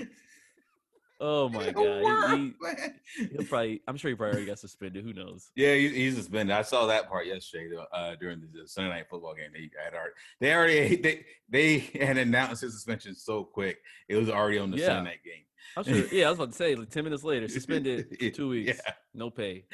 [1.19, 1.83] Oh my God.
[1.99, 2.95] He- world, he, man?
[3.33, 3.81] He'll probably.
[3.85, 5.03] I'm sure he probably already got suspended.
[5.03, 5.51] Who knows?
[5.57, 6.55] Yeah, he, he's suspended.
[6.55, 9.49] I saw that part yesterday uh, during the Sunday night football game.
[9.53, 13.79] They had already, they already they they had announced his suspension so quick.
[14.07, 14.85] It was already on the Yeah.
[14.87, 15.43] Sunday night game.
[15.77, 16.05] I'm sure.
[16.11, 16.75] Yeah, I was about to say.
[16.75, 19.65] Like Ten minutes later, suspended for two weeks, Yeah, no pay.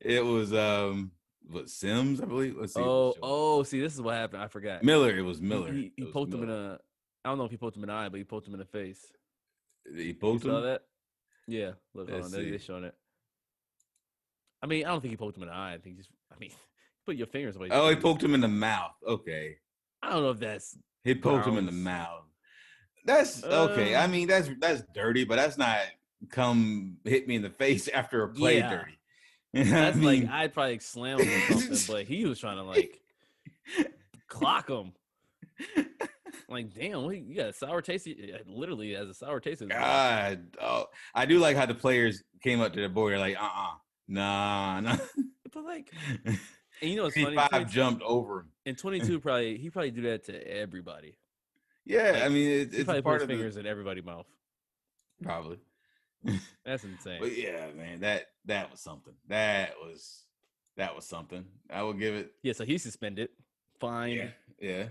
[0.00, 1.10] it was um
[1.50, 2.56] what Wims, I believe.
[2.58, 2.80] Let's see.
[2.80, 3.62] Oh, oh.
[3.64, 4.42] See, this is what happened.
[4.42, 4.82] I forgot.
[4.82, 5.14] Miller.
[5.16, 5.72] It was Miller.
[5.72, 6.70] He, he was poked him in Miller.
[6.72, 6.78] a.
[7.26, 8.60] I don't know if he poked him in the eye, but he poked him in
[8.60, 9.04] the face.
[9.94, 10.40] He You him.
[10.40, 10.82] saw that?
[11.46, 11.72] Yeah.
[11.94, 12.32] Look, Let's on.
[12.32, 12.50] They, see.
[12.50, 12.94] they showing it.
[14.62, 15.74] I mean, I don't think he poked him in the eye.
[15.74, 16.08] I think just.
[16.32, 16.50] I mean,
[17.06, 17.68] put your fingers away.
[17.70, 18.92] Oh, he poked him in the mouth.
[19.06, 19.56] Okay,
[20.02, 20.76] I don't know if that's.
[21.04, 22.24] he poked him in the mouth.
[23.04, 23.94] That's okay.
[23.94, 25.78] I Uh, mean, that's that's dirty, but that's not
[26.30, 28.70] come hit me in the face after a play Yeah.
[28.70, 28.98] dirty.
[29.52, 30.28] You know what I That's like?
[30.28, 33.00] I'd probably slam him or something, but he was trying to like
[34.28, 34.92] clock him.
[36.46, 38.06] Like, damn, what, you got a sour taste.
[38.46, 39.62] Literally has a sour taste.
[39.62, 39.82] in his mouth.
[39.82, 43.18] God, oh, I do like how the players came up to the board.
[43.18, 43.70] Like, uh, uh
[44.08, 44.96] nah, nah.
[45.52, 45.90] But like,
[46.26, 46.38] and
[46.82, 47.36] you know, it's funny.
[47.36, 48.48] Five jumped over him.
[48.66, 51.16] And 22 probably he probably do that to everybody.
[51.86, 54.26] Yeah, Like, I mean, it, it's part of the, fingers in everybody's mouth.
[55.22, 55.58] Probably.
[56.64, 57.18] That's insane.
[57.20, 59.12] But yeah, man, that that was something.
[59.28, 60.24] That was
[60.76, 61.44] that was something.
[61.70, 62.32] I will give it.
[62.42, 63.28] Yeah, so he's suspended,
[63.80, 64.16] fine.
[64.16, 64.28] Yeah,
[64.60, 64.84] yeah.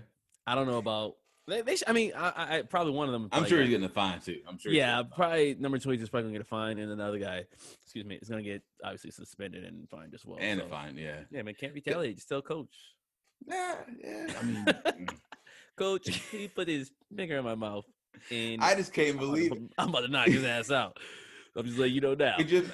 [0.46, 1.16] I don't know about.
[1.46, 3.28] They, they sh- I mean, I, I probably one of them.
[3.32, 4.40] I'm sure he's getting a fine too.
[4.48, 4.72] I'm sure.
[4.72, 5.90] Yeah, probably number two.
[5.90, 7.44] He's just probably gonna get a fine, and another guy,
[7.82, 10.38] excuse me, is gonna get obviously suspended and fined as well.
[10.40, 10.66] And so.
[10.66, 11.20] a fine, yeah.
[11.30, 12.16] Yeah, man, can't retaliate.
[12.16, 12.74] Just tell coach.
[13.46, 14.26] Yeah, yeah.
[14.40, 15.14] I mean, mm.
[15.76, 17.84] Coach, he put his finger in my mouth,
[18.30, 20.98] and I just can't believe I'm, I'm about to knock his ass out.
[21.56, 22.36] I'm just letting you know now.
[22.38, 22.72] Just,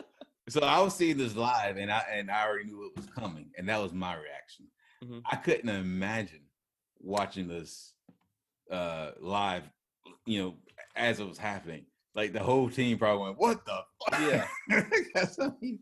[0.48, 3.50] so I was seeing this live, and I and I already knew it was coming,
[3.56, 4.66] and that was my reaction.
[5.04, 5.22] Mhm.
[5.30, 6.40] I couldn't imagine
[7.00, 7.94] watching this
[8.70, 9.64] uh live,
[10.26, 10.54] you know,
[10.96, 11.84] as it was happening.
[12.14, 13.80] Like the whole team probably went, "What the?"
[14.10, 14.20] Fuck?
[14.20, 14.46] Yeah.
[15.40, 15.78] I mean,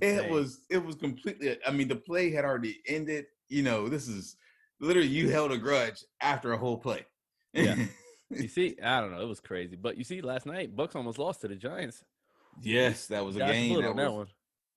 [0.00, 1.58] it was it was completely.
[1.66, 3.26] I mean, the play had already ended.
[3.50, 4.36] You know, this is
[4.80, 7.04] literally you held a grudge after a whole play.
[7.52, 7.76] Yeah.
[8.30, 9.20] You see, I don't know.
[9.20, 12.02] It was crazy, but you see, last night Bucks almost lost to the Giants.
[12.62, 13.80] yes, that was a game.
[13.80, 14.26] That on was, that one.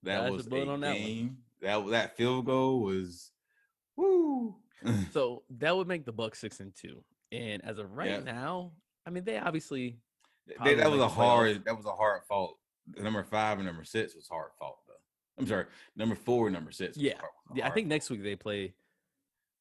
[0.03, 1.37] that was a on that game.
[1.61, 3.31] That that field goal was,
[3.95, 4.55] woo.
[5.11, 7.03] So that would make the Bucks six and two.
[7.31, 8.19] And as of right Yeah.
[8.31, 8.73] now,
[9.07, 9.97] I mean, they obviously
[10.63, 11.11] They- that was a playoffs.
[11.11, 11.65] hard.
[11.65, 12.57] That was a hard fault.
[12.95, 14.93] The number five and number six was hard fault though.
[15.39, 16.95] I'm sorry, number four and number six.
[16.97, 17.17] was Yeah.
[17.17, 18.75] hard- Yeah, I think next week they play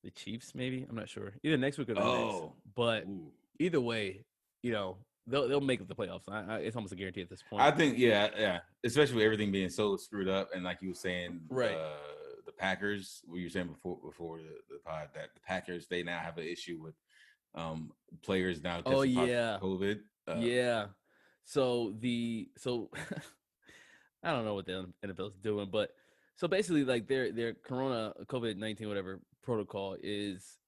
[0.07, 0.55] the Chiefs.
[0.55, 1.35] Maybe I'm not sure.
[1.43, 2.11] Either next week or the next.
[2.11, 2.53] Oh.
[2.75, 3.05] But.
[3.05, 3.31] Ooh.
[3.59, 4.25] either way,
[4.63, 4.97] you know
[5.27, 6.29] they'll they'll make it the playoffs.
[6.29, 7.63] I, I, it's almost a guarantee at this point.
[7.63, 8.61] I think yeah, yeah.
[8.85, 11.75] Especially with everything being so screwed up, and like you were saying, Right.
[11.75, 11.97] Uh,
[12.45, 13.23] the Packers.
[13.27, 16.39] What you were saying before before the, the pod that the Packers they now have
[16.39, 16.95] an issue with
[17.55, 17.91] um
[18.23, 18.83] players now.
[18.87, 19.59] Oh, yeah.
[19.61, 20.01] COVID.
[20.29, 20.87] Uh, yeah.
[21.45, 22.91] So the so
[24.23, 25.91] I don't know what the NFL's doing, but
[26.37, 30.59] so basically, like their their Corona COVID nineteen whatever protocol is,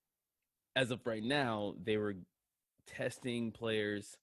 [0.74, 2.16] as of right now, they were
[2.86, 4.16] testing players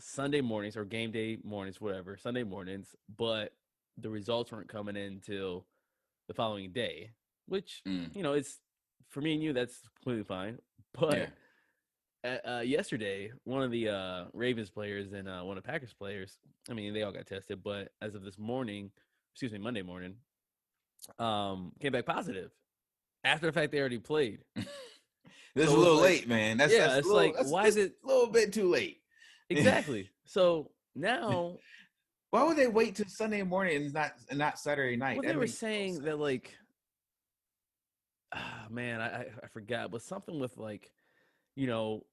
[0.00, 3.52] Sunday mornings or game day mornings, whatever Sunday mornings, but
[3.96, 5.66] the results weren't coming in until
[6.28, 7.10] the following day,
[7.46, 8.58] which Mm, you know it's
[9.10, 10.58] for me and you that's completely fine,
[10.92, 11.30] but
[12.24, 12.38] yeah.
[12.44, 16.38] uh, yesterday, one of the uh, Ravens players and uh, one of the Packers players,
[16.68, 18.90] I mean, they all got tested, but as of this morning,
[19.34, 20.14] excuse me, Monday morning,
[21.18, 22.50] um, came back positive
[23.24, 24.40] after the fact they already played.
[25.56, 26.56] This So is a little like- late, man.
[26.56, 29.00] That's yeah, that's it's little- like, that's- why is it- a little bit too late?
[29.48, 30.10] Exactly.
[30.24, 31.58] so now,
[32.30, 35.16] Why would they wait till Sunday morning and not and not Saturday night?
[35.18, 36.56] well, That they were saying that like,
[38.34, 40.90] ah, man, I, I I forgot, but something with like,
[41.54, 42.04] you know,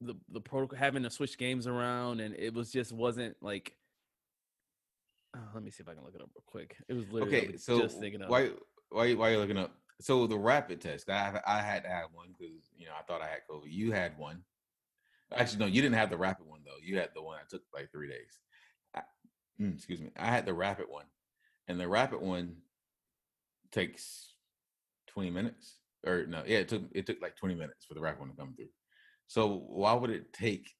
[0.00, 3.74] the the protocol having to switch games around, and it was just wasn't like.
[5.36, 6.76] Oh, let me see if I can look it up real quick.
[6.88, 8.30] It was literally Okay, was so just thinking of.
[8.30, 8.50] why
[8.90, 9.72] why why are you looking up?
[10.00, 13.20] So the rapid test, I I had to have one because you know I thought
[13.20, 13.70] I had COVID.
[13.70, 14.42] You had one.
[15.34, 16.78] Actually, no, you didn't have the rapid one though.
[16.82, 18.38] You had the one that took like three days.
[18.94, 19.02] I,
[19.60, 20.10] mm, excuse me.
[20.16, 21.04] I had the rapid one,
[21.66, 22.56] and the rapid one
[23.70, 24.34] takes
[25.06, 25.80] twenty minutes.
[26.06, 28.36] Or no, yeah, it took it took like twenty minutes for the rapid one to
[28.36, 28.70] come through.
[29.26, 30.70] So why would it take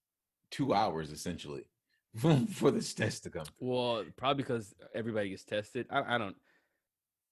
[0.51, 1.65] two hours essentially
[2.55, 3.69] for this test to come through?
[3.69, 5.87] Well, probably because everybody gets tested.
[5.91, 6.37] I, I don't.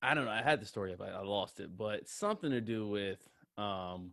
[0.03, 0.31] I don't know.
[0.31, 3.19] I had the story but I lost it, but something to do with
[3.59, 4.13] um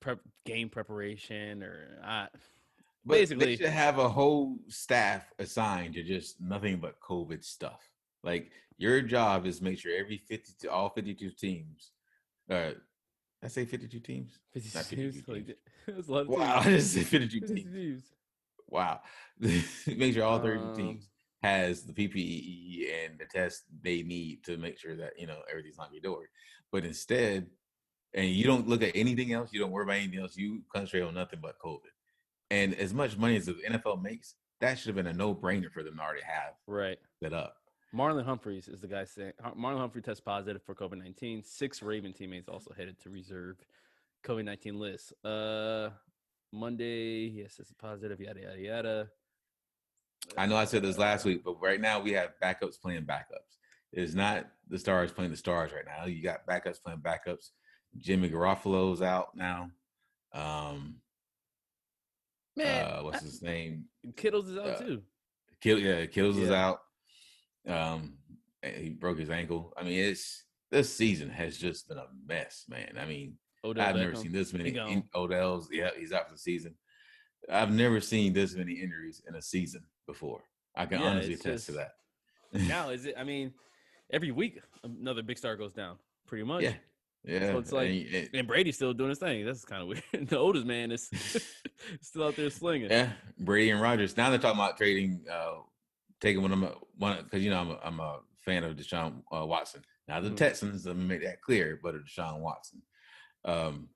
[0.00, 2.28] prep game preparation or I
[3.04, 7.80] But Basically- they should have a whole staff assigned to just nothing but COVID stuff.
[8.22, 11.90] Like your job is make sure every 52, all 52 teams,
[12.50, 12.70] uh,
[13.42, 14.38] I say 52 teams?
[14.54, 15.58] 50 Not teams, 52 like, teams.
[15.88, 17.72] it a lot of Wow, I just said 52 teams.
[17.74, 18.02] teams.
[18.74, 19.00] Wow.
[19.40, 21.08] make sure all 32 Um, teams
[21.44, 25.78] has the PPE and the test they need to make sure that, you know, everything's
[25.78, 26.28] not be door.
[26.72, 27.46] But instead,
[28.14, 31.02] and you don't look at anything else, you don't worry about anything else, you concentrate
[31.02, 31.92] on nothing but COVID.
[32.50, 35.82] And as much money as the NFL makes, that should have been a no-brainer for
[35.84, 36.98] them to already have Right.
[37.22, 37.56] set up.
[37.94, 41.44] Marlon Humphreys is the guy saying Marlon Humphrey test positive for COVID nineteen.
[41.44, 43.56] Six Raven teammates also headed to reserve
[44.24, 45.12] COVID nineteen list.
[45.24, 45.90] Uh,
[46.54, 48.20] Monday, yes, it's positive.
[48.20, 49.08] Yada yada yada.
[50.38, 53.58] I know I said this last week, but right now we have backups playing backups.
[53.92, 56.06] It's not the stars playing the stars right now.
[56.06, 57.50] You got backups playing backups.
[57.98, 59.70] Jimmy Garoppolo's out now.
[60.32, 60.96] Um,
[62.56, 63.84] Man, uh, what's his name?
[64.16, 65.02] Kittles is out uh, too.
[65.60, 66.52] Kill, yeah, is Yeah.
[66.52, 66.78] out.
[67.66, 68.14] Um,
[68.62, 69.72] he broke his ankle.
[69.76, 72.94] I mean, it's this season has just been a mess, man.
[72.98, 74.22] I mean, Odell I've never Beckham.
[74.22, 75.68] seen this many in, Odell's.
[75.72, 76.74] Yeah, he's out for the season.
[77.50, 80.42] I've never seen this many injuries in a season before.
[80.76, 81.92] I can Yeah, honestly attest to that.
[82.52, 83.14] now is it?
[83.18, 83.52] I mean,
[84.12, 85.96] every week another big star goes down.
[86.26, 86.62] Pretty much.
[86.62, 86.74] Yeah.
[87.26, 89.46] Yeah, so it's like, and, and, Brady's still doing his thing.
[89.46, 90.28] That's kind of weird.
[90.28, 91.08] the oldest man is
[92.02, 92.90] still out there slinging.
[92.90, 94.14] Yeah, Brady and Rodgers.
[94.14, 95.60] Now they're talking about trading, uh,
[96.20, 99.22] taking one of them, one because you know I'm a, I'm a fan of Deshaun
[99.34, 99.80] uh, Watson.
[100.06, 100.36] Now the mm-hmm.
[100.36, 102.82] Texans, let me make that clear, but of Deshaun Watson.
[103.44, 103.88] Um,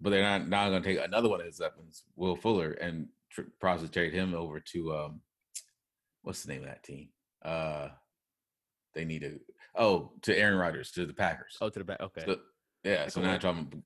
[0.00, 3.08] but they're not now going to take another one of his weapons, Will Fuller, and
[3.30, 5.20] tr- process trade him over to um,
[6.22, 7.08] what's the name of that team?
[7.44, 7.88] Uh,
[8.94, 9.40] they need to
[9.76, 11.56] oh to Aaron Rodgers to the Packers.
[11.60, 12.00] Oh, to the back.
[12.00, 12.22] Okay.
[12.24, 12.36] So,
[12.84, 13.08] yeah.
[13.08, 13.82] So now I'm talking.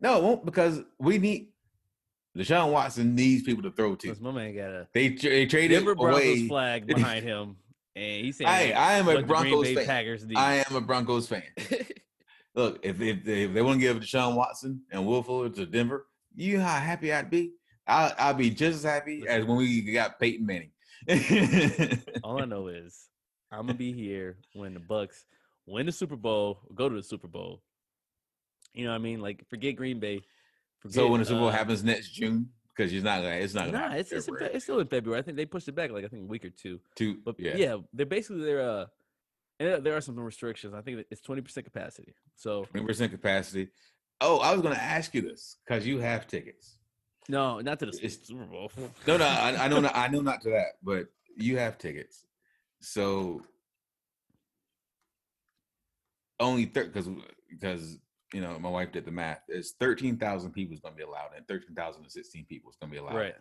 [0.00, 1.48] No, it won't because we need
[2.36, 4.16] Deshaun Watson needs people to throw to.
[4.20, 6.48] My man got a they, they traded Denver Broncos away.
[6.48, 7.56] flag behind him,
[7.96, 9.86] and he's saying, "Hey, I am a Broncos fan.
[9.86, 10.24] Packers.
[10.36, 11.42] I am a Broncos fan."
[12.58, 15.64] Look, if if they, if they want to give Deshaun Watson and Will Fuller to
[15.64, 17.52] Denver, you know how happy I'd be.
[17.86, 20.72] I'll, I'll be just as happy as when we got Peyton Manning.
[22.24, 23.10] All I know is
[23.52, 25.24] I'm gonna be here when the Bucks
[25.66, 27.62] win the Super Bowl, go to the Super Bowl.
[28.74, 29.20] You know what I mean?
[29.20, 30.22] Like forget Green Bay.
[30.80, 33.54] Forget, so when the Super Bowl uh, happens next June, because you're not gonna, it's
[33.54, 33.90] not gonna.
[33.90, 35.20] Nah, it's it's, it's, still in February.
[35.20, 36.80] I think they pushed it back like I think a week or two.
[36.96, 38.86] Two, but yeah, yeah, they're basically they're uh,
[39.60, 40.74] and uh, there are some restrictions.
[40.74, 42.14] I think it's twenty percent capacity.
[42.36, 43.68] So twenty percent capacity.
[44.20, 46.78] Oh, I was gonna ask you this because you have tickets.
[47.28, 48.72] No, not to the it's, Super Bowl.
[49.06, 52.24] no, no, I, I know, not, I know not to that, but you have tickets.
[52.80, 53.42] So
[56.40, 57.08] only because
[57.50, 57.98] because
[58.32, 59.40] you know my wife did the math.
[59.48, 62.70] It's thirteen thousand people is going to be allowed, and thirteen thousand to sixteen people
[62.70, 63.16] is going to be allowed.
[63.16, 63.34] Right.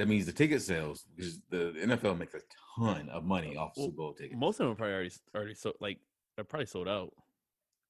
[0.00, 2.40] That means the ticket sales because the NFL makes a
[2.78, 4.40] ton of money off well, Super Bowl tickets.
[4.40, 5.98] Most of them are probably already already so like
[6.34, 7.12] they're probably sold out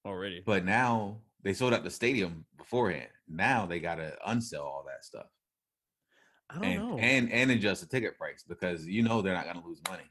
[0.04, 0.42] already.
[0.44, 3.10] But now they sold out the stadium beforehand.
[3.28, 5.26] Now they got to unsell all that stuff.
[6.50, 6.98] I don't and, know.
[6.98, 10.02] And and adjust the ticket price because you know they're not going to lose money.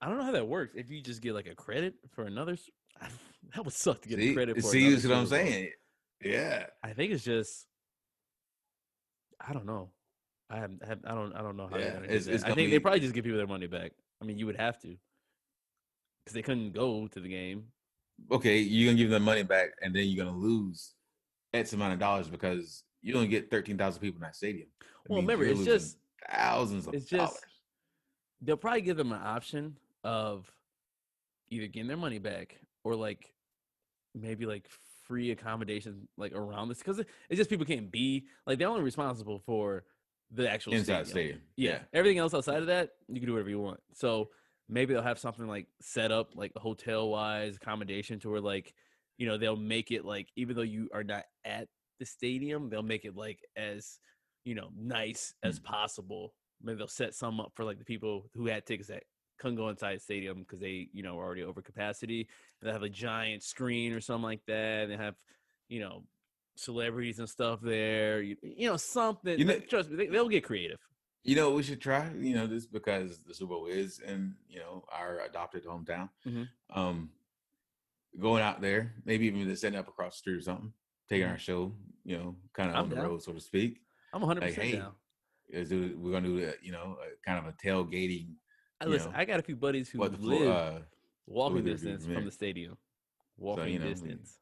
[0.00, 0.72] I don't know how that works.
[0.74, 2.56] If you just get like a credit for another,
[3.54, 4.62] that would suck to get see, credit for.
[4.62, 5.72] See, what I'm saying?
[6.24, 6.68] Yeah.
[6.82, 7.66] I think it's just.
[9.46, 9.90] I don't know.
[10.52, 11.78] I have, have I don't I don't know how.
[11.78, 13.92] Yeah, it's, it's I think they probably just give people their money back.
[14.20, 14.96] I mean, you would have to,
[16.24, 17.64] because they couldn't go to the game.
[18.30, 20.92] Okay, you're gonna give them money back, and then you're gonna lose
[21.54, 24.68] X amount of dollars because you don't get thirteen thousand people in that stadium.
[25.08, 25.96] well, remember, it's just
[26.30, 27.30] thousands of it's dollars.
[27.30, 27.44] Just,
[28.42, 30.52] they'll probably give them an option of
[31.48, 33.32] either getting their money back or like
[34.14, 34.68] maybe like
[35.06, 39.38] free accommodation like around this because it's just people can't be like they're only responsible
[39.38, 39.84] for
[40.32, 41.06] the actual inside stadium.
[41.06, 41.40] stadium.
[41.56, 41.70] Yeah.
[41.70, 41.78] yeah.
[41.92, 43.80] everything else outside of that you can do whatever you want.
[43.94, 44.30] So
[44.68, 48.74] maybe they'll have something like set up like hotel wise accommodation to where like
[49.18, 51.68] you know they'll make it like even though you are not at
[52.00, 53.98] the stadium they'll make it like as
[54.44, 55.64] you know nice as mm.
[55.64, 56.32] possible
[56.62, 59.02] maybe they'll set some up for like the people who had tickets that
[59.42, 62.28] couldn't go inside the stadium because they, you know, were already over capacity.
[62.60, 64.84] And they have a giant screen or something like that.
[64.84, 65.16] And they have,
[65.68, 66.04] you know,
[66.56, 68.22] celebrities and stuff there.
[68.22, 69.38] You, you know, something.
[69.38, 70.78] You know, trust me, they, they'll get creative.
[71.24, 72.10] You know, we should try.
[72.18, 76.08] You know, this because the Super Bowl is in you know our adopted hometown.
[76.26, 76.78] Mm-hmm.
[76.78, 77.10] Um,
[78.20, 80.72] going out there, maybe even setting up across the street or something,
[81.08, 81.32] taking mm-hmm.
[81.32, 81.72] our show,
[82.04, 83.80] you know, kind of on the road, so to speak.
[84.12, 84.92] I'm 100 like, hey, down.
[85.50, 88.34] We're gonna do, a, you know, a, kind of a tailgating
[88.82, 90.78] I listen, know, I got a few buddies who live uh,
[91.26, 92.76] walking distance from the stadium.
[93.36, 94.38] Walking so, you know, distance.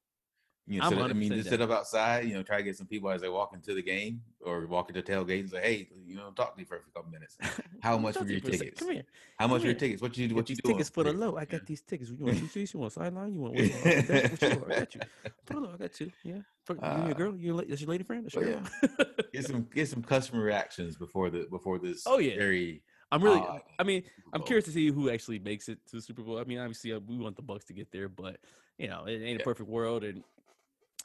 [0.71, 2.87] You know, set, I mean, just sit up outside, you know, try to get some
[2.87, 6.15] people as they walk into the game or walk into tailgate and say, "Hey, you
[6.15, 7.37] know, talk to me for a couple minutes.
[7.83, 8.79] How much were your tickets?
[8.79, 9.03] Come here.
[9.37, 10.01] How much were your tickets?
[10.01, 10.77] What you what you doing?
[10.77, 11.37] Tickets for the low.
[11.37, 12.11] I got these tickets.
[12.11, 12.73] You want two seats?
[12.73, 13.35] You want sideline?
[13.35, 13.65] You want what?
[13.65, 14.73] You what you want?
[14.73, 15.01] I got you.
[15.45, 16.13] For the low, I got you.
[16.23, 16.39] Yeah.
[16.65, 17.37] For, uh, you a girl?
[17.37, 18.25] You that's your lady friend?
[18.25, 19.05] That's your yeah.
[19.33, 22.05] get some get some customer reactions before the before this.
[22.07, 22.37] Oh yeah.
[22.37, 23.43] Very I'm really.
[23.79, 26.39] I mean, I'm curious to see who actually makes it to the Super Bowl.
[26.39, 28.37] I mean, obviously, uh, we want the Bucks to get there, but
[28.79, 29.43] you know, it ain't yeah.
[29.43, 30.23] a perfect world, and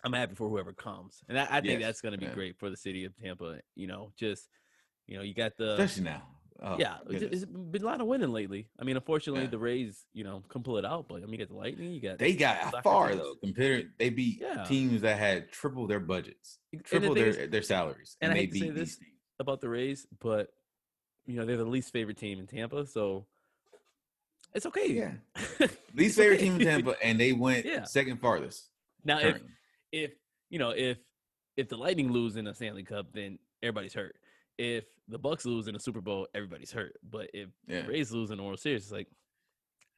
[0.06, 1.24] I'm happy for whoever comes.
[1.28, 1.82] And I, I think yes.
[1.82, 3.60] that's going to be great for the city of Tampa.
[3.76, 4.48] You know, just
[5.08, 6.22] you know, you got the especially now.
[6.64, 8.70] Oh, yeah, it's, it's been a lot of winning lately.
[8.80, 9.50] I mean, unfortunately, yeah.
[9.50, 11.10] the Rays, you know, can pull it out.
[11.10, 11.92] But I mean, you got the Lightning.
[11.92, 13.22] You got they got far teams.
[13.22, 13.36] though.
[13.44, 14.64] Compared, they beat yeah.
[14.64, 18.42] teams that had triple their budgets, triple the their is, their salaries, and, and I
[18.42, 18.98] hate to say this
[19.40, 20.50] about the Rays, but
[21.26, 23.26] you know they're the least favorite team in Tampa, so
[24.54, 24.92] it's okay.
[24.92, 26.46] Yeah, least favorite okay.
[26.46, 27.84] team in Tampa, and they went yeah.
[27.84, 28.70] second farthest.
[29.04, 29.42] Now, if
[29.96, 30.12] if
[30.50, 30.98] you know if
[31.58, 34.16] if the Lightning lose in a Stanley Cup, then everybody's hurt.
[34.58, 36.94] If the Bucks lose in a Super Bowl, everybody's hurt.
[37.10, 37.82] But if yeah.
[37.82, 39.08] the Rays lose in the World Series, it's like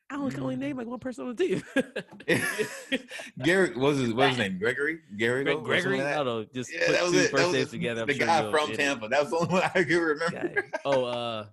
[0.10, 1.64] I only can only name like one person on the team.
[3.44, 4.58] Gary, what was his, what was his name?
[4.58, 5.00] Gregory?
[5.18, 5.44] Gary?
[5.44, 6.02] Greg, Gregory?
[6.02, 6.46] I don't know.
[6.54, 7.32] Just yeah, put two it.
[7.32, 8.02] first names together.
[8.02, 9.10] I'm the sure guy from Tampa.
[9.10, 10.66] That was the only one I could remember.
[10.86, 11.46] Oh, uh,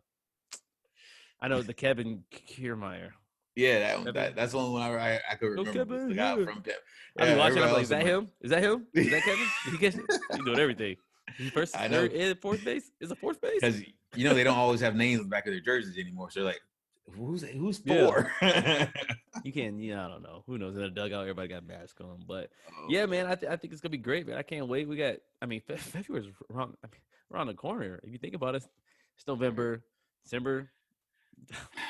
[1.41, 3.11] I know the Kevin Kiermaier.
[3.57, 6.09] Yeah, that, one, that that's the only one I, I could remember.
[6.09, 6.73] The guy from Kevin.
[7.19, 7.59] I mean, watching.
[7.59, 8.29] I was like, is that him?
[8.41, 8.87] Is that him?
[8.95, 9.47] Is that Kevin?
[9.71, 10.05] he gets it.
[10.33, 10.97] He's doing everything.
[11.53, 12.01] First, I know.
[12.01, 12.91] third, and fourth base.
[13.01, 13.61] Is a fourth base?
[13.61, 13.81] Because
[14.15, 16.31] you know they don't always have names on the back of their jerseys anymore.
[16.31, 16.61] So like,
[17.17, 18.33] who's who's four?
[18.43, 18.89] Yeah.
[19.45, 20.43] you can, yeah, I don't know.
[20.47, 20.77] Who knows?
[20.77, 22.25] In a dugout, everybody got masks on.
[22.27, 24.37] But oh, yeah, man, I, th- I think it's gonna be great, man.
[24.37, 24.89] I can't wait.
[24.89, 27.01] We got, I mean, February's around, I mean,
[27.33, 28.01] around the corner.
[28.03, 28.65] If you think about it,
[29.17, 29.85] it's November,
[30.25, 30.71] December.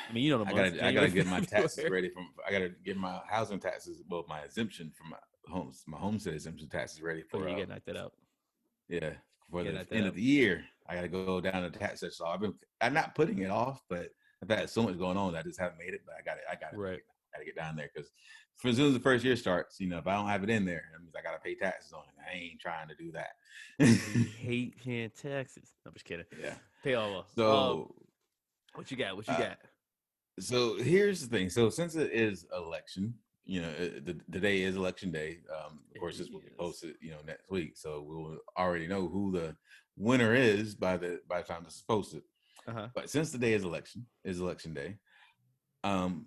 [0.09, 2.29] I mean, you know, the I gotta, I gotta get my taxes ready from.
[2.47, 5.17] I gotta get my housing taxes, well, my exemption from my
[5.47, 7.47] homes, my homestead exemption taxes ready for.
[7.47, 8.13] you uh, get knocked that out.
[8.89, 9.13] Yeah,
[9.51, 12.11] for the end of the year, I gotta go down to tax section.
[12.11, 14.09] So I've been, I'm not putting it off, but
[14.41, 16.01] I've had so much going on that I just haven't made it.
[16.05, 16.43] But I got it.
[16.51, 16.77] I got it.
[16.77, 16.99] Right.
[17.33, 18.11] Got to get down there because
[18.55, 20.49] for as soon as the first year starts, you know, if I don't have it
[20.49, 22.15] in there, it means I got to pay taxes on it.
[22.31, 23.35] I ain't trying to do that.
[24.37, 25.71] hate paying taxes.
[25.85, 26.25] I'm just kidding.
[26.41, 26.55] Yeah.
[26.83, 27.19] Pay all.
[27.19, 27.93] Of, so, um,
[28.77, 29.15] what you got?
[29.15, 29.57] What you uh, got?
[30.39, 31.49] So here's the thing.
[31.49, 33.13] So since it is election,
[33.45, 35.39] you know, the, the day is election day.
[35.49, 39.07] Um, of course, this will be posted, you know, next week, so we'll already know
[39.07, 39.55] who the
[39.97, 42.23] winner is by the by the time this is posted.
[42.67, 42.87] Uh-huh.
[42.95, 44.97] But since the day is election, is election day,
[45.83, 46.25] um,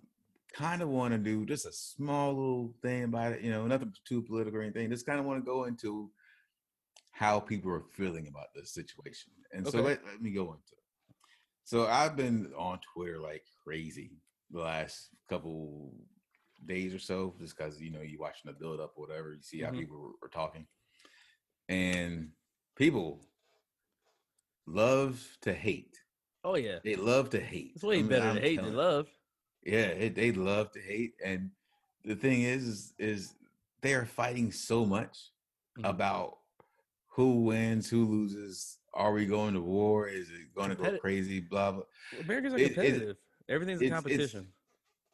[0.54, 3.42] kind of want to do just a small little thing about it.
[3.42, 4.88] You know, nothing too political or anything.
[4.88, 6.10] Just kind of want to go into
[7.10, 9.32] how people are feeling about this situation.
[9.52, 9.76] And okay.
[9.76, 10.77] so let, let me go into.
[11.68, 14.12] So I've been on Twitter like crazy
[14.50, 15.92] the last couple
[16.64, 19.42] days or so, just because you know you're watching the build up or whatever, you
[19.42, 19.80] see how mm-hmm.
[19.80, 20.66] people are, talking,
[21.68, 22.30] and
[22.74, 23.20] people
[24.66, 25.94] love to hate.
[26.42, 27.72] Oh yeah, they love to hate.
[27.74, 29.08] It's way I mean, better I'm to hate than love.
[29.62, 31.50] Yeah, it, they love to hate, and
[32.02, 33.34] the thing is, is, is
[33.82, 35.18] they are fighting so much
[35.76, 35.84] mm-hmm.
[35.84, 36.38] about
[37.08, 38.77] who wins, who loses.
[38.94, 40.08] Are we going to war?
[40.08, 41.40] Is it going to go crazy?
[41.40, 41.82] Blah blah.
[42.20, 43.02] Americans are competitive.
[43.02, 43.16] It, it,
[43.48, 44.40] Everything's a competition.
[44.40, 44.48] It's,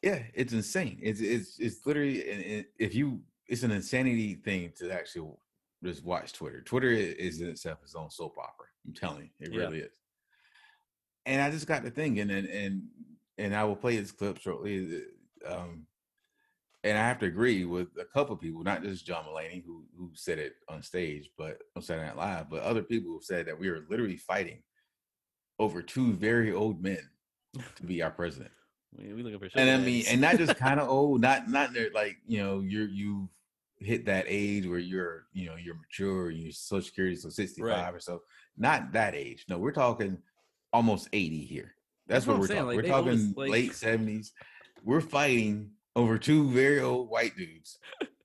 [0.01, 0.99] yeah, it's insane.
[1.01, 5.29] It's it's it's literally if you it's an insanity thing to actually
[5.83, 6.61] just watch Twitter.
[6.61, 8.67] Twitter is in itself its own soap opera.
[8.85, 9.59] I'm telling you, it yeah.
[9.59, 9.91] really is.
[11.25, 12.83] And I just got to thinking, and and
[13.37, 15.01] and I will play this clip shortly.
[15.47, 15.85] Uh, um,
[16.85, 20.11] and I have to agree with a couple people, not just John Mulaney who who
[20.13, 23.59] said it on stage, but on Saturday Night Live, but other people who said that
[23.59, 24.61] we are literally fighting
[25.57, 27.09] over two very old men
[27.75, 28.51] to be our president.
[28.97, 32.17] we looking for and I mean, and not just kind of old, not not like
[32.27, 33.29] you know you're you
[33.79, 37.93] hit that age where you're you know you're mature, you're Social Security, so 65 right.
[37.93, 38.21] or so.
[38.57, 39.45] Not that age.
[39.49, 40.19] No, we're talking
[40.71, 41.73] almost 80 here.
[42.07, 42.59] That's, That's what, what we're saying.
[42.59, 42.77] talking.
[42.77, 43.49] Like, we're talking like...
[43.49, 44.29] late 70s.
[44.83, 47.77] We're fighting over two very old white dudes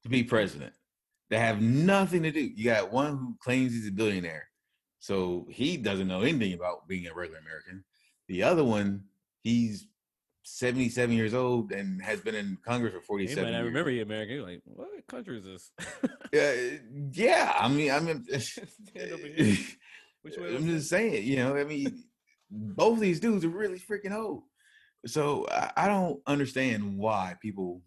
[0.03, 0.73] to be president
[1.31, 2.41] that have nothing to do.
[2.41, 4.49] You got one who claims he's a billionaire,
[4.99, 7.85] so he doesn't know anything about being a regular American.
[8.29, 9.05] The other one,
[9.43, 9.87] he's
[10.45, 14.03] 77 years old and has been in Congress for 47 hey man, I remember you
[14.03, 14.37] American.
[14.37, 15.71] You're like, what country is this?
[16.33, 16.55] yeah,
[17.13, 17.53] yeah.
[17.59, 18.25] I mean, I mean, I'm
[20.67, 22.05] just saying, you know, I mean,
[22.51, 24.43] both these dudes are really freaking old.
[25.07, 25.47] So
[25.77, 27.83] I, don't understand why people,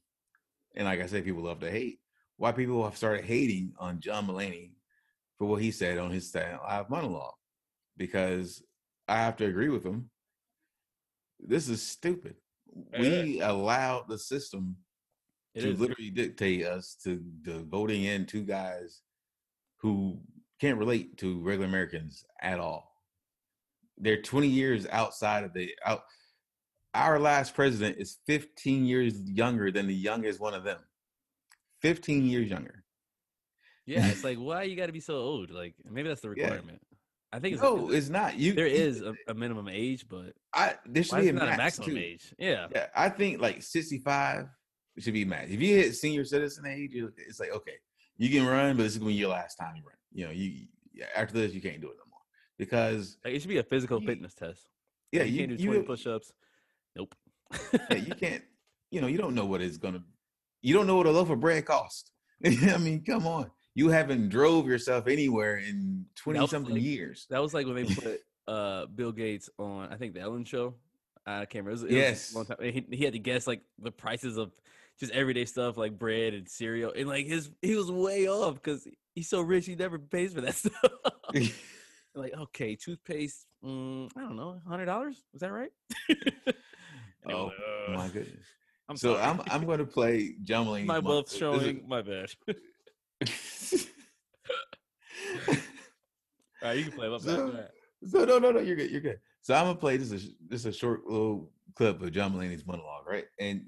[0.75, 1.99] and like I said, people love to hate,
[2.37, 4.71] why people have started hating on John Mulaney
[5.37, 7.35] for what he said on his stand live monologue.
[7.97, 8.63] Because
[9.07, 10.09] I have to agree with him.
[11.39, 12.35] This is stupid.
[12.97, 14.77] We allowed the system
[15.53, 15.79] it to is.
[15.79, 19.01] literally dictate us to the voting in two guys
[19.77, 20.19] who
[20.59, 22.91] can't relate to regular Americans at all.
[23.97, 26.03] They're 20 years outside of the out
[26.93, 30.79] our last president is 15 years younger than the youngest one of them.
[31.81, 32.83] 15 years younger.
[33.85, 35.49] Yeah, it's like why you got to be so old?
[35.49, 36.79] Like maybe that's the requirement.
[36.81, 36.97] Yeah.
[37.33, 38.37] I think it's no, it's not.
[38.37, 41.57] You there is a, a minimum age, but I there should be a, not a
[41.57, 41.97] maximum too.
[41.97, 42.33] age.
[42.37, 42.87] Yeah, yeah.
[42.95, 44.45] I think like 65
[44.99, 45.49] should be max.
[45.49, 47.73] If you hit senior citizen age, it's like okay,
[48.17, 49.95] you can run, but this is gonna be your last time you run.
[50.13, 50.67] You know, you
[51.15, 52.19] after this you can't do it no more
[52.57, 54.69] because like, it should be a physical you, fitness test.
[55.11, 56.31] Yeah, you, you can't do 20 push-ups.
[56.95, 57.15] Nope.
[57.89, 58.43] yeah, you can't.
[58.91, 60.03] You know, you don't know what it's gonna.
[60.61, 62.11] You don't know what a loaf of bread costs.
[62.45, 63.49] I mean, come on.
[63.75, 67.25] You haven't drove yourself anywhere in twenty something like, years.
[67.29, 69.91] That was like when they put uh Bill Gates on.
[69.91, 70.75] I think the Ellen Show.
[71.25, 71.71] I can't remember.
[71.71, 72.33] It was, it yes.
[72.33, 74.51] Was he, he had to guess like the prices of
[74.99, 78.87] just everyday stuff like bread and cereal, and like his he was way off because
[79.15, 80.73] he's so rich he never pays for that stuff.
[82.13, 83.45] like okay, toothpaste.
[83.65, 85.15] Mm, I don't know, hundred dollars.
[85.31, 85.71] Was that right?
[87.29, 87.51] Oh
[87.87, 88.45] uh, my goodness.
[88.89, 89.23] I'm so sorry.
[89.23, 90.85] I'm I'm going to play John Mulaney.
[90.85, 91.77] My buff's showing.
[91.77, 91.83] Is...
[91.87, 92.29] My bad.
[96.61, 97.19] All right, you can play.
[97.19, 97.65] So.
[98.05, 98.91] So no, no, no, you're good.
[98.91, 99.19] You're good.
[99.41, 100.11] So I'm gonna play this.
[100.11, 103.25] Is this is a short little clip of John Mulaney's monologue, right?
[103.39, 103.65] And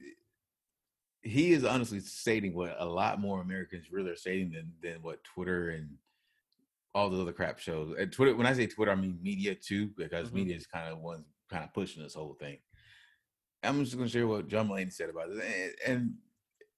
[1.21, 5.23] he is honestly stating what a lot more Americans really are stating than than what
[5.23, 5.89] Twitter and
[6.93, 7.93] all the other crap shows.
[7.97, 10.37] And Twitter, when I say Twitter, I mean media too, because mm-hmm.
[10.37, 12.57] media is kind of one kind of pushing this whole thing.
[13.65, 16.15] I'm just going to share what John Mulaney said about it, and,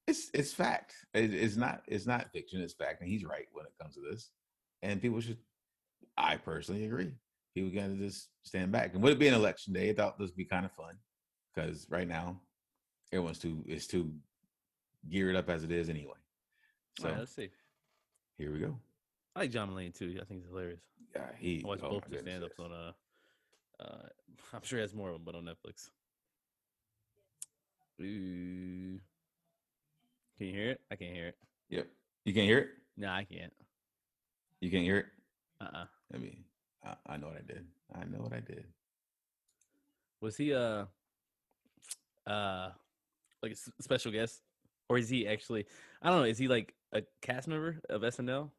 [0.08, 0.94] it's it's fact.
[1.14, 2.62] It, it's not it's not fiction.
[2.62, 4.32] It's fact, and he's right when it comes to this.
[4.82, 5.38] And people should,
[6.18, 7.12] I personally agree.
[7.54, 8.94] People got to just stand back.
[8.94, 9.90] And would it be an election day?
[9.90, 10.96] I thought this would be kind of fun
[11.54, 12.40] because right now
[13.12, 14.14] everyone's too is too
[15.10, 16.14] geared up as it is anyway.
[17.00, 17.50] So right, let's see.
[18.38, 18.78] Here we go.
[19.36, 20.18] I like John Mulaney too.
[20.22, 20.82] I think he's hilarious.
[21.16, 21.64] Yeah, he.
[21.66, 22.92] I watch oh both the stand ups on uh,
[23.80, 24.08] uh,
[24.54, 25.90] I'm sure he has more of them, but on Netflix.
[28.00, 29.00] Ooh.
[30.38, 30.82] Can you hear it?
[30.92, 31.38] I can't hear it.
[31.70, 31.88] Yep.
[32.26, 32.68] You can't hear it?
[32.96, 33.54] No, I can't.
[34.62, 35.06] You can't hear it?
[35.60, 35.82] Uh uh-uh.
[35.82, 36.44] uh I mean,
[36.86, 37.66] I, I know what I did.
[37.94, 38.66] I know what I did.
[40.22, 40.86] Was he uh
[42.28, 42.70] uh
[43.42, 44.42] like a special guest?
[44.90, 45.66] Or is he actually
[46.02, 48.52] I don't know, is he like a cast member of SNL?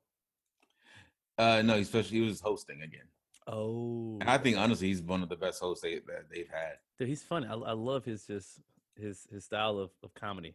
[1.37, 3.07] Uh no, he's special he was hosting again.
[3.47, 6.75] Oh, I think honestly, he's one of the best hosts they, that they've had.
[6.99, 7.47] Dude, he's funny.
[7.47, 8.61] I, I love his just
[8.99, 10.55] his his style of, of comedy.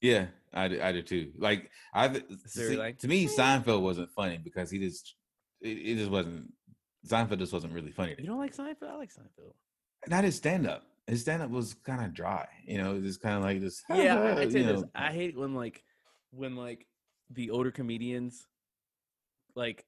[0.00, 1.32] Yeah, I do, I do too.
[1.38, 5.14] Like I see, like, to me, Seinfeld wasn't funny because he just
[5.60, 6.52] it, it, just wasn't.
[7.06, 8.14] Seinfeld just wasn't really funny.
[8.18, 8.90] You don't like Seinfeld?
[8.90, 9.54] I like Seinfeld.
[10.08, 10.84] Not his stand up.
[11.06, 12.46] His stand up was kind of dry.
[12.66, 13.82] You know, just kind of like this.
[13.94, 14.84] Yeah, I, I tell you this.
[14.94, 15.82] I hate when like
[16.30, 16.86] when like
[17.30, 18.46] the older comedians
[19.54, 19.84] like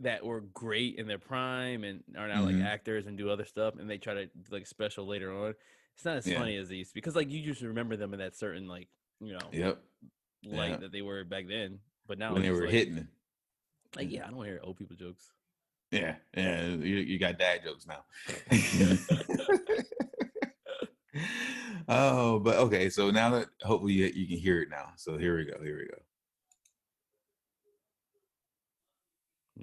[0.00, 2.60] that were great in their prime and are now mm-hmm.
[2.60, 5.54] like actors and do other stuff and they try to like special later on.
[5.98, 6.38] It's not as yeah.
[6.38, 8.86] funny as these because like you just remember them in that certain like
[9.18, 9.82] you know yep
[10.44, 10.82] light yep.
[10.82, 11.80] that they were back then.
[12.06, 13.08] But now when they were like, hitting,
[13.96, 15.32] like yeah, I don't hear old people jokes.
[15.90, 18.04] Yeah, yeah, you, you got dad jokes now.
[21.88, 22.90] oh, but okay.
[22.90, 24.92] So now that hopefully you, you can hear it now.
[24.94, 25.60] So here we go.
[25.60, 25.98] Here we go.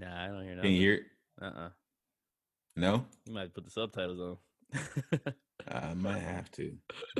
[0.05, 0.63] Nah, I don't hear nothing.
[0.63, 1.03] Can you hear it?
[1.41, 1.67] Uh uh-uh.
[1.67, 1.69] uh
[2.75, 3.05] No?
[3.25, 4.35] You might put the subtitles on.
[5.71, 6.73] I might have to.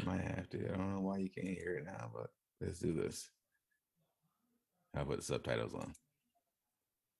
[0.05, 0.71] Might have to.
[0.73, 2.29] I don't know why you can't hear it now, but
[2.61, 3.29] let's do this.
[4.95, 5.93] I'll put the subtitles on.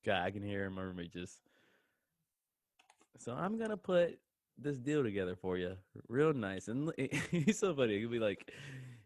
[0.06, 1.40] God, I can hear my roommate just.
[3.18, 4.20] So I'm gonna put
[4.58, 5.76] this deal together for you,
[6.08, 6.68] real nice.
[6.68, 6.92] And
[7.32, 8.00] he's so funny.
[8.00, 8.52] He'll be like,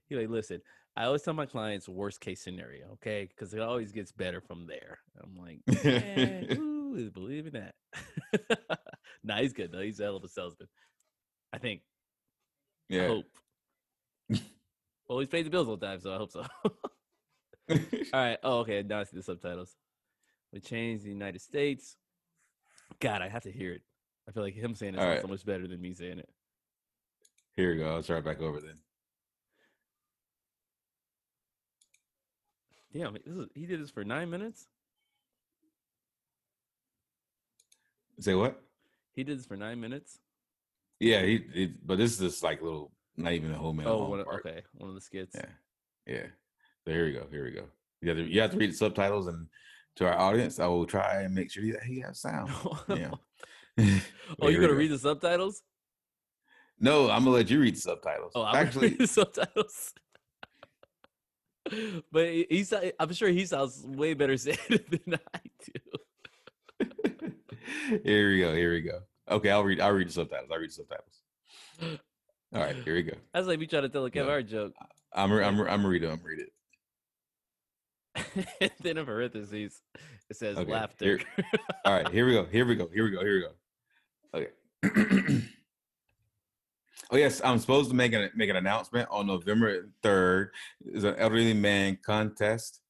[0.08, 0.62] he'll like, listen,
[0.96, 3.28] I always tell my clients worst case scenario, okay?
[3.30, 5.00] Because it always gets better from there.
[5.24, 7.76] I'm like, man, who is believing that?
[9.24, 9.82] nah, he's good though.
[9.82, 10.68] He's a hell of a salesman.
[11.52, 11.82] I think.
[12.88, 13.04] Yeah.
[13.04, 13.26] I hope.
[15.08, 16.46] well, he's paid the bills all the time, so I hope so.
[17.70, 17.78] all
[18.14, 18.38] right.
[18.44, 18.84] Oh, okay.
[18.84, 19.76] Now I see the subtitles.
[20.52, 21.98] We change the United States.
[23.00, 23.82] God, I have to hear it.
[24.28, 25.22] I feel like him saying it right.
[25.22, 26.30] so much better than me saying it.
[27.56, 27.96] Here we go.
[27.96, 28.76] I'll start back over then.
[32.94, 34.68] Damn, this is, he did this for nine minutes.
[38.20, 38.62] Say what?
[39.14, 40.20] He did this for nine minutes.
[41.00, 41.46] Yeah, he.
[41.54, 43.90] he but this is just like little, not even a whole minute.
[43.90, 45.36] Oh, one, okay, one of the skits.
[45.36, 45.46] Yeah,
[46.06, 46.26] yeah.
[46.86, 47.26] So here we go.
[47.30, 47.66] Here we go.
[48.02, 49.48] You have to, you have to read the subtitles, and
[49.98, 52.52] to our audience, I will try and make sure that he has sound.
[52.90, 53.12] yeah.
[54.42, 55.62] oh, you're gonna read the subtitles?
[56.80, 58.32] No, I'm gonna let you read the subtitles.
[58.36, 59.94] Oh, I'm actually the subtitles
[62.12, 66.92] but he's I'm sure he sounds way better said than I do.
[68.04, 68.56] here we go.
[68.56, 69.00] Here we go.
[69.30, 69.80] Okay, I'll read.
[69.80, 70.50] I'll read the subtitles.
[70.52, 71.22] I'll read the subtitles.
[72.54, 73.14] All right, here we go.
[73.34, 74.74] That's like me trying to tell a Kevin no, Hart joke.
[75.14, 76.12] I'm I'm I'm reading.
[76.12, 76.48] I'm reading.
[78.82, 79.82] then in parentheses,
[80.30, 81.06] it says okay, laughter.
[81.18, 81.46] Here,
[81.86, 82.46] all right, here we go.
[82.46, 82.88] Here we go.
[82.92, 83.20] Here we go.
[83.22, 83.36] Here
[84.34, 84.48] we go.
[84.84, 85.44] Okay.
[87.12, 90.52] Oh yes, I'm supposed to make an make an announcement on November third.
[90.86, 92.82] Is an elderly man contest.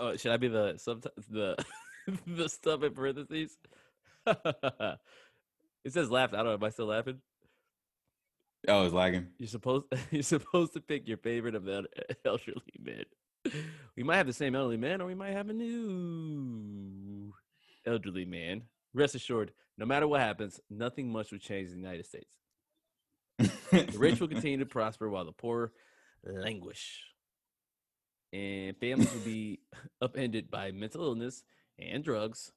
[0.00, 1.56] Oh, should I be the sub the
[2.26, 3.58] the stuff in parentheses?
[5.84, 6.32] it says laugh.
[6.32, 6.54] I don't know.
[6.54, 7.20] Am I still laughing?
[8.66, 9.28] Oh, it's lagging.
[9.38, 11.84] You're supposed you're supposed to pick your favorite of the
[12.24, 13.04] elderly men.
[13.96, 17.32] We might have the same elderly man, or we might have a new
[17.86, 18.62] elderly man.
[18.94, 22.36] Rest assured, no matter what happens, nothing much will change in the United States.
[23.38, 25.72] the rich will continue to prosper while the poor
[26.24, 27.04] languish.
[28.32, 29.60] And families will be
[30.02, 31.44] upended by mental illness
[31.78, 32.52] and drugs,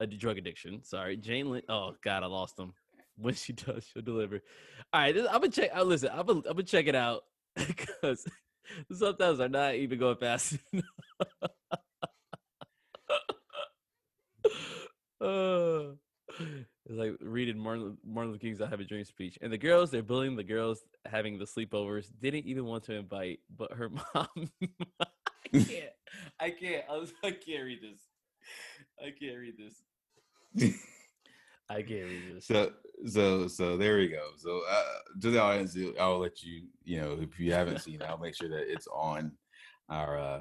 [0.00, 0.82] a drug addiction.
[0.82, 1.50] Sorry, Jane.
[1.50, 2.72] Lynn, oh God, I lost them.
[3.16, 4.40] When she does, she'll deliver.
[4.92, 5.70] All right, I'm gonna check.
[5.72, 6.10] I uh, listen.
[6.12, 7.22] I'm gonna, I'm gonna check it out
[7.54, 8.24] because
[8.92, 10.58] sometimes I'm not even going fast
[15.20, 15.94] uh,
[16.86, 19.90] it's like reading Martin, Martin Luther King's "I Have a Dream" speech, and the girls
[19.92, 24.50] they're bullying the girls having the sleepovers didn't even want to invite, but her mom.
[25.00, 25.06] I
[25.52, 25.92] can't.
[26.40, 26.84] I can't.
[26.90, 27.12] I was.
[27.22, 28.00] I can't read this.
[29.00, 30.74] I can't read this.
[31.70, 32.46] I can't read this.
[32.46, 32.72] So
[33.06, 34.30] so so there we go.
[34.36, 34.84] So uh,
[35.20, 36.62] to the audience, I'll let you.
[36.84, 39.32] You know, if you haven't seen, I'll make sure that it's on
[39.88, 40.40] our uh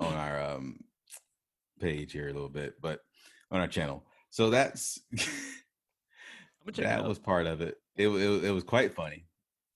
[0.00, 0.78] on our um
[1.80, 3.00] page here a little bit, but
[3.50, 4.04] on our channel.
[4.30, 5.00] So that's
[6.76, 7.76] that was part of it.
[7.96, 8.44] It, it.
[8.44, 9.26] it was quite funny,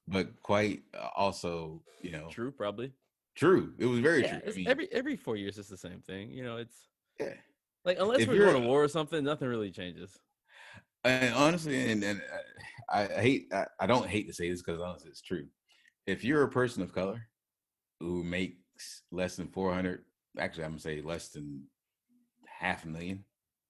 [0.09, 2.53] but quite uh, also, you know, true.
[2.53, 2.93] Probably
[3.35, 3.73] true.
[3.79, 4.53] It was very yeah, true.
[4.53, 6.31] I mean, every every four years, it's the same thing.
[6.31, 6.89] You know, it's
[7.19, 7.35] yeah.
[7.85, 10.19] Like unless if we're going to war or something, nothing really changes.
[11.05, 14.81] And honestly, and, and uh, I, hate, I, I, don't hate to say this because
[14.81, 15.47] honestly, it's true.
[16.07, 17.29] If you're a person of color
[18.01, 20.03] who makes less than 400,
[20.39, 21.65] actually, I'm gonna say less than
[22.47, 23.25] half a million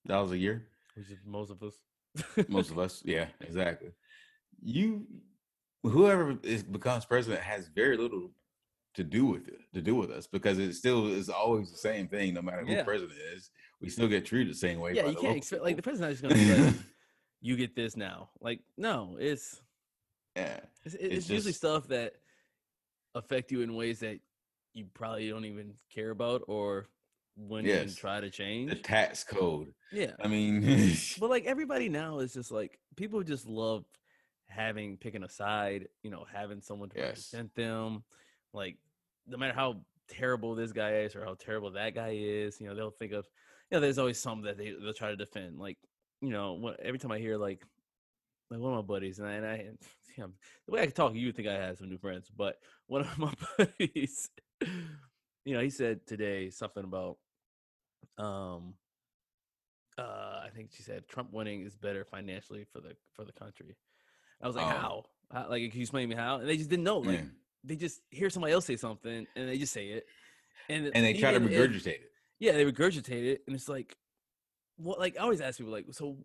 [0.07, 1.75] dollars a year, which is most of us.
[2.49, 3.91] most of us, yeah, exactly.
[4.63, 5.07] You,
[5.83, 8.31] whoever is, becomes president has very little
[8.95, 12.07] to do with it, to do with us, because it still is always the same
[12.07, 12.85] thing, no matter who yeah.
[12.85, 13.51] president is.
[13.81, 14.95] We still get treated the same way.
[14.95, 16.75] Yeah, you can't expect like the president's just gonna be like,
[17.41, 18.31] you get this now.
[18.41, 19.61] Like, no, it's
[20.37, 22.15] yeah, it's, it's, it's usually stuff that
[23.15, 24.19] affect you in ways that
[24.73, 26.89] you probably don't even care about or
[27.37, 27.91] when yes.
[27.91, 29.73] you try to change the tax code.
[29.93, 33.85] Yeah, I mean, but like everybody now is just like people just love
[34.47, 35.89] having picking a side.
[36.03, 37.07] You know, having someone to yes.
[37.07, 38.05] represent them.
[38.53, 38.77] Like,
[39.27, 42.75] no matter how terrible this guy is or how terrible that guy is, you know,
[42.75, 43.27] they'll think of.
[43.75, 45.59] You know, there's always some that they they'll try to defend.
[45.59, 45.79] Like
[46.21, 47.67] you know, every time I hear like
[48.49, 49.67] like one of my buddies, and I, and I
[50.17, 52.55] the way I talk, you would think I had some new friends, but
[52.87, 54.31] one of my buddies,
[55.45, 57.17] you know, he said today something about,
[58.17, 58.75] um,
[59.99, 63.77] uh, I think she said Trump winning is better financially for the for the country.
[64.41, 64.69] I was like, oh.
[64.69, 65.05] how?
[65.33, 65.51] how?
[65.51, 66.37] Like, can you explain me how?
[66.37, 66.99] And they just didn't know.
[66.99, 67.25] Like,
[67.65, 70.07] they just hear somebody else say something, and they just say it,
[70.69, 72.14] and and they try to regurgitate it, it.
[72.39, 73.97] Yeah, they regurgitate it, and it's like,
[74.79, 76.17] well, like I always ask people, like, so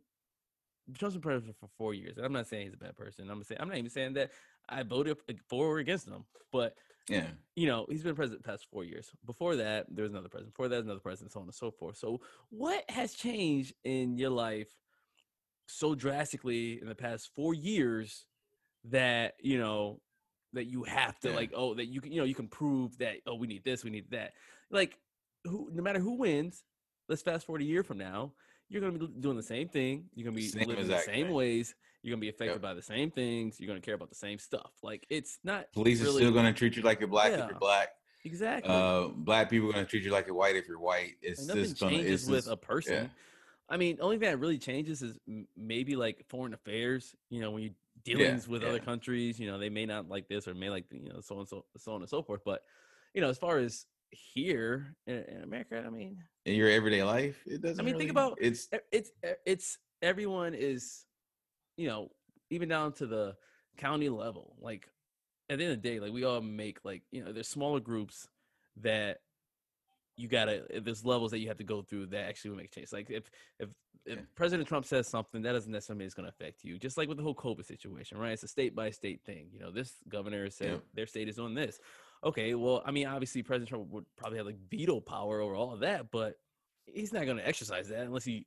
[0.98, 3.30] Trump's been president for four years, and I'm not saying he's a bad person.
[3.30, 4.31] I'm saying I'm not even saying that
[4.68, 5.18] I voted
[5.48, 6.76] for or against him, but
[7.07, 9.11] yeah, you know, he's been president the past four years.
[9.26, 10.53] Before that, there was another president.
[10.53, 11.98] Before that, another president, so on and so forth.
[11.98, 14.69] So, what has changed in your life
[15.68, 18.26] so drastically in the past four years
[18.86, 19.99] that you know
[20.53, 21.36] that you have to yeah.
[21.36, 23.84] like, oh, that you can, you know, you can prove that, oh, we need this,
[23.84, 24.34] we need that.
[24.72, 24.98] Like,
[25.45, 26.64] who, no matter who wins,
[27.07, 28.34] let's fast forward a year from now.
[28.70, 30.06] You're going to be doing the same thing.
[30.14, 31.74] You're going to be same living the same ways.
[32.03, 32.61] You're going to be affected yep.
[32.61, 33.60] by the same things.
[33.60, 34.72] You're going to care about the same stuff.
[34.84, 35.72] Like it's not.
[35.74, 37.90] Police really, are still going to treat you like you're black yeah, if you're black.
[38.24, 38.74] Exactly.
[38.74, 41.16] Uh, black people are going to treat you like you're white if you're white.
[41.22, 42.94] It's nothing changes gonna, it's with just, a person.
[42.94, 43.07] Yeah.
[43.70, 45.18] I mean, only thing that really changes is
[45.56, 47.16] maybe like foreign affairs.
[47.30, 47.72] You know, when you
[48.03, 50.86] dealings yeah, with other countries, you know, they may not like this or may like
[50.91, 52.41] you know so and so so on and so forth.
[52.44, 52.64] But
[53.14, 57.41] you know, as far as here in, in America, I mean, in your everyday life,
[57.45, 57.80] it doesn't.
[57.80, 59.11] I mean, really, think about it's it's
[59.45, 61.06] it's everyone is,
[61.77, 62.10] you know,
[62.49, 63.36] even down to the
[63.77, 64.56] county level.
[64.60, 64.88] Like
[65.49, 67.80] at the end of the day, like we all make like you know, there's smaller
[67.80, 68.27] groups
[68.81, 69.19] that
[70.18, 72.72] you gotta eh, there's levels that you have to go through that actually will make
[72.72, 72.91] change.
[72.91, 73.30] Like if
[73.60, 73.69] if
[74.06, 74.23] if yeah.
[74.36, 76.80] President Trump says something, that doesn't necessarily mean it's going to affect you.
[76.80, 78.31] Just like with the whole COVID situation, right?
[78.31, 79.49] It's a state by state thing.
[79.52, 80.77] You know, this governor said yeah.
[80.94, 81.80] their state is on this
[82.23, 85.73] okay, well, I mean, obviously President Trump would probably have like veto power over all
[85.73, 86.35] of that, but
[86.85, 88.45] he's not going to exercise that unless he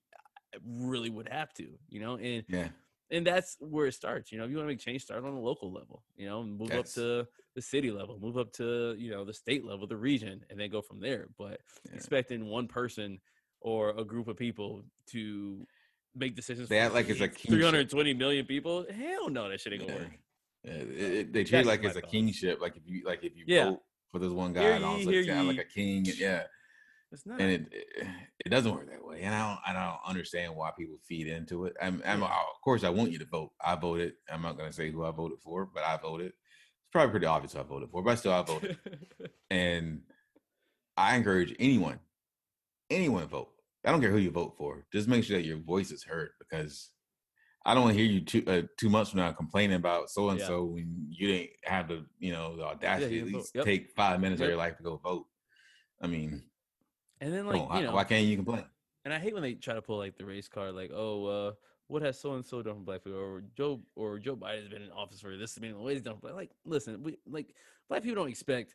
[0.54, 2.16] uh, really would have to, you know.
[2.16, 2.68] And yeah,
[3.10, 4.32] and that's where it starts.
[4.32, 6.02] You know, if you want to make change, start on the local level.
[6.16, 9.64] You know, move up to the city level, move up to you know the state
[9.64, 11.28] level, the region, and then go from there.
[11.38, 11.96] But yeah.
[11.96, 13.20] expecting one person
[13.60, 15.66] or a group of people to
[16.14, 16.68] make decisions.
[16.68, 18.86] They act like it's a 320 million people.
[18.90, 19.98] Hell no, that shit ain't gonna yeah.
[20.00, 20.18] work.
[20.64, 22.60] Yeah, it, it, they treat it like it's a kingship.
[22.60, 23.64] Like if you like if you yeah.
[23.64, 23.82] vote
[24.12, 26.04] for this one guy, and all of a sudden like a king.
[26.16, 26.42] Yeah,
[27.10, 27.40] it's not.
[27.40, 28.06] And it, it,
[28.46, 29.22] it doesn't work that way.
[29.22, 31.74] And I don't I don't understand why people feed into it.
[31.80, 32.30] I'm, I'm of
[32.62, 33.50] course I want you to vote.
[33.60, 34.14] I voted.
[34.30, 36.28] I'm not gonna say who I voted for, but I voted.
[36.28, 38.78] It's probably pretty obvious I voted for, but still I voted.
[39.50, 40.02] and
[40.96, 41.98] I encourage anyone,
[42.88, 43.50] anyone vote.
[43.84, 44.86] I don't care who you vote for.
[44.92, 46.90] Just make sure that your voice is heard because
[47.64, 50.30] I don't want to hear you two uh, two months from now complaining about so
[50.30, 53.64] and so when you didn't have the you know the audacity yeah, at least yep.
[53.64, 54.46] take five minutes yep.
[54.46, 55.26] of your life to go vote.
[56.00, 56.42] I mean,
[57.20, 58.64] and then like on, you know, why can't you complain?
[59.04, 61.52] And I hate when they try to pull like the race card, like oh, uh,
[61.86, 64.68] what has so and so done for black people, or Joe or Joe Biden has
[64.68, 66.18] been in office for this many ways done.
[66.20, 67.54] But like, listen, we like
[67.88, 68.74] black people don't expect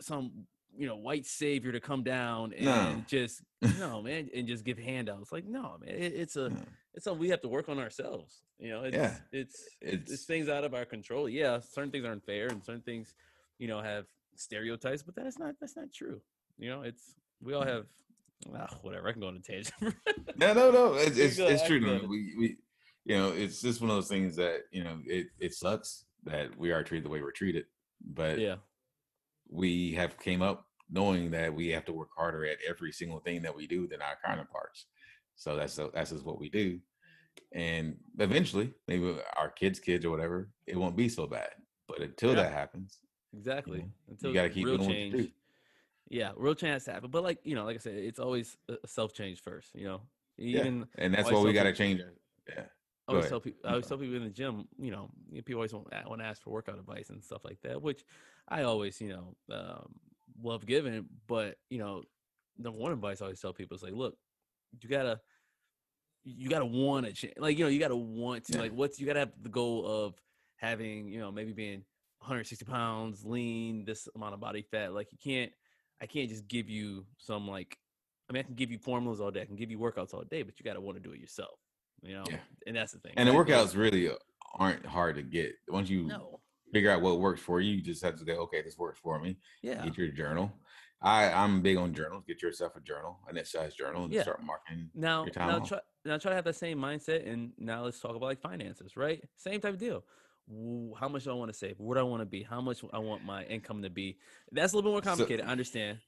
[0.00, 0.46] some
[0.76, 3.04] you know white savior to come down and no.
[3.06, 3.42] just
[3.78, 5.32] no man and just give handouts.
[5.32, 6.56] Like no man, it, it's a no.
[6.94, 8.42] it's something we have to work on ourselves.
[8.58, 11.28] You know, it's, yeah, it's, it's it's things out of our control.
[11.28, 13.14] Yeah, certain things aren't fair, and certain things,
[13.58, 16.20] you know, have stereotypes, but that is not that's not true.
[16.58, 17.86] You know, it's we all have
[18.54, 19.08] ah, whatever.
[19.08, 19.74] I can go on a tangent.
[20.36, 20.94] no, no, no.
[20.94, 21.80] It's it's, it's true.
[22.08, 22.56] We we
[23.04, 26.56] you know, it's just one of those things that you know it it sucks that
[26.58, 27.66] we are treated the way we're treated,
[28.04, 28.56] but yeah,
[29.50, 33.42] we have came up knowing that we have to work harder at every single thing
[33.42, 34.86] that we do than our counterparts.
[35.34, 36.80] So that's that's just what we do,
[37.52, 41.50] and eventually, maybe our kids' kids or whatever, it won't be so bad.
[41.86, 42.36] But until yeah.
[42.36, 42.98] that happens,
[43.36, 45.12] exactly, you, know, until you got to keep doing change.
[45.12, 45.32] what you do.
[46.08, 47.10] Yeah, real change has to happen.
[47.10, 49.74] But like you know, like I said, it's always a self change first.
[49.74, 50.00] You know,
[50.38, 51.04] even yeah.
[51.04, 52.16] and that's why we got to change it.
[52.48, 52.64] Yeah.
[53.08, 55.72] I always tell people, I always tell people in the gym, you know, people always
[55.72, 58.04] want, want to ask for workout advice and stuff like that, which
[58.48, 59.94] I always, you know, um,
[60.42, 61.06] love giving.
[61.26, 62.02] But you know,
[62.58, 64.16] number one advice I always tell people is like, look,
[64.80, 65.20] you gotta,
[66.24, 67.34] you gotta want to change.
[67.38, 68.58] Like, you know, you gotta want to.
[68.58, 70.14] Like, what's you gotta have the goal of
[70.56, 71.84] having, you know, maybe being
[72.18, 74.92] 160 pounds, lean, this amount of body fat.
[74.92, 75.52] Like, you can't,
[76.00, 77.76] I can't just give you some like,
[78.28, 80.24] I mean, I can give you formulas all day, I can give you workouts all
[80.24, 81.58] day, but you gotta want to do it yourself
[82.02, 82.38] you know, yeah.
[82.66, 83.12] and that's the thing.
[83.16, 84.10] And the workouts really
[84.58, 86.40] aren't hard to get once you no.
[86.72, 87.76] Figure out what works for you.
[87.76, 89.38] You just have to go, okay, this works for me.
[89.62, 90.52] Yeah, get your journal.
[91.02, 92.24] I I'm big on journals.
[92.26, 94.22] Get yourself a journal, an exercise journal, and yeah.
[94.22, 94.90] start marking.
[94.94, 98.26] Now, now try now try to have that same mindset, and now let's talk about
[98.26, 99.22] like finances, right?
[99.36, 100.04] Same type of deal.
[100.98, 101.78] How much do I want to save?
[101.78, 102.42] Where do I want to be?
[102.42, 104.16] How much I want my income to be?
[104.52, 105.44] That's a little bit more complicated.
[105.44, 105.98] So, I understand,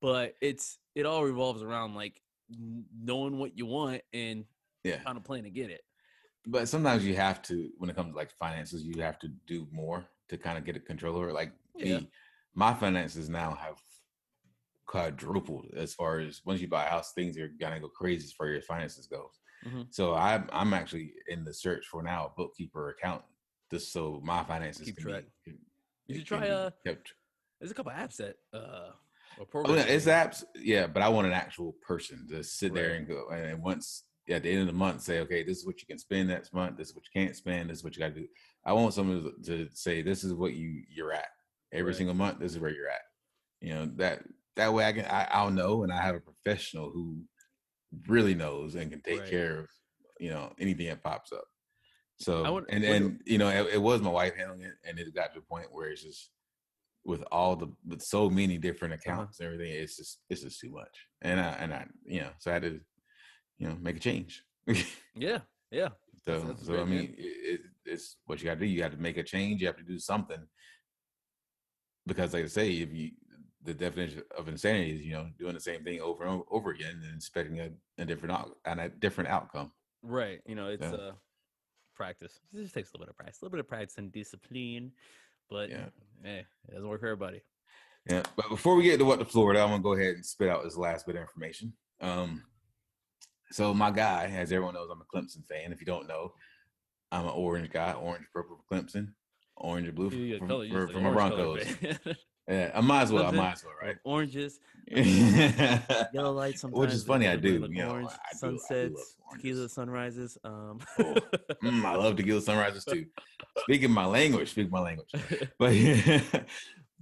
[0.00, 2.20] but it's it all revolves around like
[2.50, 4.44] knowing what you want and
[4.84, 5.82] yeah kind of plan to get it
[6.46, 9.66] but sometimes you have to when it comes to like finances you have to do
[9.70, 11.98] more to kind of get a control over it like yeah.
[11.98, 12.10] me
[12.54, 13.76] my finances now have
[14.86, 18.32] quadrupled as far as once you buy a house things are gonna go crazy as
[18.32, 19.82] far as your finances goes mm-hmm.
[19.90, 23.24] so i'm i'm actually in the search for now a bookkeeper accountant
[23.70, 25.24] just so my finances Keep can track.
[25.46, 25.52] be
[26.08, 27.12] you should try uh kept.
[27.60, 28.90] there's a couple apps that uh
[29.38, 32.74] Oh, it's apps, yeah, but I want an actual person to sit right.
[32.74, 33.28] there and go.
[33.30, 35.98] And once at the end of the month say, okay, this is what you can
[35.98, 36.76] spend next month.
[36.76, 37.70] This is what you can't spend.
[37.70, 38.26] This is what you got to do.
[38.64, 41.26] I want someone to, say, this is what you you're at
[41.72, 41.96] every right.
[41.96, 42.38] single month.
[42.38, 43.00] This is where you're at.
[43.60, 44.22] You know that
[44.56, 47.22] that way I can I, I'll know, and I have a professional who
[48.08, 49.30] really knows and can take right.
[49.30, 49.66] care of
[50.18, 51.44] you know anything that pops up.
[52.18, 55.14] So would, and and you know it, it, was my wife handling it, and it
[55.14, 56.30] got to a point where it's just
[57.04, 59.12] with all the with so many different uh-huh.
[59.12, 59.50] accounts uh-huh.
[59.50, 61.06] and everything, it's just it's just too much.
[61.22, 62.80] And I and I you know so I had to
[63.62, 64.42] you know make a change.
[65.14, 65.38] yeah,
[65.70, 65.88] yeah.
[66.24, 68.66] So, that's, that's so I mean, it, it's what you got to do.
[68.66, 69.60] You have to make a change.
[69.60, 70.40] You have to do something
[72.06, 73.12] because, like I say, if you
[73.64, 77.00] the definition of insanity is you know doing the same thing over and over again
[77.04, 79.70] and expecting a, a different out and a different outcome.
[80.02, 80.40] Right.
[80.46, 80.94] You know, it's yeah.
[80.94, 81.12] uh
[81.94, 82.40] practice.
[82.52, 84.90] It just takes a little bit of practice, a little bit of practice and discipline.
[85.48, 85.86] But yeah,
[86.24, 87.42] hey, it doesn't work for everybody.
[88.10, 88.22] Yeah.
[88.34, 90.64] But before we get to what the Florida, I'm gonna go ahead and spit out
[90.64, 91.72] this last bit of information.
[92.00, 92.42] Um,
[93.52, 95.72] so my guy, as everyone knows, I'm a Clemson fan.
[95.72, 96.32] If you don't know,
[97.10, 99.12] I'm an orange guy, orange purple for Clemson,
[99.56, 101.64] orange and blue for, for, for, for my Broncos.
[102.48, 103.24] yeah, I might as well.
[103.24, 103.96] Clemson, I might as well, right?
[104.04, 104.60] Oranges,
[106.14, 106.62] yellow lights.
[106.62, 107.28] Sometimes which is funny.
[107.28, 107.68] I do.
[107.70, 110.38] you orange, know, I sunsets, do, tequila sunrises.
[110.44, 110.80] Um.
[110.98, 111.14] oh,
[111.62, 113.06] mm, I love tequila sunrises too.
[113.58, 115.12] Speaking my language, speak my language.
[115.58, 115.74] But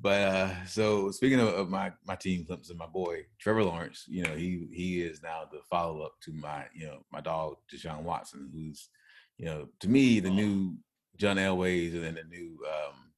[0.01, 4.23] but uh, so speaking of, of, my my team, Clemson, my boy Trevor Lawrence, you
[4.23, 8.03] know he he is now the follow up to my you know my dog Deshaun
[8.03, 8.89] Watson, who's
[9.37, 10.75] you know to me the new
[11.17, 13.11] John Elways and then the new um,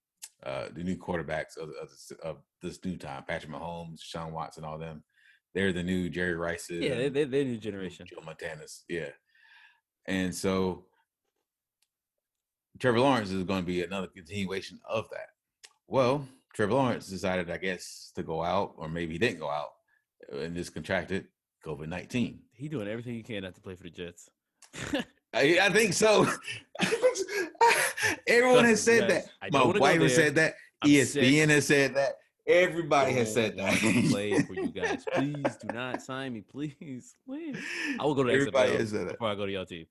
[0.45, 1.91] uh, the new quarterbacks of, of,
[2.25, 5.05] of, this new time, Patrick Mahomes, Sean Watson, all them.
[5.55, 6.83] They're the new Jerry Rices.
[6.83, 8.07] Yeah, they, they're new generation.
[8.09, 9.11] Joe Montana's, yeah.
[10.07, 10.87] And so
[12.79, 15.29] Trevor Lawrence is going to be another continuation of that.
[15.87, 19.71] Well, Trevor Lawrence decided, I guess, to go out, or maybe he didn't go out
[20.33, 21.27] uh, and just contracted
[21.65, 22.41] COVID nineteen.
[22.53, 24.29] He doing everything he can not to play for the Jets.
[25.35, 26.27] I, I, think so.
[28.27, 29.25] Everyone has said that.
[29.51, 30.55] My wife has said that.
[30.83, 31.51] I'm ESPN sick.
[31.51, 32.13] has said that.
[32.47, 33.79] Everybody oh, has said that.
[34.11, 35.05] play for you guys.
[35.15, 36.41] Please do not sign me.
[36.41, 37.57] Please, please.
[38.01, 39.87] I will go to everybody has said that before I go to your team.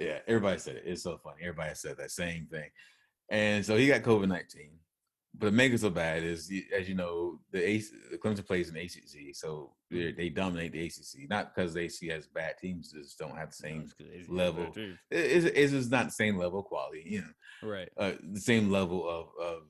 [0.00, 0.84] Yeah, everybody said it.
[0.86, 1.42] It's so funny.
[1.42, 2.70] Everybody said that same thing.
[3.28, 4.70] And so he got COVID nineteen
[5.36, 8.76] but make it so bad is, as you know, the AC, the Clemson plays in
[8.76, 11.28] ACC, so they dominate the ACC.
[11.28, 13.90] Not because the ACC has bad teams, just don't have the same
[14.28, 14.72] level.
[15.10, 17.68] It's, it's just not the same level of quality, you know.
[17.68, 17.88] Right.
[17.96, 19.62] Uh, the same level of of,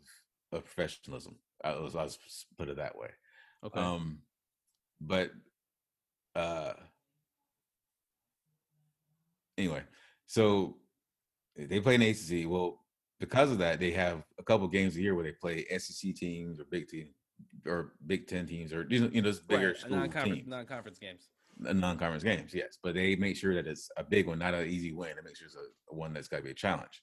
[0.53, 1.37] of professionalism.
[1.65, 2.19] I was, I was
[2.59, 3.09] put it that way.
[3.65, 3.81] Okay.
[3.81, 4.19] Um,
[5.01, 5.31] but
[6.37, 6.75] uh,
[9.57, 9.83] anyway,
[10.27, 10.77] so
[11.57, 12.51] they play in the ACC.
[12.51, 12.84] Well,
[13.25, 16.61] because of that, they have a couple games a year where they play SEC teams
[16.61, 17.09] or Big Ten
[17.67, 19.77] or Big Ten teams or you know those bigger right.
[19.79, 20.49] school non-conference, teams.
[20.49, 21.29] Non-conference games.
[21.59, 24.93] Non-conference games, yes, but they make sure that it's a big one, not an easy
[24.93, 25.11] win.
[25.17, 27.03] They make sure it's a, one that's got to be a challenge.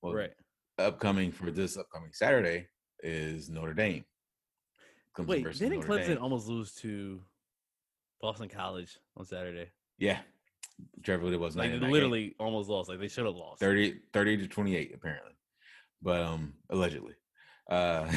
[0.00, 0.30] Well, right.
[0.78, 2.68] Upcoming for this upcoming Saturday
[3.02, 4.04] is Notre Dame.
[5.14, 6.18] Clemson Wait, didn't Notre Clemson Dame.
[6.22, 7.20] almost lose to
[8.22, 9.70] Boston College on Saturday?
[9.98, 10.20] Yeah,
[11.02, 12.34] Trevor it was like literally game.
[12.38, 12.88] almost lost.
[12.88, 15.32] Like they should have lost 30, 30 to twenty eight apparently,
[16.02, 17.14] but um allegedly.
[17.70, 18.10] Uh,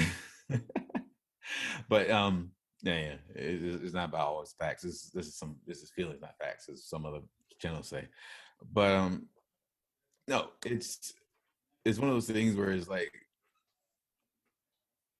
[1.89, 2.51] but um
[2.83, 3.41] yeah, yeah.
[3.41, 4.83] It, it's not about always facts.
[4.83, 7.21] This this is some this is feelings, not facts, as some other
[7.59, 8.07] channels say.
[8.71, 9.27] But um
[10.27, 11.13] no, it's
[11.85, 13.11] it's one of those things where it's like,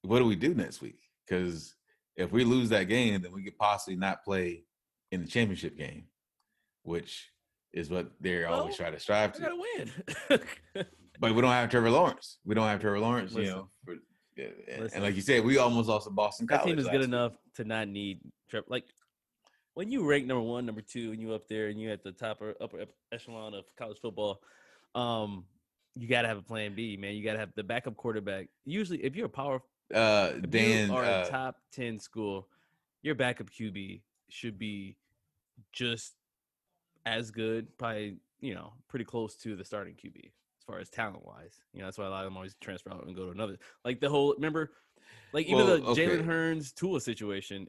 [0.04, 1.00] what do we do next week?
[1.26, 1.76] Because
[2.16, 4.64] if we lose that game, then we could possibly not play
[5.12, 6.06] in the championship game,
[6.84, 7.32] which
[7.74, 9.42] is what they're well, always trying to strive to.
[9.42, 9.56] Gotta
[10.28, 10.86] win.
[11.22, 12.40] but we don't have Trevor Lawrence.
[12.44, 13.32] We don't have Trevor Lawrence.
[13.34, 13.94] Listen, you know, for,
[14.68, 16.64] and, and, like you said, we almost lost to Boston College.
[16.64, 17.04] That team is good week.
[17.04, 18.20] enough to not need
[18.50, 18.66] Trevor.
[18.68, 18.86] Like
[19.76, 22.12] when you rank number one, number two, and you up there, and you at the
[22.12, 24.42] top or upper echelon of college football,
[24.96, 25.46] um,
[25.96, 27.14] you got to have a plan B, man.
[27.14, 28.48] You got to have the backup quarterback.
[28.66, 29.62] Usually, if you're a power,
[29.94, 32.48] uh, Dan, you are uh, a top ten school,
[33.04, 34.96] your backup QB should be
[35.72, 36.14] just
[37.06, 40.32] as good, probably you know, pretty close to the starting QB
[40.62, 41.60] as far as talent wise.
[41.74, 43.58] You know, that's why a lot of them always transfer out and go to another.
[43.84, 44.72] Like the whole remember,
[45.34, 46.08] like even well, the okay.
[46.08, 47.68] Jalen Hurts Tua situation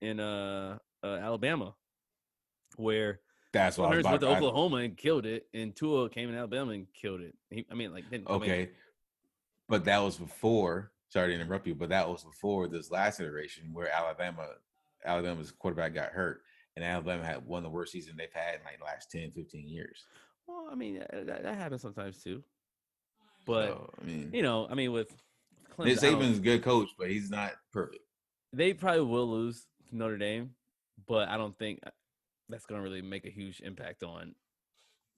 [0.00, 1.74] in uh, uh Alabama,
[2.76, 3.20] where
[3.52, 6.86] that's what Hurns went to Oklahoma and killed it, and Tua came in Alabama and
[6.92, 7.34] killed it.
[7.50, 8.68] He, I mean, like okay, I mean,
[9.68, 10.90] but that was before.
[11.08, 14.48] Sorry to interrupt you, but that was before this last iteration where Alabama,
[15.04, 16.40] Alabama's quarterback got hurt,
[16.74, 19.30] and Alabama had one of the worst seasons they've had in like the last 10,
[19.30, 20.06] 15 years.
[20.46, 22.42] Well, I mean, uh, that, that happens sometimes too.
[23.46, 25.14] But so, I mean, you know, I mean, with
[25.76, 28.02] Clemson, Nick Saban's a good coach, but he's not perfect.
[28.52, 30.50] They probably will lose to Notre Dame,
[31.06, 31.90] but I don't think uh,
[32.48, 34.34] that's going to really make a huge impact on,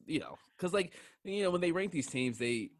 [0.07, 0.95] you know, because like
[1.25, 2.71] you know when they rank these teams, they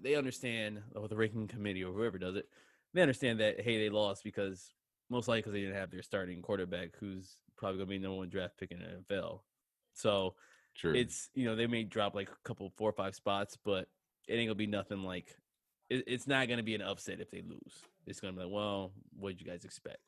[0.00, 2.46] they understand or the ranking committee or whoever does it,
[2.94, 4.70] they understand that hey they lost because
[5.10, 8.16] most likely because they didn't have their starting quarterback who's probably going to be number
[8.16, 9.40] one draft pick in the NFL.
[9.94, 10.34] So
[10.78, 10.94] True.
[10.94, 13.88] it's you know they may drop like a couple four or five spots, but
[14.28, 15.34] it ain't gonna be nothing like
[15.88, 17.82] it, it's not gonna be an upset if they lose.
[18.06, 19.98] It's gonna be like, well, what did you guys expect?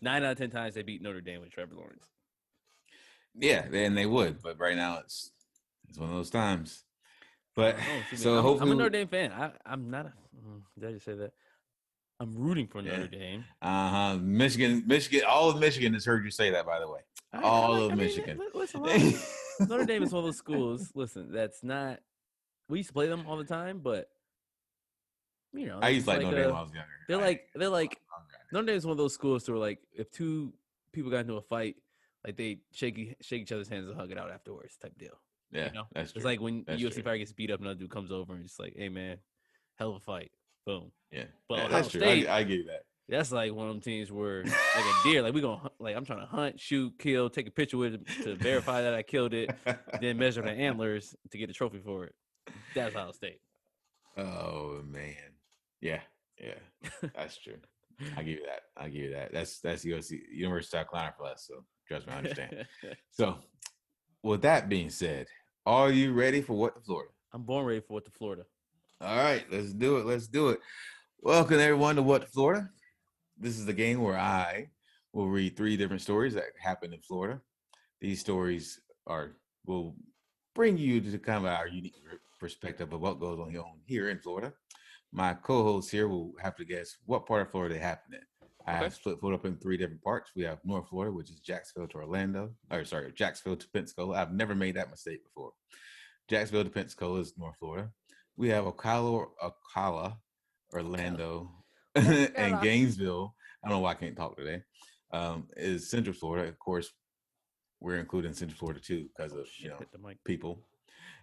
[0.00, 2.06] Nine out of ten times they beat Notre Dame with Trevor Lawrence.
[3.34, 5.30] Yeah, and they would, but right now it's
[5.88, 6.84] it's one of those times.
[7.54, 9.32] But oh, so I'm, hopefully, I'm a Notre Dame fan.
[9.32, 10.08] I, I'm not a.
[10.08, 11.32] Mm, did I just say that?
[12.18, 13.18] I'm rooting for Notre yeah.
[13.18, 13.44] Dame.
[13.62, 14.18] Uh huh.
[14.20, 17.00] Michigan, Michigan, all of Michigan has heard you say that, by the way.
[17.32, 18.40] I, all I of I mean, Michigan.
[18.54, 18.82] Listen,
[19.68, 20.90] Notre Dame is one of those schools.
[20.94, 22.00] Listen, that's not.
[22.68, 24.08] We used to play them all the time, but
[25.52, 26.88] you know, I used to like, like Notre Dame when I was younger.
[27.08, 27.98] They're like they're like
[28.52, 30.52] Notre Dame is one of those schools where like if two
[30.92, 31.76] people got into a fight,
[32.24, 35.20] like they shake shake each other's hands and hug it out afterwards, type deal.
[35.52, 35.84] Yeah, you know?
[35.92, 36.20] that's true.
[36.20, 37.02] It's like when that's UFC true.
[37.02, 39.18] fighter gets beat up, and another dude comes over and just like, "Hey man,
[39.78, 40.30] hell of a fight."
[40.66, 40.92] Boom.
[41.10, 42.00] Yeah, but yeah, that's true.
[42.00, 42.84] State, I, I give that.
[43.10, 46.04] That's like one of them teams where like a deer, like we gonna like I'm
[46.04, 49.34] trying to hunt, shoot, kill, take a picture with it to verify that I killed
[49.34, 49.50] it,
[50.00, 52.14] then measure the antlers to get the trophy for it.
[52.72, 53.40] That's Ohio State.
[54.16, 55.16] Oh man,
[55.80, 56.00] yeah,
[56.40, 56.54] yeah,
[57.14, 57.56] that's true.
[58.16, 58.60] I give you that.
[58.76, 59.32] I give you that.
[59.32, 61.48] That's that's USC University of South Carolina for us.
[61.48, 62.64] So trust me, I understand.
[63.10, 63.38] so,
[64.22, 65.26] with that being said,
[65.66, 67.10] are you ready for what to Florida?
[67.32, 68.44] I'm born ready for what to Florida.
[69.00, 70.06] All right, let's do it.
[70.06, 70.60] Let's do it.
[71.22, 72.70] Welcome everyone to What Florida.
[73.40, 74.68] This is the game where I
[75.14, 77.40] will read three different stories that happened in Florida.
[78.00, 79.36] These stories are
[79.66, 79.96] will
[80.54, 81.94] bring you to kind of our unique
[82.38, 84.52] perspective of what goes on here in Florida.
[85.12, 88.20] My co-hosts here will have to guess what part of Florida they happen in.
[88.66, 88.84] I okay.
[88.84, 90.32] have split Florida up in three different parts.
[90.36, 94.18] We have North Florida, which is Jacksonville to Orlando, or sorry, Jacksonville to Pensacola.
[94.18, 95.52] I've never made that mistake before.
[96.28, 97.90] Jacksonville to Pensacola is North Florida.
[98.36, 100.16] We have Ocala, Ocala,
[100.72, 101.50] Orlando,
[101.94, 103.34] and Gainesville.
[103.62, 104.62] I don't know why I can't talk today.
[105.12, 106.90] Um, is Central Florida, of course.
[107.80, 109.78] We're including Central Florida too because of you know
[110.24, 110.62] people.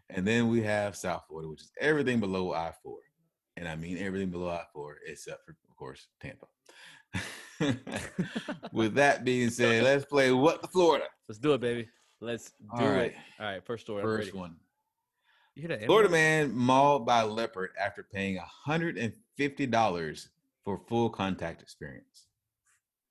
[0.09, 2.99] And then we have South Florida, which is everything below I four,
[3.55, 6.47] and I mean everything below I four except for, of course, Tampa.
[8.71, 11.05] With that being said, let's play what the Florida.
[11.27, 11.87] Let's do it, baby.
[12.19, 13.11] Let's do All right.
[13.11, 13.17] it.
[13.39, 14.01] All right, first story.
[14.01, 14.55] First one.
[15.55, 15.85] You hear that?
[15.85, 20.27] Florida man mauled by leopard after paying $150
[20.67, 22.27] for full contact experience.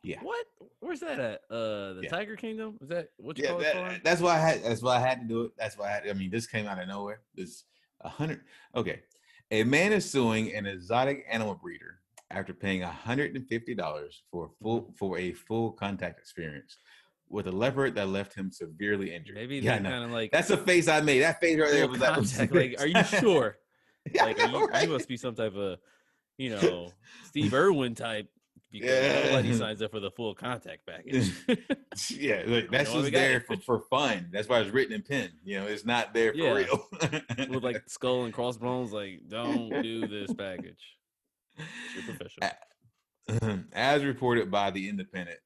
[0.03, 0.19] Yeah.
[0.23, 0.45] What?
[0.81, 1.41] Where's that at?
[1.51, 2.11] Uh, the Yeah.
[2.11, 2.77] Tiger Kingdom?
[2.83, 3.63] Is that what you Yeah, call it?
[3.63, 4.01] that- farm?
[4.05, 4.63] that's why I had.
[4.63, 5.53] That's why I had to do it.
[5.57, 7.23] That's why I, had, I mean, this came out of nowhere.
[7.35, 7.65] This
[8.03, 8.43] a hundred.
[8.75, 9.01] Okay,
[9.51, 12.01] a man is suing an exotic animal breeder
[12.31, 16.77] after paying hundred and fifty dollars for a full for a full contact experience
[17.31, 19.35] with a leopard that left him severely injured.
[19.35, 21.21] Maybe yeah, kind of like That's a face I made.
[21.21, 22.55] That face right there was contact.
[22.55, 23.57] Like, are you sure?
[24.13, 24.83] yeah, like, are know, you, right?
[24.87, 25.79] you must be some type of,
[26.39, 26.93] you know,
[27.25, 28.29] Steve Irwin type.
[28.73, 29.27] Because Yeah.
[29.27, 31.33] nobody signs up for the full contact package.
[32.11, 34.29] yeah, like, that's know what we just there for, for fun.
[34.33, 35.31] That's why it's written in pen.
[35.45, 36.53] You know, it's not there for Yeah.
[36.53, 36.89] real.
[37.49, 40.83] With like skull and crossbones, like don't do this package.
[41.95, 43.65] You're professional.
[43.73, 45.39] As reported by the Independent,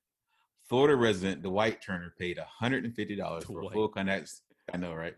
[0.69, 4.33] Florida resident Dwight Turner paid $150 for a full contact.
[4.73, 5.15] I know, right?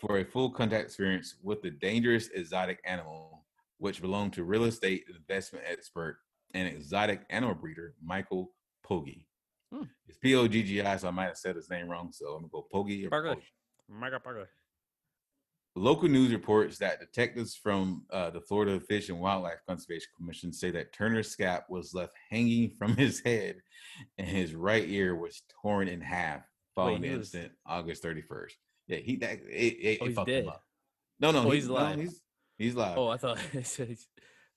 [0.00, 3.37] For a full contact experience with the dangerous exotic animal,
[3.78, 6.18] which belonged to real estate investment expert
[6.54, 8.52] and exotic animal breeder Michael
[8.88, 9.24] Poggi.
[9.72, 9.84] Hmm.
[10.06, 12.10] It's P O G G I, so I might have said his name wrong.
[12.12, 13.10] So I'm gonna go Poggi or.
[13.10, 13.36] Poggi.
[13.88, 14.48] Mega Parker.
[15.76, 20.70] Local news reports that detectives from uh, the Florida Fish and Wildlife Conservation Commission say
[20.72, 23.56] that Turner's scalp was left hanging from his head
[24.16, 26.40] and his right ear was torn in half
[26.74, 28.52] following he the was- incident August 31st.
[28.88, 30.44] Yeah, he that it, it, Oh, it he's fucked dead.
[30.44, 30.64] him up.
[31.20, 32.00] No, no, Oh, he's, he's no, alive.
[32.00, 32.22] he's
[32.58, 32.98] he's live.
[32.98, 34.06] Oh, I thought it said he's.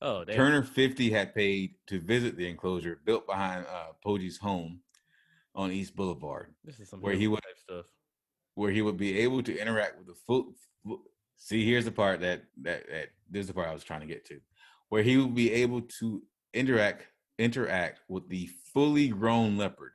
[0.01, 0.35] Oh, damn.
[0.35, 4.79] Turner 50 had paid to visit the enclosure built behind uh, Poggi's home
[5.53, 6.53] on East Boulevard.
[6.65, 7.85] This is some where he would- stuff.
[8.55, 10.55] where he would be able to interact with the full.
[10.83, 11.03] full-
[11.37, 14.05] See, here's the part that that that this is the part I was trying to
[14.07, 14.39] get to,
[14.89, 16.21] where he would be able to
[16.53, 17.07] interact
[17.39, 19.93] interact with the fully grown leopard,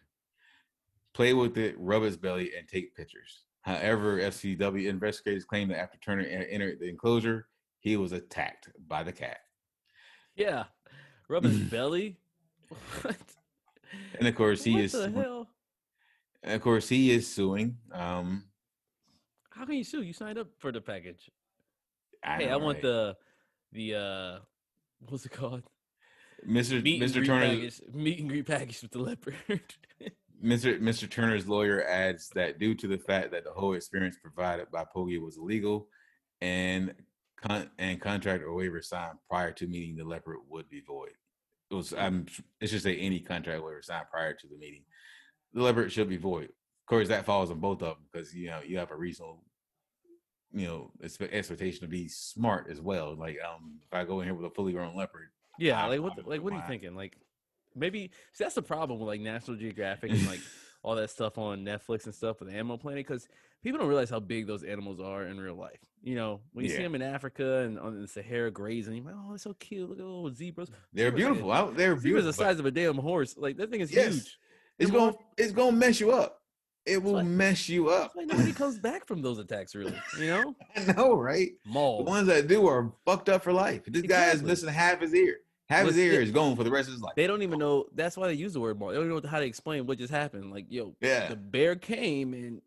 [1.15, 3.45] play with it, rub its belly, and take pictures.
[3.63, 7.47] However, FCW investigators claim that after Turner entered the enclosure,
[7.87, 9.39] he was attacked by the cat,
[10.35, 10.65] Yeah,
[11.29, 12.17] rub his belly.
[13.03, 13.17] What?
[14.19, 14.93] and of course he what is.
[14.93, 15.47] the hell?
[16.43, 17.77] Of course he is suing.
[17.93, 18.43] Um,
[19.51, 20.03] How can you sue?
[20.03, 21.31] You signed up for the package.
[22.25, 22.83] I hey, know, I want right?
[22.83, 23.17] the
[23.71, 24.39] the uh
[25.09, 25.63] what's it called?
[26.45, 26.83] Mr.
[26.83, 27.25] Meet Mr.
[27.25, 27.47] Turner.
[27.55, 27.81] package.
[27.95, 29.37] Meet and greet package with the leopard.
[30.45, 30.81] Mr.
[30.81, 31.09] Mr.
[31.09, 35.21] Turner's lawyer adds that due to the fact that the whole experience provided by Poggi
[35.21, 35.89] was illegal
[36.41, 36.93] and
[37.37, 41.13] con- and contract or waiver signed prior to meeting the leopard would be void.
[41.71, 42.27] It was I'm
[42.61, 44.85] it should say any contract or waiver signed prior to the meeting.
[45.53, 46.45] The leopard should be void.
[46.45, 49.43] Of course, that falls on both of them because you know you have a reasonable
[50.53, 53.17] you know expe- expectation to be smart as well.
[53.17, 56.01] Like um if I go in here with a fully grown leopard, yeah, I'm like
[56.01, 56.27] what?
[56.29, 56.95] Like what are you thinking?
[56.95, 57.17] Like
[57.75, 60.41] maybe see, that's the problem with like National Geographic and like
[60.87, 63.27] all that stuff on Netflix and stuff with the Animal Planet because
[63.61, 65.81] people don't realize how big those animals are in real life.
[66.01, 69.15] You know, when you see them in Africa and on the Sahara grazing, you're like,
[69.19, 69.91] oh, they're so cute.
[69.91, 70.71] Look at little zebras.
[70.93, 71.51] they're Zebra's like beautiful.
[71.53, 72.27] I- They're Zebra's beautiful.
[72.29, 73.37] the size of a damn horse.
[73.37, 74.15] Like that thing is Yes.
[74.15, 74.39] huge.
[74.79, 76.41] It's going it's going to mess you up.
[76.85, 78.13] It will why- mess you up.
[78.15, 79.99] Why nobody comes back from those attacks, really.
[80.21, 81.51] You know, I know, right?
[81.65, 81.73] The
[82.05, 83.83] ones that do are fucked up for life.
[83.89, 85.39] This guy is missing half his ear.
[85.69, 86.21] Half his Listen, ear yeah.
[86.27, 87.15] is gone for the rest of his life.
[87.17, 87.87] They don't even know.
[87.95, 88.93] That's why they use the word mauled.
[88.95, 90.53] They don't know how to explain what just happened.
[90.53, 91.29] Like, yo, Yeah.
[91.29, 92.63] the bear came and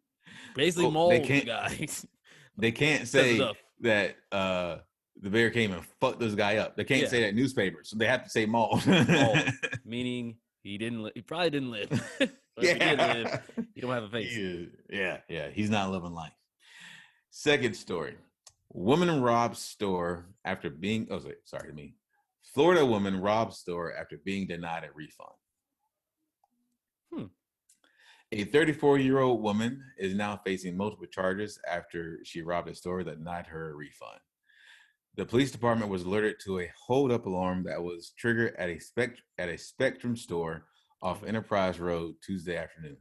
[0.53, 1.88] basically Oh, mauled the can't guy.
[2.57, 3.39] They can't say
[3.81, 4.80] that uh
[5.21, 6.76] the bear came and fucked this guy up.
[6.76, 7.07] They can't Yeah.
[7.07, 8.85] say that in newspapers, so they have to say mauled.
[8.85, 9.39] Mauled.
[9.85, 11.03] Meaning he didn't.
[11.03, 11.89] Li- he probably didn't live.
[12.61, 13.41] If he live,
[13.73, 14.35] you don't have a face.
[14.35, 16.34] He yeah, yeah, he's not living life.
[17.30, 18.15] Second story:
[18.73, 21.07] woman robs store after being.
[21.09, 21.95] Oh, sorry, sorry to me.
[22.53, 25.30] Florida woman robs store after being denied a refund.
[27.13, 27.26] Hmm.
[28.31, 33.47] A 34-year-old woman is now facing multiple charges after she robbed a store that denied
[33.47, 34.19] her a refund.
[35.15, 39.21] The police department was alerted to a hold-up alarm that was triggered at a spect-
[39.38, 40.65] at a Spectrum store
[41.01, 42.97] off Enterprise Road Tuesday afternoon.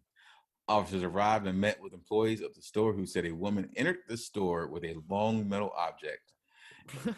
[0.66, 4.16] Officers arrived and met with employees of the store who said a woman entered the
[4.16, 6.32] store with a long metal object,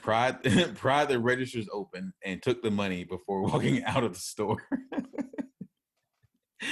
[0.02, 0.42] pried,
[0.76, 4.62] pried the registers open, and took the money before walking out of the store.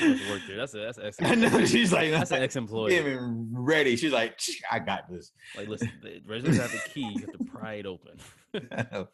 [0.02, 0.56] Work there.
[0.58, 2.96] That's a, that's I know she's like, That's an ex-employee.
[2.96, 3.96] even ready.
[3.96, 4.38] She's like,
[4.70, 5.32] I got this.
[5.56, 7.08] Like, listen, the residents have the key.
[7.08, 8.18] You have to pry it open.
[8.54, 9.08] I know.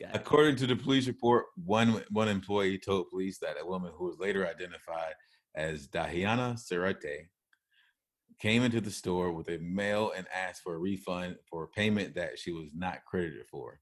[0.00, 0.10] God.
[0.12, 4.16] According to the police report, one one employee told police that a woman who was
[4.18, 5.12] later identified
[5.54, 7.26] as Dahiana Serrate
[8.40, 12.14] came into the store with a mail and asked for a refund for a payment
[12.14, 13.78] that she was not credited for.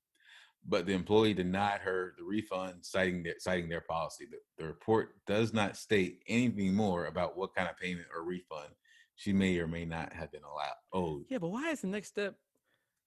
[0.67, 4.27] But the employee denied her the refund, citing their, citing their policy.
[4.31, 8.71] The, the report does not state anything more about what kind of payment or refund
[9.15, 10.75] she may or may not have been allowed.
[10.93, 12.35] Oh, Yeah, but why is the next step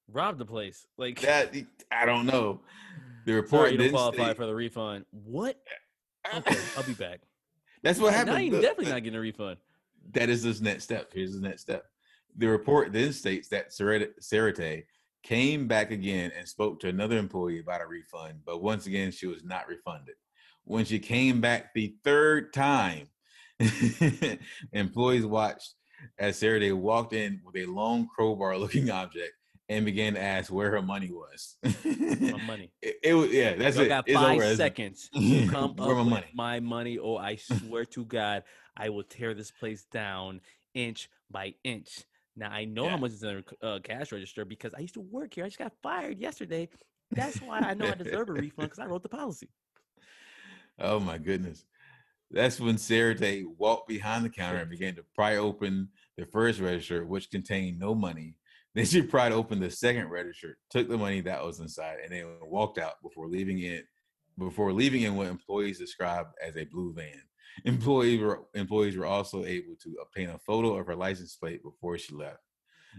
[0.07, 0.87] rob the place?
[0.97, 1.53] Like that
[1.91, 2.61] I don't know.
[3.25, 5.05] The report Sorry, you don't didn't qualify state- for the refund.
[5.11, 5.57] What?
[6.33, 7.19] Okay, I'll be back.
[7.83, 8.35] That's what happened.
[8.35, 9.57] Now you're definitely not getting a refund.
[10.11, 11.11] That is this next step.
[11.13, 11.85] Here's the next step.
[12.37, 14.83] The report then states that Serrate
[15.23, 19.27] came back again and spoke to another employee about a refund, but once again, she
[19.27, 20.15] was not refunded.
[20.63, 23.07] When she came back the third time,
[24.73, 25.75] employees watched
[26.17, 29.33] as Sarah walked in with a long crowbar looking object
[29.69, 31.57] and began to ask where her money was.
[31.63, 32.71] my money.
[32.81, 33.87] It, it was yeah, that's you it.
[33.87, 35.09] got five seconds.
[35.13, 36.25] Come Where up my with money?
[36.33, 38.43] my money, or I swear to God,
[38.77, 40.41] I will tear this place down
[40.73, 42.05] inch by inch.
[42.35, 42.91] Now I know Yeah.
[42.91, 45.43] how much is in the uh, cash register because I used to work here.
[45.45, 46.69] I just got fired yesterday.
[47.11, 49.49] That's why I know I deserve a refund because I wrote the policy.
[50.79, 51.65] Oh my goodness.
[52.31, 56.61] That's when Sarah Day walked behind the counter and began to pry open the first
[56.61, 58.35] register, which contained no money.
[58.73, 62.25] Then she pried open the second register, took the money that was inside, and then
[62.43, 63.83] walked out before leaving it
[64.39, 67.21] before leaving in what employees described as a blue van.
[67.65, 71.97] Employees were employees were also able to obtain a photo of her license plate before
[71.97, 72.39] she left.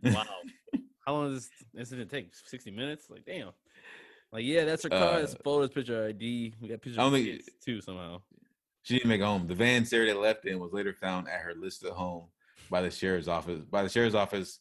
[0.04, 0.24] Wow.
[1.06, 2.32] How long does this incident take?
[2.34, 3.10] 60 minutes?
[3.10, 3.50] Like, damn.
[4.32, 5.18] Like, yeah, that's her car.
[5.20, 6.54] That's Uh, photos, picture ID.
[6.60, 8.22] We got pictures of don't the think- kids too somehow.
[8.84, 9.46] She didn't make it home.
[9.46, 12.24] The van Sarah Day left in was later found at her listed home
[12.70, 13.60] by the sheriff's office.
[13.60, 14.58] By the sheriff's office,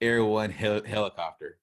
[0.00, 1.58] Air One hel- helicopter.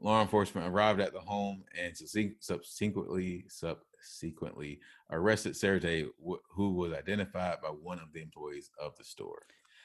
[0.00, 4.80] Law enforcement arrived at the home and subse- subsequently subsequently
[5.14, 9.42] arrested Sarah Day, wh- who was identified by one of the employees of the store.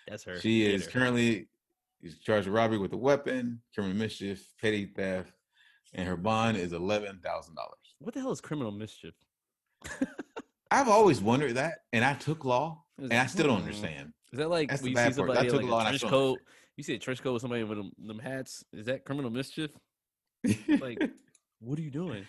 [0.07, 0.39] That's her.
[0.39, 0.91] She is her.
[0.91, 1.47] currently
[2.01, 5.33] is charged with robbery with a weapon, criminal mischief, petty theft,
[5.93, 7.95] and her bond is eleven thousand dollars.
[7.99, 9.13] What the hell is criminal mischief?
[10.71, 13.65] I've always wondered that, and I took law, and I still don't hmm.
[13.65, 14.13] understand.
[14.31, 15.03] Is that like That's when you see.
[15.03, 16.11] I somebody in, took like law a trench coat?
[16.11, 16.55] understand.
[16.77, 18.63] You see a trench coat with somebody with them, them hats.
[18.71, 19.71] Is that criminal mischief?
[20.79, 21.11] Like,
[21.59, 22.25] what are you doing?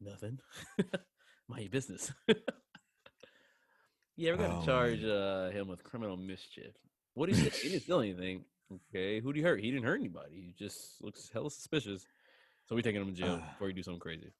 [0.00, 0.38] Nothing.
[1.48, 2.12] Mind your business.
[4.16, 6.74] yeah, we're gonna Oh, charge uh, him with criminal mischief.
[7.14, 7.48] What did he?
[7.48, 8.44] he didn't steal anything.
[8.90, 9.60] Okay, who did he hurt?
[9.60, 10.34] He didn't hurt anybody.
[10.34, 12.06] He just looks hella suspicious.
[12.66, 13.50] So we taking him to jail Ah.
[13.52, 14.32] before he do something crazy.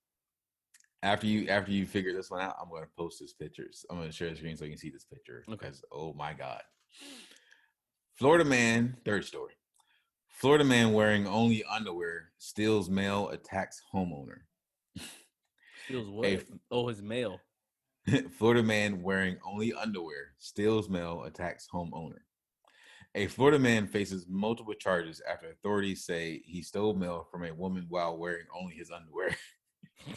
[1.02, 3.84] after you after you figure this one out, I'm going to post his pictures.
[3.90, 5.44] I'm going to share the screen so you can see this picture.
[5.46, 5.56] Okay.
[5.58, 6.62] Because oh my god,
[8.14, 9.52] Florida man, third story.
[10.28, 14.38] Florida man wearing only underwear steals mail, attacks homeowner.
[15.84, 16.26] Steals what?
[16.26, 16.40] Hey,
[16.70, 17.40] oh, his mail.
[18.38, 22.18] Florida man wearing only underwear steals mail, attacks homeowner.
[23.14, 27.86] A Florida man faces multiple charges after authorities say he stole mail from a woman
[27.88, 29.34] while wearing only his underwear.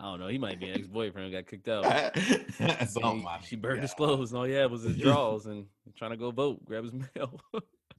[0.00, 0.28] I don't know.
[0.28, 1.32] He might be an ex-boyfriend.
[1.32, 1.82] Got kicked out.
[2.58, 3.96] That's And oh he- my she burned his God.
[3.96, 4.32] clothes.
[4.32, 5.66] All yeah, was his drawers and
[5.96, 7.40] trying to go vote, grab his mail.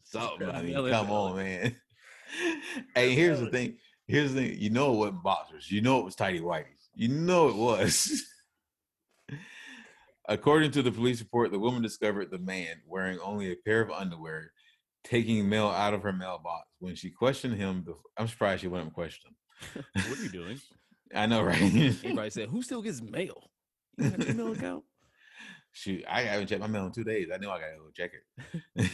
[0.04, 0.38] Something.
[0.38, 1.76] Grab I his mean, mail and come mail on, man.
[2.96, 3.78] hey, here's the thing.
[4.08, 4.60] Here's the thing.
[4.60, 5.70] You know it wasn't boxers.
[5.70, 6.79] You know it was tidy whities.
[7.00, 8.26] You know it was.
[10.28, 13.90] According to the police report, the woman discovered the man wearing only a pair of
[13.90, 14.52] underwear,
[15.06, 16.68] taking mail out of her mailbox.
[16.80, 19.86] When she questioned him, the, I'm surprised she went up and questioned him.
[20.10, 20.60] what are you doing?
[21.16, 21.56] I know, right?
[21.62, 23.50] He probably said, "Who still gets mail?
[23.98, 24.84] You got an email account?"
[25.72, 27.30] Shoot, I haven't checked my mail in two days.
[27.34, 28.12] I know I gotta go check
[28.76, 28.92] it.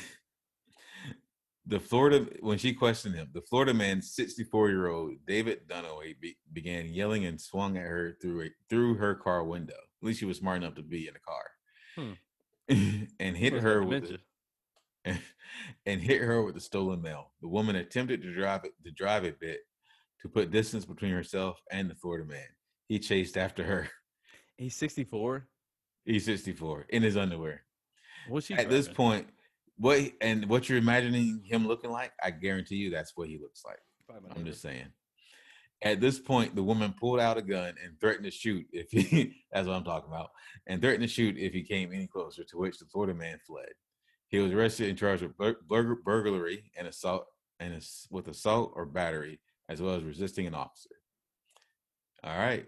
[1.67, 6.37] The Florida, when she questioned him, the Florida man, 64 year old David Dunaway, be,
[6.53, 9.73] began yelling and swung at her through a, through her car window.
[9.73, 12.15] At least she was smart enough to be in the car,
[12.69, 13.05] hmm.
[13.19, 14.09] and hit her with
[15.05, 15.17] the,
[15.85, 17.31] and hit her with the stolen mail.
[17.41, 19.59] The woman attempted to drive it to drive a bit
[20.21, 22.47] to put distance between herself and the Florida man.
[22.87, 23.89] He chased after her.
[24.57, 25.47] He's 64.
[26.05, 27.63] He's 64 in his underwear.
[28.27, 29.27] What's she At this point,
[29.77, 33.63] what and what you're imagining him looking like, I guarantee you that's what he looks
[33.65, 33.79] like.
[34.09, 34.49] I'm neighbor.
[34.49, 34.87] just saying.
[35.81, 39.35] At this point, the woman pulled out a gun and threatened to shoot if he
[39.51, 40.29] that's what I'm talking about.
[40.67, 43.69] And threatened to shoot if he came any closer, to which the Florida man fled.
[44.29, 47.25] He was arrested and charged with bur- burg- burglary and assault
[47.59, 49.39] and ass- with assault or battery,
[49.69, 50.89] as well as resisting an officer.
[52.23, 52.65] All right.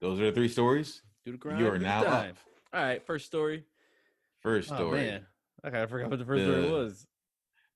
[0.00, 1.02] Those are the three stories.
[1.24, 1.60] Do the grind.
[1.60, 2.36] You are now up.
[2.72, 3.64] All right, first story.
[4.40, 4.90] First Oh
[5.64, 7.06] man, I forgot what the first The- was.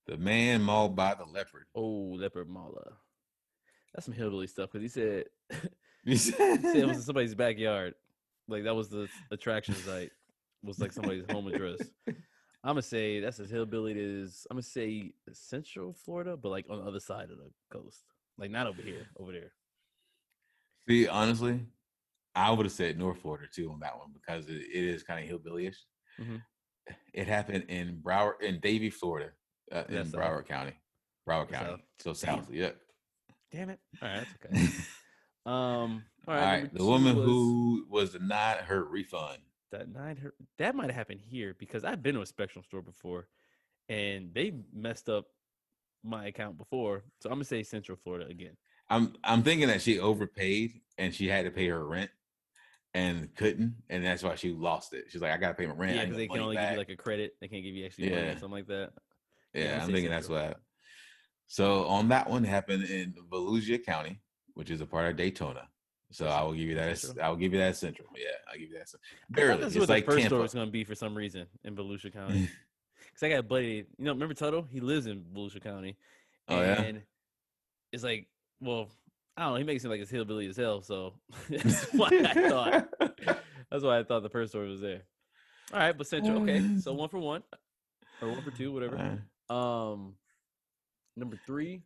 [0.06, 1.66] The man mauled by the leopard.
[1.76, 2.96] Oh, leopard mala.
[3.94, 5.24] That's some hillbilly stuff because he said
[6.04, 7.94] he said it was in somebody's backyard.
[8.48, 10.10] Like that was the attraction site.
[10.64, 11.78] Was like somebody's home address.
[12.08, 12.14] I'm
[12.64, 13.92] gonna say that's as hillbilly
[14.22, 18.02] as I'm gonna say Central Florida, but like on the other side of the coast.
[18.38, 19.52] Like not over here, over there.
[20.88, 21.60] See, honestly,
[22.34, 25.22] I would have said North Florida too on that one because it, it is kind
[25.24, 25.76] of hillbillyish.
[26.20, 26.42] Mhm.
[27.12, 29.30] It happened in Broward, in Davie, Florida,
[29.70, 30.10] uh, in That's.
[30.10, 30.72] Broward County.
[31.28, 32.48] Broward That's County, so south.
[32.50, 32.70] Yeah.
[33.52, 33.78] Damn it.
[34.00, 34.72] All right, that's okay.
[35.44, 35.52] Um,
[36.28, 36.62] all All right.
[36.62, 36.74] right.
[36.74, 39.38] The woman was- who was denied her refund
[39.72, 43.26] that nine that might have happened here because I've been to a Spectrum store before,
[43.88, 45.26] and they messed up
[46.04, 47.02] my account before.
[47.20, 48.56] So I'm gonna say Central Florida again.
[48.88, 52.10] I'm I'm thinking that she overpaid and she had to pay her rent
[52.94, 55.06] and couldn't, and that's why she lost it.
[55.08, 55.96] She's like, I gotta pay my rent.
[55.96, 56.70] Yeah, because they can only back.
[56.70, 57.36] give you like a credit.
[57.40, 58.14] They can't give you extra yeah.
[58.16, 58.90] money or something like that.
[59.54, 60.60] Yeah, yeah I'm thinking that's what.
[61.46, 64.20] So on that one happened in Volusia County,
[64.54, 65.68] which is a part of Daytona.
[66.10, 67.04] So I will give you that.
[67.22, 68.08] I will give you that central.
[68.14, 68.88] Yeah, I'll give you that.
[69.30, 69.62] Barely.
[69.62, 70.34] That's what like the first Tampa.
[70.34, 72.50] store is going to be for some reason in Volusia County.
[73.06, 73.86] Because I got a buddy.
[73.98, 74.66] You know, remember Tuttle?
[74.70, 75.96] He lives in Volusia County.
[76.48, 76.82] Oh yeah.
[76.82, 77.02] And
[77.92, 78.28] it's like,
[78.60, 78.90] well,
[79.36, 79.58] I don't know.
[79.58, 80.82] He makes it like it's hillbilly as hell.
[80.82, 81.14] So
[81.50, 82.88] that's why I thought.
[83.70, 85.02] That's why I thought the first store was there.
[85.72, 86.42] All right, but Central.
[86.42, 87.42] Okay, so one for one,
[88.20, 89.22] or one for two, whatever.
[89.48, 90.14] Um,
[91.16, 91.82] number three,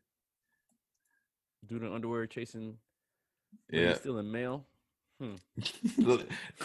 [1.66, 2.78] dude in underwear chasing.
[3.70, 4.66] Yeah, stealing mail.
[5.20, 5.36] Hmm.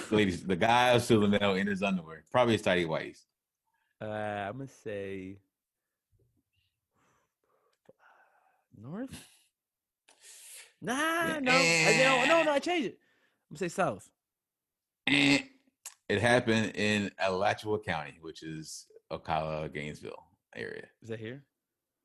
[0.10, 3.20] Ladies, the guy stealing still in there in his underwear, probably his tidy whities.
[4.02, 5.38] Uh, I'm gonna say
[8.82, 9.31] north.
[10.82, 12.52] Nah, no, I, no, no, no.
[12.54, 12.98] I changed it.
[13.50, 14.10] I'm gonna say south.
[15.08, 20.24] It happened in Alachua County, which is Ocala, Gainesville
[20.56, 20.88] area.
[21.02, 21.44] Is that here?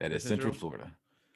[0.01, 0.53] That is Central?
[0.53, 0.93] Central Florida.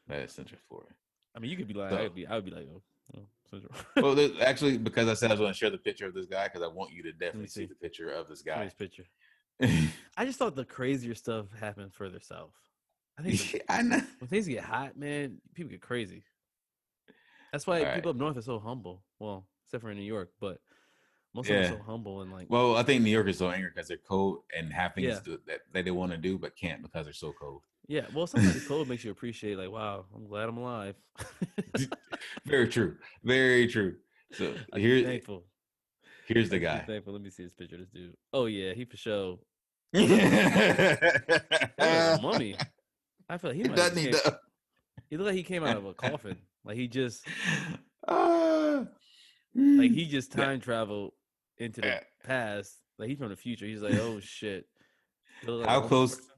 [0.08, 0.90] That is Central Florida.
[1.34, 2.82] I mean, you could be like, so, I would be, I would be like, oh,
[3.16, 3.72] oh Central.
[3.96, 6.44] well, actually, because I said I was going to share the picture of this guy,
[6.44, 7.62] because I want you to definitely see.
[7.62, 7.66] see.
[7.66, 8.56] the picture of this guy.
[8.56, 9.04] Nice picture.
[10.16, 12.54] I just thought the crazier stuff happened further south.
[13.18, 14.00] I think the, I know.
[14.18, 16.22] when things get hot, man, people get crazy.
[17.52, 18.16] That's why All people right.
[18.16, 19.02] up north are so humble.
[19.18, 20.58] Well, except for in New York, but
[21.34, 21.56] most yeah.
[21.56, 22.46] of them are so humble and like.
[22.48, 25.18] Well, I think New York is so angry because they're cold and have things yeah.
[25.20, 27.62] to, that, that they want to do but can't because they're so cold.
[27.86, 30.94] Yeah, well, sometimes cold makes you appreciate like, wow, I'm glad I'm alive.
[32.46, 32.96] Very true.
[33.24, 33.96] Very true.
[34.32, 35.44] So here's eh, thankful.
[36.28, 36.78] Here's the guy.
[36.86, 37.12] Thankful.
[37.12, 38.16] Let me see this picture of this dude.
[38.32, 39.38] Oh yeah, he for sure.
[42.22, 42.56] mummy.
[43.28, 43.98] I feel like he, he doesn't
[45.10, 46.36] He looked like he came out of a coffin.
[46.62, 47.26] Like he just,
[48.06, 48.84] uh,
[49.54, 51.12] like he just time traveled
[51.56, 52.76] into the past.
[52.98, 53.64] Like he's from the future.
[53.64, 54.66] He's like, oh shit.
[55.46, 56.16] Like how close?
[56.16, 56.30] Person.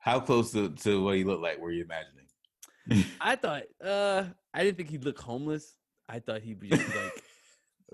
[0.00, 3.04] How close to, to what he looked like were you imagining?
[3.20, 3.62] I thought.
[3.80, 5.72] uh I didn't think he'd look homeless.
[6.08, 7.22] I thought he'd be just like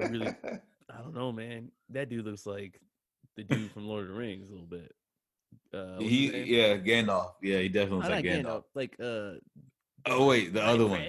[0.01, 0.29] a really.
[0.91, 1.73] I don't know, man.
[1.91, 2.81] That dude looks like
[3.37, 4.93] the dude from Lord of the Rings a little bit.
[5.75, 8.45] Uh, he yeah Gandalf yeah he definitely looks like Gandalf.
[8.45, 8.63] Gandalf.
[8.75, 9.33] like uh
[10.07, 11.09] oh wait the other one.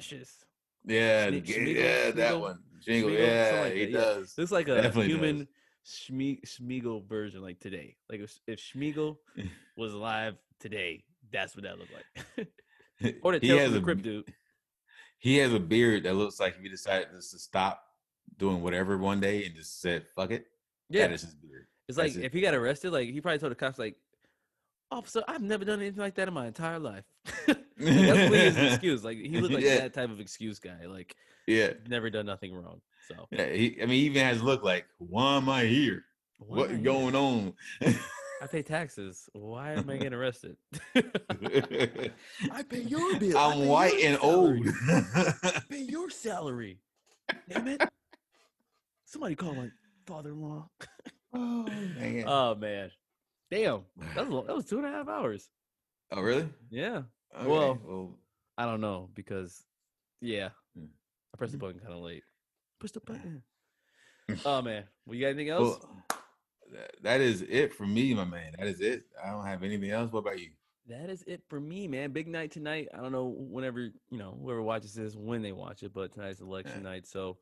[0.85, 3.91] Yeah yeah that one Jingle yeah like he that.
[3.91, 4.34] does.
[4.38, 4.41] Yeah.
[4.41, 5.47] looks like a definitely human
[5.85, 7.95] Smeagol version like today.
[8.09, 9.17] Like if, if Smeagol
[9.77, 12.47] was alive today that's what that looked like.
[13.23, 14.34] Or the he has a crypt dude.
[15.19, 17.84] he has a beard that looks like if he decided just to stop
[18.38, 20.45] doing whatever one day and just said fuck it
[20.89, 21.07] yeah.
[21.07, 21.67] that is his beard.
[21.88, 23.95] It's like if he got arrested, like he probably told the cops, like,
[24.91, 27.03] officer, I've never done anything like that in my entire life.
[27.77, 29.03] that's his excuse.
[29.03, 29.80] Like he looked like yeah.
[29.80, 30.85] that type of excuse guy.
[30.88, 31.15] Like,
[31.47, 32.81] yeah, never done nothing wrong.
[33.07, 36.06] So yeah, he, I mean, he even has look like, why am I here?
[36.39, 37.53] Why What's going on?
[38.41, 39.30] I pay taxes.
[39.34, 40.57] Why am I getting arrested?
[40.95, 43.38] I pay your bill.
[43.38, 44.61] I'm white and salary.
[44.61, 45.68] old.
[45.69, 46.80] pay your salary.
[47.49, 47.81] Damn it.
[49.06, 49.69] Somebody call my
[50.06, 50.68] father-in-law.
[51.34, 52.23] oh man.
[52.27, 52.91] Oh man.
[53.52, 53.84] Damn,
[54.15, 55.49] that was that was two and a half hours.
[56.11, 56.49] Oh really?
[56.69, 57.03] Yeah.
[57.38, 57.48] Okay.
[57.48, 58.18] Well, well,
[58.57, 59.64] I don't know because,
[60.22, 60.49] yeah.
[60.78, 61.68] I pressed the mm-hmm.
[61.68, 62.24] button kind of late.
[62.80, 63.44] Push the button.
[64.45, 65.80] oh man, well, you got anything else?
[65.82, 66.22] Well,
[67.03, 68.53] that is it for me, my man.
[68.57, 69.03] That is it.
[69.24, 70.12] I don't have anything else.
[70.12, 70.49] What about you?
[70.88, 72.12] That is it for me, man.
[72.12, 72.88] Big night tonight.
[72.94, 76.40] I don't know whenever you know whoever watches this when they watch it, but tonight's
[76.40, 76.90] election yeah.
[76.90, 77.38] night, so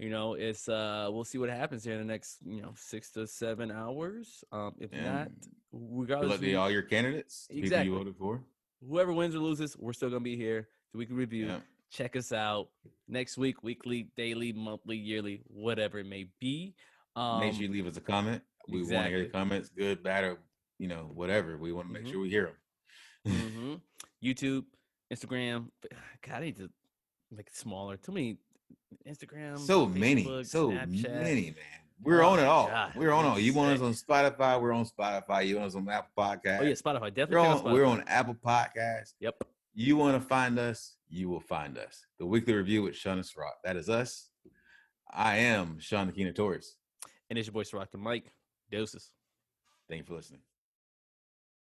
[0.00, 3.10] you know, it's uh we'll see what happens here in the next, you know, six
[3.12, 4.42] to seven hours.
[4.50, 5.28] Um, if and not,
[5.72, 7.90] regardless of all your candidates, exactly.
[7.90, 8.42] you voted for.
[8.86, 10.68] Whoever wins or loses, we're still gonna be here.
[10.92, 11.46] The weekly review.
[11.46, 11.58] Yeah.
[11.90, 12.68] Check us out
[13.08, 16.74] next week, weekly, daily, monthly, yearly, whatever it may be.
[17.16, 18.42] Um, Make sure you leave us a comment.
[18.68, 18.96] We exactly.
[18.96, 20.38] want to hear the comments, good, bad, or
[20.78, 21.56] you know, whatever.
[21.56, 22.12] We want to make mm-hmm.
[22.12, 22.52] sure we hear
[23.26, 23.34] them.
[23.34, 23.74] mm-hmm.
[24.24, 24.64] YouTube,
[25.12, 25.66] Instagram.
[26.26, 26.70] God, I need to
[27.30, 27.96] make it smaller.
[27.96, 28.38] Too many
[29.08, 31.22] Instagram, so Facebook, many, so Snapchat.
[31.22, 31.79] many, man.
[32.02, 32.68] We're oh on it all.
[32.68, 33.38] God, we're on all.
[33.38, 34.60] You want us on Spotify?
[34.60, 35.46] We're on Spotify.
[35.46, 36.60] You want us on Apple Podcast?
[36.60, 37.36] Oh yeah, Spotify definitely.
[37.36, 39.14] We're on, on we're on Apple Podcast.
[39.20, 39.44] Yep.
[39.74, 40.96] You want to find us?
[41.08, 42.04] You will find us.
[42.18, 43.56] The weekly review with Sean and Rock.
[43.64, 44.30] That is us.
[45.12, 46.76] I am Sean Aquino Torres.
[47.28, 48.32] And it's your boy Rock and Mike.
[48.70, 49.10] Doses.
[49.88, 50.40] Thank you for listening.